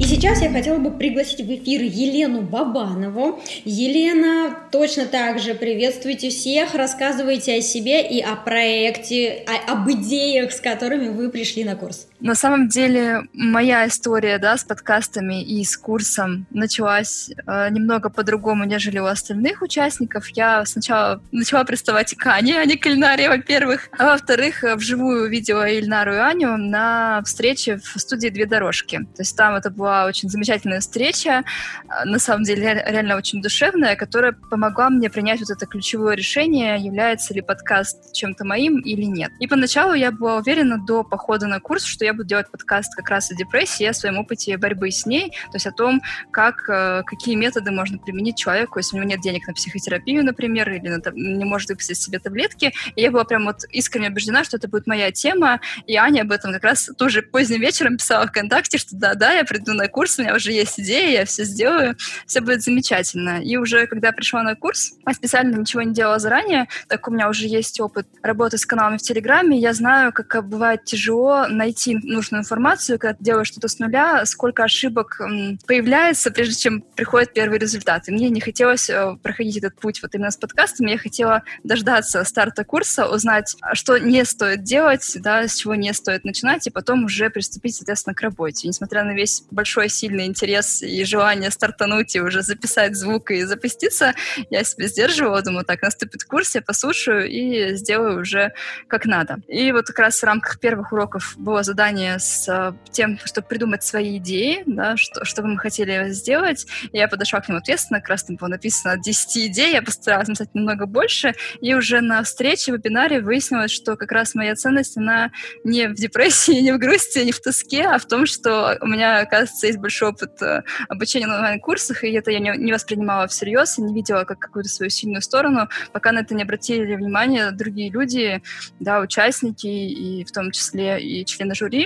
И 0.00 0.04
сейчас 0.04 0.40
я 0.40 0.50
хотела 0.50 0.78
бы 0.78 0.90
пригласить 0.90 1.42
в 1.42 1.54
эфир 1.54 1.82
Елену 1.82 2.40
Бабанову. 2.40 3.38
Елена, 3.66 4.56
точно 4.72 5.04
так 5.04 5.38
же 5.38 5.54
приветствуйте 5.54 6.30
всех, 6.30 6.74
рассказывайте 6.74 7.56
о 7.56 7.60
себе 7.60 8.00
и 8.08 8.20
о 8.22 8.34
проекте, 8.34 9.44
о, 9.46 9.72
об 9.72 9.90
идеях, 9.90 10.52
с 10.52 10.60
которыми 10.60 11.10
вы 11.10 11.28
пришли 11.28 11.64
на 11.64 11.76
курс. 11.76 12.06
На 12.20 12.34
самом 12.34 12.68
деле, 12.68 13.22
моя 13.32 13.88
история 13.88 14.38
да, 14.38 14.58
с 14.58 14.64
подкастами 14.64 15.42
и 15.42 15.64
с 15.64 15.76
курсом 15.76 16.46
началась 16.50 17.30
э, 17.30 17.70
немного 17.70 18.10
по-другому, 18.10 18.64
нежели 18.64 18.98
у 18.98 19.06
остальных 19.06 19.62
участников. 19.62 20.28
Я 20.28 20.66
сначала 20.66 21.22
начала 21.32 21.64
приставать 21.64 22.14
к 22.14 22.26
Ане, 22.26 22.60
а 22.60 22.64
не 22.66 22.76
к 22.76 22.86
Ильнаре, 22.86 23.30
во-первых. 23.30 23.88
А 23.98 24.04
во-вторых, 24.04 24.64
э, 24.64 24.76
вживую 24.76 25.30
видела 25.30 25.66
Ильнару 25.66 26.12
и 26.12 26.18
Аню 26.18 26.58
на 26.58 27.22
встрече 27.24 27.78
в 27.78 27.98
студии 27.98 28.28
«Две 28.28 28.44
дорожки». 28.44 28.98
То 28.98 29.22
есть 29.22 29.34
там 29.34 29.54
это 29.54 29.70
была 29.70 30.04
очень 30.04 30.28
замечательная 30.28 30.80
встреча, 30.80 31.42
э, 31.88 32.04
на 32.04 32.18
самом 32.18 32.44
деле 32.44 32.84
реально 32.86 33.16
очень 33.16 33.40
душевная, 33.40 33.96
которая 33.96 34.32
помогла 34.32 34.90
мне 34.90 35.08
принять 35.08 35.40
вот 35.40 35.48
это 35.48 35.64
ключевое 35.64 36.16
решение, 36.16 36.76
является 36.78 37.32
ли 37.32 37.40
подкаст 37.40 38.12
чем-то 38.12 38.44
моим 38.44 38.80
или 38.80 39.04
нет. 39.04 39.30
И 39.40 39.46
поначалу 39.46 39.94
я 39.94 40.12
была 40.12 40.36
уверена 40.36 40.76
до 40.76 41.02
похода 41.02 41.46
на 41.46 41.60
курс, 41.60 41.84
что 41.84 42.04
я 42.04 42.09
я 42.10 42.14
буду 42.14 42.28
делать 42.28 42.50
подкаст 42.50 42.94
как 42.94 43.08
раз 43.08 43.30
о 43.30 43.36
депрессии, 43.36 43.86
о 43.86 43.92
своем 43.92 44.18
опыте 44.18 44.56
борьбы 44.56 44.90
с 44.90 45.06
ней, 45.06 45.30
то 45.30 45.54
есть 45.54 45.66
о 45.66 45.72
том, 45.72 46.02
как, 46.32 46.68
э, 46.68 47.02
какие 47.06 47.36
методы 47.36 47.70
можно 47.70 47.98
применить 47.98 48.36
человеку, 48.36 48.78
если 48.78 48.96
у 48.96 48.98
него 48.98 49.10
нет 49.10 49.20
денег 49.20 49.46
на 49.46 49.54
психотерапию, 49.54 50.24
например, 50.24 50.70
или 50.70 50.88
на, 50.88 51.00
не 51.12 51.44
может 51.44 51.70
выписать 51.70 51.98
себе 51.98 52.18
таблетки. 52.18 52.72
И 52.96 53.02
я 53.02 53.10
была 53.10 53.24
прям 53.24 53.44
вот 53.44 53.64
искренне 53.70 54.08
убеждена, 54.08 54.42
что 54.42 54.56
это 54.56 54.68
будет 54.68 54.88
моя 54.88 55.12
тема, 55.12 55.60
и 55.86 55.96
Аня 55.96 56.22
об 56.22 56.32
этом 56.32 56.52
как 56.52 56.64
раз 56.64 56.90
тоже 56.98 57.22
поздним 57.22 57.60
вечером 57.60 57.96
писала 57.96 58.26
ВКонтакте, 58.26 58.78
что 58.78 58.96
да-да, 58.96 59.32
я 59.32 59.44
приду 59.44 59.72
на 59.72 59.86
курс, 59.86 60.18
у 60.18 60.22
меня 60.22 60.34
уже 60.34 60.50
есть 60.50 60.80
идея, 60.80 61.20
я 61.20 61.24
все 61.24 61.44
сделаю, 61.44 61.96
все 62.26 62.40
будет 62.40 62.62
замечательно. 62.62 63.40
И 63.40 63.56
уже 63.56 63.86
когда 63.86 64.10
пришла 64.10 64.42
на 64.42 64.56
курс, 64.56 64.94
я 65.06 65.14
специально 65.14 65.54
ничего 65.56 65.82
не 65.82 65.94
делала 65.94 66.18
заранее, 66.18 66.66
так 66.88 67.06
у 67.06 67.12
меня 67.12 67.28
уже 67.28 67.46
есть 67.46 67.78
опыт 67.80 68.08
работы 68.20 68.58
с 68.58 68.66
каналами 68.66 68.96
в 68.98 69.02
Телеграме, 69.02 69.58
я 69.58 69.72
знаю, 69.72 70.12
как 70.12 70.48
бывает 70.48 70.84
тяжело 70.84 71.46
найти 71.48 71.99
нужную 72.02 72.42
информацию, 72.42 72.98
когда 72.98 73.14
ты 73.14 73.24
делаешь 73.24 73.48
что-то 73.48 73.68
с 73.68 73.78
нуля, 73.78 74.24
сколько 74.26 74.64
ошибок 74.64 75.20
появляется, 75.66 76.30
прежде 76.30 76.54
чем 76.54 76.82
приходит 76.82 77.32
первый 77.32 77.58
результат. 77.58 78.08
И 78.08 78.12
мне 78.12 78.30
не 78.30 78.40
хотелось 78.40 78.88
э, 78.90 79.16
проходить 79.22 79.56
этот 79.58 79.78
путь 79.78 80.02
вот 80.02 80.14
именно 80.14 80.30
с 80.30 80.36
подкастами, 80.36 80.92
я 80.92 80.98
хотела 80.98 81.42
дождаться 81.64 82.24
старта 82.24 82.64
курса, 82.64 83.06
узнать, 83.06 83.56
что 83.74 83.98
не 83.98 84.24
стоит 84.24 84.62
делать, 84.62 85.16
да, 85.16 85.46
с 85.46 85.56
чего 85.56 85.74
не 85.74 85.92
стоит 85.92 86.24
начинать, 86.24 86.66
и 86.66 86.70
потом 86.70 87.04
уже 87.04 87.30
приступить, 87.30 87.76
соответственно, 87.76 88.14
к 88.14 88.20
работе. 88.20 88.66
И 88.66 88.68
несмотря 88.68 89.04
на 89.04 89.12
весь 89.12 89.44
большой 89.50 89.88
сильный 89.88 90.26
интерес 90.26 90.82
и 90.82 91.04
желание 91.04 91.50
стартануть 91.50 92.14
и 92.16 92.20
уже 92.20 92.42
записать 92.42 92.96
звук 92.96 93.30
и 93.30 93.42
запуститься, 93.44 94.14
я 94.50 94.64
себя 94.64 94.86
сдерживала, 94.86 95.42
думаю, 95.42 95.64
так, 95.64 95.82
наступит 95.82 96.24
курс, 96.24 96.54
я 96.54 96.62
послушаю 96.62 97.28
и 97.28 97.74
сделаю 97.76 98.20
уже 98.20 98.52
как 98.88 99.06
надо. 99.06 99.38
И 99.48 99.72
вот 99.72 99.86
как 99.86 99.98
раз 99.98 100.20
в 100.20 100.24
рамках 100.24 100.58
первых 100.60 100.92
уроков 100.92 101.34
было 101.36 101.62
задание 101.62 101.89
задание 101.90 102.18
с 102.18 102.48
э, 102.48 102.72
тем, 102.92 103.18
чтобы 103.24 103.48
придумать 103.48 103.82
свои 103.82 104.18
идеи, 104.18 104.62
да, 104.66 104.96
что, 104.96 105.24
что 105.24 105.42
бы 105.42 105.48
мы 105.48 105.58
хотели 105.58 106.10
сделать. 106.10 106.66
Я 106.92 107.08
подошла 107.08 107.40
к 107.40 107.48
нему 107.48 107.58
ответственно, 107.58 108.00
как 108.00 108.10
раз 108.10 108.24
там 108.24 108.36
было 108.36 108.48
написано 108.48 108.96
10 108.96 109.36
идей, 109.48 109.72
я 109.72 109.82
постаралась 109.82 110.28
написать 110.28 110.54
немного 110.54 110.86
больше, 110.86 111.34
и 111.60 111.74
уже 111.74 112.00
на 112.00 112.22
встрече, 112.22 112.72
вебинаре 112.72 113.20
выяснилось, 113.20 113.72
что 113.72 113.96
как 113.96 114.12
раз 114.12 114.34
моя 114.34 114.54
ценность, 114.54 114.96
она 114.96 115.32
не 115.64 115.88
в 115.88 115.94
депрессии, 115.94 116.52
не 116.60 116.72
в 116.72 116.78
грусти, 116.78 117.18
не 117.18 117.32
в 117.32 117.40
тоске, 117.40 117.82
а 117.82 117.98
в 117.98 118.06
том, 118.06 118.26
что 118.26 118.78
у 118.80 118.86
меня, 118.86 119.20
оказывается, 119.20 119.66
есть 119.66 119.78
большой 119.78 120.10
опыт 120.10 120.40
э, 120.42 120.62
обучения 120.88 121.26
на 121.26 121.36
онлайн-курсах, 121.36 122.04
и 122.04 122.12
это 122.12 122.30
я 122.30 122.38
не, 122.38 122.56
не 122.56 122.72
воспринимала 122.72 123.26
всерьез, 123.26 123.78
и 123.78 123.82
не 123.82 123.94
видела 123.94 124.24
как 124.24 124.38
какую-то 124.38 124.68
свою 124.68 124.90
сильную 124.90 125.22
сторону, 125.22 125.68
пока 125.92 126.12
на 126.12 126.20
это 126.20 126.34
не 126.34 126.42
обратили 126.42 126.94
внимание 126.94 127.50
другие 127.50 127.90
люди, 127.90 128.42
да, 128.78 129.00
участники, 129.00 129.66
и 129.66 130.24
в 130.24 130.30
том 130.30 130.52
числе 130.52 131.00
и 131.00 131.24
члены 131.24 131.54
жюри, 131.54 131.79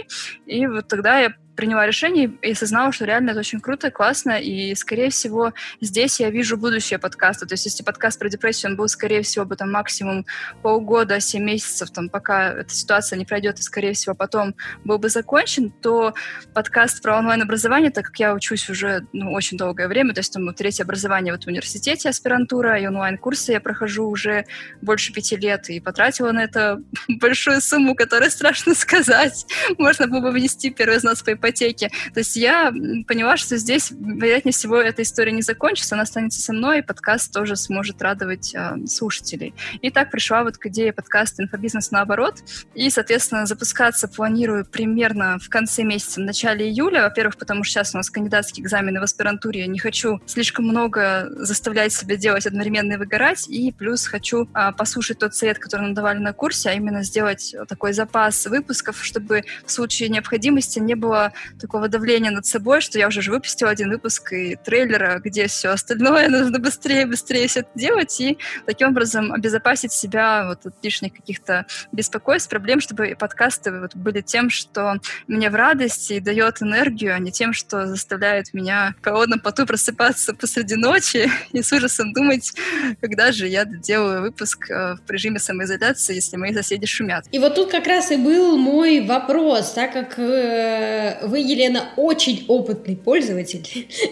и 0.46 0.66
вот 0.66 0.88
тогда 0.88 1.18
я 1.18 1.34
приняла 1.56 1.86
решение 1.86 2.32
и 2.42 2.52
осознала, 2.52 2.92
что 2.92 3.04
реально 3.04 3.30
это 3.30 3.40
очень 3.40 3.60
круто, 3.60 3.90
классно, 3.90 4.32
и, 4.32 4.74
скорее 4.74 5.10
всего, 5.10 5.52
здесь 5.80 6.20
я 6.20 6.30
вижу 6.30 6.56
будущее 6.56 6.98
подкаста. 6.98 7.46
То 7.46 7.54
есть, 7.54 7.66
если 7.66 7.82
подкаст 7.82 8.18
про 8.18 8.28
депрессию, 8.28 8.72
он 8.72 8.76
был, 8.76 8.88
скорее 8.88 9.22
всего, 9.22 9.44
бы 9.44 9.56
там 9.56 9.70
максимум 9.70 10.26
полгода, 10.62 11.20
7 11.20 11.42
месяцев, 11.42 11.90
там, 11.90 12.08
пока 12.08 12.52
эта 12.52 12.74
ситуация 12.74 13.18
не 13.18 13.24
пройдет, 13.24 13.58
и, 13.58 13.62
скорее 13.62 13.92
всего, 13.92 14.14
потом 14.14 14.54
был 14.84 14.98
бы 14.98 15.08
закончен, 15.08 15.70
то 15.70 16.14
подкаст 16.52 17.02
про 17.02 17.18
онлайн-образование, 17.18 17.90
так 17.90 18.06
как 18.06 18.18
я 18.18 18.34
учусь 18.34 18.68
уже 18.68 19.06
ну, 19.12 19.32
очень 19.32 19.56
долгое 19.56 19.88
время, 19.88 20.14
то 20.14 20.20
есть 20.20 20.32
там 20.32 20.52
третье 20.54 20.84
образование 20.84 21.32
вот 21.32 21.44
в 21.44 21.46
университете, 21.48 22.08
аспирантура, 22.08 22.78
и 22.78 22.86
онлайн-курсы 22.86 23.52
я 23.52 23.60
прохожу 23.60 24.06
уже 24.08 24.46
больше 24.82 25.12
пяти 25.12 25.36
лет, 25.36 25.70
и 25.70 25.80
потратила 25.80 26.32
на 26.32 26.44
это 26.44 26.82
большую 27.08 27.60
сумму, 27.60 27.94
которую 27.94 28.30
страшно 28.30 28.74
сказать. 28.74 29.46
Можно 29.78 30.06
было 30.08 30.20
бы 30.20 30.30
внести 30.30 30.70
первый 30.70 30.98
взнос 30.98 31.22
по 31.22 31.43
ипотеки. 31.44 31.90
То 32.12 32.20
есть 32.20 32.36
я 32.36 32.72
поняла, 33.06 33.36
что 33.36 33.56
здесь, 33.56 33.90
вероятнее 33.90 34.52
всего, 34.52 34.76
эта 34.76 35.02
история 35.02 35.32
не 35.32 35.42
закончится, 35.42 35.94
она 35.94 36.02
останется 36.02 36.40
со 36.40 36.52
мной, 36.52 36.78
и 36.78 36.82
подкаст 36.82 37.32
тоже 37.32 37.56
сможет 37.56 38.00
радовать 38.00 38.54
э, 38.54 38.86
слушателей. 38.86 39.54
И 39.82 39.90
так 39.90 40.10
пришла 40.10 40.42
вот 40.42 40.56
к 40.56 40.66
идее 40.66 40.92
подкаста 40.92 41.42
«Инфобизнес 41.42 41.90
наоборот». 41.90 42.36
И, 42.74 42.88
соответственно, 42.90 43.46
запускаться 43.46 44.08
планирую 44.08 44.64
примерно 44.64 45.38
в 45.38 45.48
конце 45.48 45.82
месяца, 45.82 46.20
в 46.20 46.24
начале 46.24 46.68
июля. 46.68 47.02
Во-первых, 47.02 47.36
потому 47.36 47.64
что 47.64 47.74
сейчас 47.74 47.94
у 47.94 47.98
нас 47.98 48.10
кандидатские 48.10 48.64
экзамены 48.64 49.00
в 49.00 49.02
аспирантуре, 49.02 49.60
я 49.60 49.66
не 49.66 49.78
хочу 49.78 50.20
слишком 50.26 50.64
много 50.66 51.28
заставлять 51.36 51.92
себя 51.92 52.16
делать 52.16 52.46
одновременно 52.46 52.94
и 52.94 52.96
выгорать, 52.96 53.48
и 53.48 53.72
плюс 53.72 54.06
хочу 54.06 54.48
а, 54.52 54.72
послушать 54.72 55.18
тот 55.18 55.34
совет, 55.34 55.58
который 55.58 55.82
нам 55.82 55.94
давали 55.94 56.18
на 56.18 56.32
курсе, 56.32 56.70
а 56.70 56.72
именно 56.72 57.02
сделать 57.02 57.54
такой 57.68 57.92
запас 57.92 58.46
выпусков, 58.46 59.04
чтобы 59.04 59.44
в 59.66 59.70
случае 59.70 60.08
необходимости 60.08 60.78
не 60.78 60.94
было 60.94 61.33
такого 61.60 61.88
давления 61.88 62.30
над 62.30 62.46
собой, 62.46 62.80
что 62.80 62.98
я 62.98 63.08
уже 63.08 63.22
же 63.22 63.30
выпустила 63.30 63.70
один 63.70 63.90
выпуск 63.90 64.32
и 64.32 64.56
трейлера, 64.56 65.20
где 65.22 65.46
все 65.46 65.68
остальное 65.68 66.28
нужно 66.30 66.58
быстрее, 66.58 67.06
быстрее 67.06 67.48
все 67.48 67.60
это 67.60 67.70
делать, 67.74 68.20
и 68.20 68.38
таким 68.66 68.88
образом 68.88 69.32
обезопасить 69.32 69.92
себя 69.92 70.46
вот 70.48 70.66
от 70.66 70.84
лишних 70.84 71.14
каких-то 71.14 71.66
беспокойств, 71.92 72.48
проблем, 72.48 72.80
чтобы 72.80 73.16
подкасты 73.18 73.72
вот 73.80 73.94
были 73.94 74.20
тем, 74.20 74.50
что 74.50 74.96
мне 75.26 75.50
в 75.50 75.54
радости 75.54 76.14
и 76.14 76.20
дает 76.20 76.62
энергию, 76.62 77.14
а 77.14 77.18
не 77.18 77.32
тем, 77.32 77.52
что 77.52 77.86
заставляет 77.86 78.52
меня 78.54 78.94
в 79.00 79.04
холодном 79.04 79.40
поту 79.40 79.66
просыпаться 79.66 80.34
посреди 80.34 80.76
ночи 80.76 81.30
и 81.52 81.62
с 81.62 81.72
ужасом 81.72 82.12
думать, 82.12 82.52
когда 83.00 83.32
же 83.32 83.48
я 83.48 83.64
делаю 83.64 84.22
выпуск 84.22 84.70
э, 84.70 84.96
в 85.06 85.10
режиме 85.10 85.38
самоизоляции, 85.38 86.14
если 86.14 86.36
мои 86.36 86.52
соседи 86.52 86.86
шумят. 86.86 87.24
И 87.32 87.38
вот 87.38 87.54
тут 87.54 87.70
как 87.70 87.86
раз 87.86 88.10
и 88.10 88.16
был 88.16 88.56
мой 88.56 89.00
вопрос, 89.06 89.72
так 89.72 89.92
как 89.92 90.18
э, 90.18 91.23
вы, 91.26 91.40
Елена, 91.40 91.90
очень 91.96 92.44
опытный 92.48 92.96
пользователь, 92.96 93.66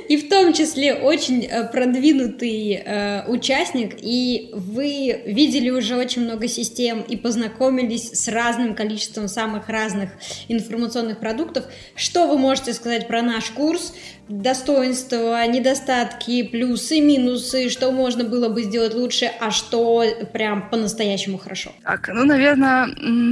и 0.09 0.17
в 0.17 0.29
том 0.29 0.53
числе 0.53 0.95
очень 0.95 1.45
э, 1.45 1.69
продвинутый 1.71 2.75
э, 2.75 3.25
участник, 3.29 3.97
и 4.01 4.51
вы 4.53 5.23
видели 5.27 5.71
уже 5.71 5.97
очень 5.97 6.23
много 6.23 6.49
систем 6.49 7.03
и 7.03 7.17
познакомились 7.17 8.11
с 8.13 8.29
разным 8.29 8.75
количеством 8.75 9.29
самых 9.29 9.69
разных 9.69 10.11
информационных 10.49 11.19
продуктов. 11.19 11.65
Что 11.95 12.27
вы 12.27 12.39
можете 12.39 12.73
сказать 12.73 13.09
про 13.09 13.23
наш 13.23 13.51
курс? 13.51 13.93
достоинства, 14.29 15.47
недостатки, 15.47 16.43
плюсы, 16.45 17.01
минусы, 17.01 17.69
что 17.69 17.91
можно 17.91 18.25
было 18.25 18.49
бы 18.49 18.63
сделать 18.63 18.95
лучше, 18.95 19.31
а 19.41 19.51
что 19.51 20.05
прям 20.33 20.71
по-настоящему 20.71 21.39
хорошо? 21.39 21.73
Так, 21.83 22.09
ну, 22.09 22.25
наверное, 22.25 22.89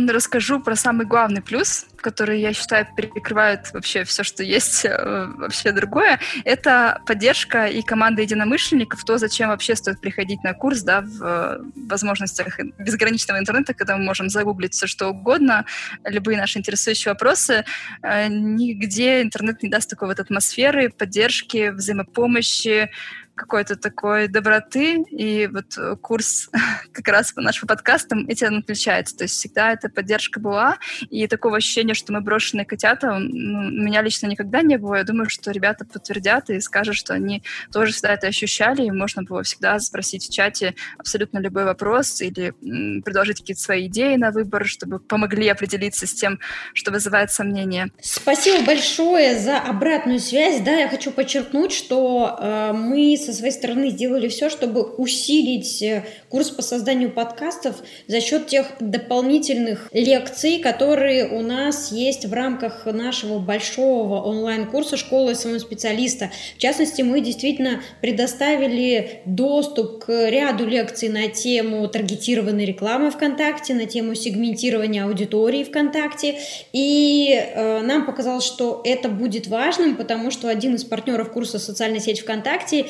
расскажу 0.09 0.61
про 0.61 0.77
самый 0.77 1.07
главный 1.07 1.43
плюс, 1.43 1.87
который, 2.01 2.41
я 2.41 2.53
считаю, 2.53 2.87
перекрывает 2.97 3.73
вообще 3.73 4.05
все, 4.05 4.23
что 4.23 4.43
есть 4.43 4.85
э, 4.85 5.27
вообще 5.37 5.73
другое. 5.73 6.21
Это 6.45 7.01
поддержка 7.07 7.67
и 7.67 7.83
команда 7.83 8.23
единомышленников, 8.23 9.05
то, 9.05 9.19
зачем 9.19 9.49
вообще 9.49 9.77
стоит 9.77 10.01
приходить 10.01 10.43
на 10.43 10.55
курс, 10.55 10.83
да, 10.83 11.03
в 11.03 11.23
э, 11.23 11.59
возможностях 11.89 12.59
безграничного 12.79 13.39
интернета, 13.39 13.75
когда 13.75 13.97
мы 13.97 14.05
можем 14.05 14.29
загуглить 14.29 14.75
все, 14.75 14.87
что 14.87 15.09
угодно, 15.09 15.65
любые 16.05 16.39
наши 16.39 16.59
интересующие 16.59 17.13
вопросы. 17.13 17.65
Э, 18.03 18.29
нигде 18.29 19.23
интернет 19.23 19.63
не 19.63 19.69
даст 19.69 19.91
такой 19.91 20.09
вот 20.09 20.21
атмосферы, 20.21 20.91
поддержки, 20.91 21.71
взаимопомощи, 21.71 22.91
какой-то 23.35 23.77
такой 23.77 24.29
доброты, 24.29 25.03
и 25.11 25.49
вот 25.53 26.01
курс 26.01 26.51
как 26.93 27.09
раз 27.09 27.33
по 27.33 27.41
нашим 27.41 27.69
подкастам 27.69 28.27
этим 28.29 28.59
отличается. 28.59 29.17
То 29.17 29.25
есть 29.25 29.35
всегда 29.35 29.73
эта 29.73 29.89
поддержка 29.89 30.41
была, 30.41 30.79
и 31.09 31.27
такого 31.27 31.57
ощущения, 31.57 31.95
что 31.95 32.13
мы 32.13 32.21
брошенные 32.21 32.67
котята, 32.67 33.19
ну, 33.19 33.59
у 33.59 33.83
меня 33.83 34.03
лично 34.03 34.27
никогда 34.27 34.63
не 34.63 34.77
было. 34.77 34.97
Я 34.97 35.05
думаю, 35.05 35.29
что 35.29 35.51
ребята 35.51 35.85
подтвердят 35.85 36.51
и 36.51 36.61
скажут, 36.61 36.97
что 36.97 37.15
они 37.15 37.43
тоже 37.73 37.93
всегда 37.93 38.15
это 38.15 38.27
ощущали, 38.27 38.83
и 38.83 38.91
можно 38.91 39.23
было 39.23 39.43
всегда 39.43 39.79
спросить 39.81 40.27
в 40.27 40.33
чате 40.33 40.75
абсолютно 40.99 41.39
любой 41.39 41.65
вопрос 41.65 42.21
или 42.21 42.53
предложить 43.01 43.41
какие-то 43.41 43.63
свои 43.63 43.87
идеи 43.87 44.17
на 44.17 44.31
выбор, 44.31 44.67
чтобы 44.67 44.99
помогли 44.99 45.49
определиться 45.49 46.07
с 46.07 46.15
тем, 46.15 46.39
что 46.75 46.91
вызывает 46.91 47.31
сомнения. 47.31 47.91
Спасибо 48.01 48.65
большое 48.65 49.39
за 49.39 49.59
обратную 49.59 50.21
связь. 50.21 50.61
Да, 50.61 50.73
я 50.73 50.89
хочу 50.89 51.11
подчеркнуть, 51.11 51.73
что 51.73 52.39
э, 52.41 52.73
мы 52.73 53.17
со 53.31 53.39
своей 53.39 53.53
стороны 53.53 53.91
сделали 53.91 54.29
все, 54.29 54.51
чтобы 54.51 54.83
усилить 54.83 55.83
э, 55.83 56.05
курс 56.29 56.51
по 56.51 56.63
созданию 56.63 57.11
подкастов 57.11 57.77
за 58.07 58.21
счет 58.21 58.49
тех 58.49 58.67
дополнительных 58.81 59.89
лекций, 59.93 60.59
которые 60.59 61.29
у 61.29 61.43
нас 61.43 61.93
есть 61.93 62.27
в 62.27 62.33
рамках 62.33 62.87
нашего 62.87 63.39
большого 63.39 64.21
онлайн-курса 64.23 64.97
«Школа 64.97 65.35
своего 65.35 65.61
специалиста». 65.61 66.31
В 66.57 66.59
частности, 66.59 67.03
мы 67.03 67.21
действительно 67.21 67.83
предоставили 68.01 69.21
доступ 69.25 70.05
к 70.05 70.29
ряду 70.29 70.67
лекций 70.67 71.09
на 71.09 71.29
тему 71.29 71.87
таргетированной 71.89 72.65
рекламы 72.65 73.11
ВКонтакте, 73.11 73.75
на 73.75 73.87
тему 73.87 74.15
сегментирования 74.15 75.05
аудитории 75.05 75.65
ВКонтакте. 75.65 76.39
И 76.73 77.31
э, 77.33 77.81
нам 77.83 78.07
показалось, 78.07 78.45
что 78.45 78.81
это 78.85 79.09
будет 79.09 79.47
важным, 79.47 79.97
потому 79.97 80.31
что 80.31 80.49
один 80.49 80.75
из 80.75 80.85
партнеров 80.85 81.33
курса 81.33 81.59
«Социальная 81.59 82.01
сеть 82.01 82.21
ВКонтакте», 82.21 82.87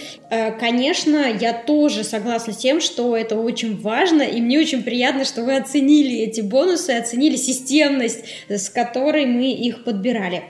конечно, 0.59 1.27
я 1.41 1.53
тоже 1.53 2.05
согласна 2.05 2.53
с 2.53 2.57
тем, 2.57 2.81
что 2.81 3.17
это 3.17 3.37
очень 3.37 3.81
важно, 3.81 4.23
и 4.23 4.41
мне 4.41 4.59
очень 4.59 4.83
приятно, 4.83 5.25
что 5.25 5.43
вы 5.43 5.57
оценили 5.57 6.19
эти 6.19 6.41
бонусы, 6.41 6.91
оценили 6.91 7.37
системность, 7.37 8.25
с 8.49 8.69
которой 8.69 9.27
мы 9.27 9.53
их 9.53 9.85
подбирали. 9.85 10.45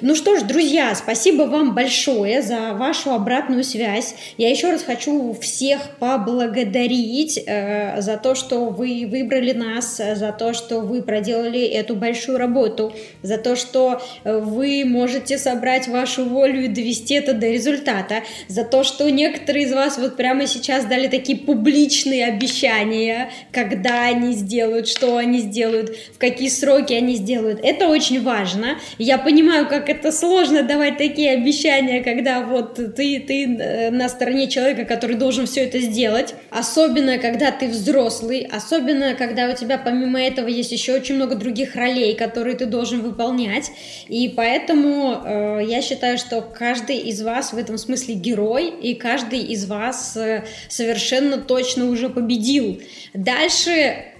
Ну 0.00 0.14
что 0.14 0.38
ж, 0.38 0.42
друзья, 0.42 0.94
спасибо 0.94 1.44
вам 1.44 1.74
большое 1.74 2.42
за 2.42 2.74
вашу 2.74 3.12
обратную 3.12 3.64
связь. 3.64 4.14
Я 4.36 4.50
еще 4.50 4.70
раз 4.70 4.82
хочу 4.82 5.34
всех 5.40 5.96
поблагодарить 5.98 7.38
э, 7.46 8.00
за 8.00 8.16
то, 8.16 8.34
что 8.34 8.66
вы 8.66 9.06
выбрали 9.10 9.52
нас, 9.52 9.96
за 9.96 10.32
то, 10.32 10.52
что 10.52 10.80
вы 10.80 11.02
проделали 11.02 11.64
эту 11.64 11.96
большую 11.96 12.38
работу, 12.38 12.92
за 13.22 13.38
то, 13.38 13.56
что 13.56 14.02
вы 14.24 14.84
можете 14.84 15.38
собрать 15.38 15.88
вашу 15.88 16.24
волю 16.24 16.64
и 16.64 16.68
довести 16.68 17.14
это 17.14 17.32
до 17.32 17.48
результата, 17.48 18.22
за 18.48 18.64
то, 18.64 18.84
что 18.84 19.08
некоторые 19.22 19.66
из 19.66 19.72
вас 19.72 19.98
вот 19.98 20.16
прямо 20.16 20.46
сейчас 20.46 20.84
дали 20.84 21.08
такие 21.08 21.38
публичные 21.38 22.26
обещания, 22.26 23.30
когда 23.52 24.02
они 24.02 24.32
сделают, 24.32 24.88
что 24.88 25.16
они 25.16 25.38
сделают, 25.38 25.96
в 26.14 26.18
какие 26.18 26.48
сроки 26.48 26.92
они 26.92 27.14
сделают. 27.14 27.60
Это 27.62 27.88
очень 27.88 28.22
важно. 28.22 28.78
Я 28.98 29.18
понимаю, 29.18 29.68
как 29.68 29.88
это 29.88 30.10
сложно 30.12 30.62
давать 30.62 30.96
такие 30.98 31.32
обещания, 31.32 32.02
когда 32.02 32.40
вот 32.40 32.74
ты, 32.96 33.20
ты 33.20 33.44
э, 33.44 33.90
на 33.90 34.08
стороне 34.08 34.48
человека, 34.48 34.84
который 34.84 35.16
должен 35.16 35.46
все 35.46 35.60
это 35.64 35.78
сделать. 35.78 36.34
Особенно, 36.50 37.18
когда 37.18 37.50
ты 37.50 37.68
взрослый, 37.68 38.48
особенно, 38.60 39.14
когда 39.14 39.48
у 39.48 39.54
тебя 39.54 39.78
помимо 39.78 40.20
этого 40.20 40.48
есть 40.48 40.72
еще 40.72 40.94
очень 40.94 41.14
много 41.14 41.36
других 41.36 41.76
ролей, 41.76 42.14
которые 42.14 42.56
ты 42.56 42.66
должен 42.66 43.00
выполнять. 43.02 43.70
И 44.08 44.32
поэтому 44.36 45.22
э, 45.24 45.60
я 45.68 45.80
считаю, 45.82 46.18
что 46.18 46.40
каждый 46.40 46.98
из 46.98 47.22
вас 47.22 47.52
в 47.52 47.58
этом 47.58 47.78
смысле 47.78 48.14
герой, 48.14 48.72
и 48.82 48.94
каждый 48.94 49.11
из 49.36 49.66
вас 49.66 50.16
э, 50.16 50.44
совершенно 50.68 51.38
точно 51.38 51.86
уже 51.86 52.08
победил. 52.08 52.80
Дальше 53.14 54.11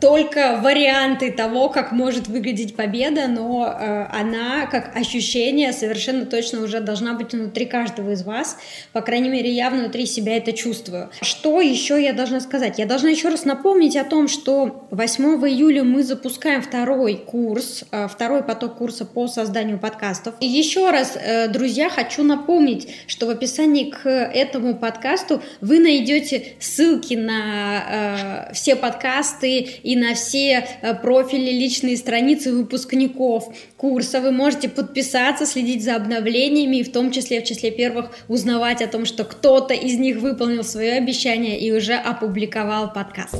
только 0.00 0.58
варианты 0.62 1.30
того, 1.30 1.68
как 1.68 1.92
может 1.92 2.28
выглядеть 2.28 2.76
победа, 2.76 3.28
но 3.28 3.66
э, 3.66 4.06
она, 4.10 4.66
как 4.66 4.96
ощущение, 4.96 5.72
совершенно 5.72 6.24
точно 6.24 6.62
уже 6.62 6.80
должна 6.80 7.12
быть 7.12 7.32
внутри 7.32 7.66
каждого 7.66 8.12
из 8.12 8.22
вас. 8.22 8.56
По 8.92 9.02
крайней 9.02 9.28
мере, 9.28 9.50
я 9.50 9.68
внутри 9.68 10.06
себя 10.06 10.36
это 10.36 10.52
чувствую. 10.52 11.10
Что 11.20 11.60
еще 11.60 12.02
я 12.02 12.14
должна 12.14 12.40
сказать? 12.40 12.78
Я 12.78 12.86
должна 12.86 13.10
еще 13.10 13.28
раз 13.28 13.44
напомнить 13.44 13.96
о 13.96 14.04
том, 14.04 14.28
что 14.28 14.86
8 14.90 15.24
июля 15.46 15.84
мы 15.84 16.04
запускаем 16.04 16.62
второй 16.62 17.16
курс, 17.16 17.84
э, 17.90 18.08
второй 18.08 18.42
поток 18.42 18.78
курса 18.78 19.04
по 19.04 19.28
созданию 19.28 19.78
подкастов. 19.78 20.34
И 20.40 20.46
еще 20.46 20.90
раз, 20.90 21.18
друзья, 21.50 21.90
хочу 21.90 22.22
напомнить, 22.22 22.88
что 23.06 23.26
в 23.26 23.30
описании 23.30 23.90
к 23.90 24.08
этому 24.08 24.74
подкасту 24.74 25.42
вы 25.60 25.80
найдете 25.80 26.54
ссылки 26.60 27.14
на 27.14 28.48
все 28.54 28.76
подкасты, 28.76 29.49
и 29.58 29.96
на 29.96 30.14
все 30.14 30.66
э, 30.82 30.94
профили, 30.94 31.50
личные 31.50 31.96
страницы 31.96 32.52
выпускников 32.52 33.52
курса. 33.76 34.20
Вы 34.20 34.30
можете 34.30 34.68
подписаться, 34.68 35.46
следить 35.46 35.84
за 35.84 35.96
обновлениями 35.96 36.76
и 36.76 36.82
в 36.82 36.92
том 36.92 37.10
числе 37.10 37.40
в 37.40 37.44
числе 37.44 37.70
первых 37.70 38.10
узнавать 38.28 38.82
о 38.82 38.86
том, 38.86 39.04
что 39.04 39.24
кто-то 39.24 39.74
из 39.74 39.98
них 39.98 40.18
выполнил 40.18 40.64
свое 40.64 40.92
обещание 40.92 41.58
и 41.58 41.72
уже 41.72 41.94
опубликовал 41.94 42.92
подкаст. 42.92 43.34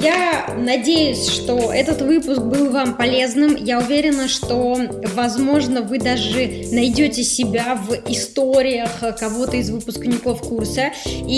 Я 0.00 0.54
надеюсь, 0.56 1.28
что 1.28 1.72
этот 1.72 2.00
выпуск 2.02 2.40
был 2.40 2.70
вам 2.70 2.96
полезным. 2.96 3.54
Я 3.56 3.78
уверена, 3.78 4.28
что, 4.28 4.78
возможно, 5.14 5.82
вы 5.82 5.98
даже 5.98 6.64
найдете 6.72 7.22
себя 7.22 7.74
в 7.74 7.92
историях 8.10 8.90
кого-то 9.18 9.56
из 9.56 9.70
выпускников 9.70 10.40
курса. 10.42 10.92
И 11.06 11.34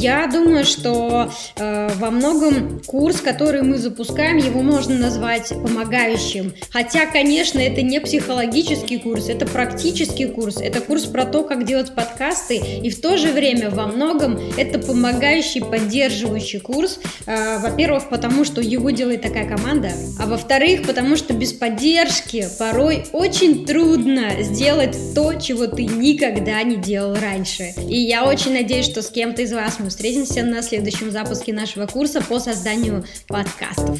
я 0.00 0.26
думаю, 0.26 0.64
что 0.64 1.30
э, 1.56 1.90
во 1.96 2.10
многом 2.10 2.80
курс, 2.86 3.20
который 3.20 3.41
мы 3.62 3.78
запускаем, 3.78 4.36
его 4.36 4.62
можно 4.62 4.96
назвать 4.96 5.48
помогающим. 5.48 6.52
Хотя, 6.70 7.06
конечно, 7.06 7.58
это 7.58 7.82
не 7.82 8.00
психологический 8.00 8.98
курс, 8.98 9.28
это 9.28 9.46
практический 9.46 10.26
курс, 10.26 10.58
это 10.60 10.80
курс 10.80 11.04
про 11.04 11.24
то, 11.24 11.42
как 11.42 11.64
делать 11.64 11.94
подкасты, 11.94 12.56
и 12.56 12.90
в 12.90 13.00
то 13.00 13.16
же 13.16 13.32
время 13.32 13.70
во 13.70 13.86
многом 13.86 14.38
это 14.56 14.78
помогающий, 14.78 15.62
поддерживающий 15.62 16.60
курс. 16.60 17.00
Э, 17.26 17.58
во-первых, 17.58 18.08
потому 18.08 18.44
что 18.44 18.60
его 18.60 18.90
делает 18.90 19.22
такая 19.22 19.48
команда, 19.48 19.90
а 20.20 20.26
во-вторых, 20.26 20.86
потому 20.86 21.16
что 21.16 21.32
без 21.32 21.52
поддержки 21.52 22.46
порой 22.58 23.06
очень 23.12 23.66
трудно 23.66 24.42
сделать 24.42 24.96
то, 25.14 25.34
чего 25.34 25.66
ты 25.66 25.84
никогда 25.84 26.62
не 26.62 26.76
делал 26.76 27.14
раньше. 27.14 27.72
И 27.88 27.96
я 27.96 28.24
очень 28.24 28.52
надеюсь, 28.52 28.86
что 28.86 29.02
с 29.02 29.10
кем-то 29.10 29.42
из 29.42 29.52
вас 29.52 29.78
мы 29.78 29.88
встретимся 29.88 30.42
на 30.42 30.62
следующем 30.62 31.10
запуске 31.10 31.52
нашего 31.52 31.86
курса 31.86 32.20
по 32.20 32.38
созданию 32.38 33.04
подкастов. 33.32 33.98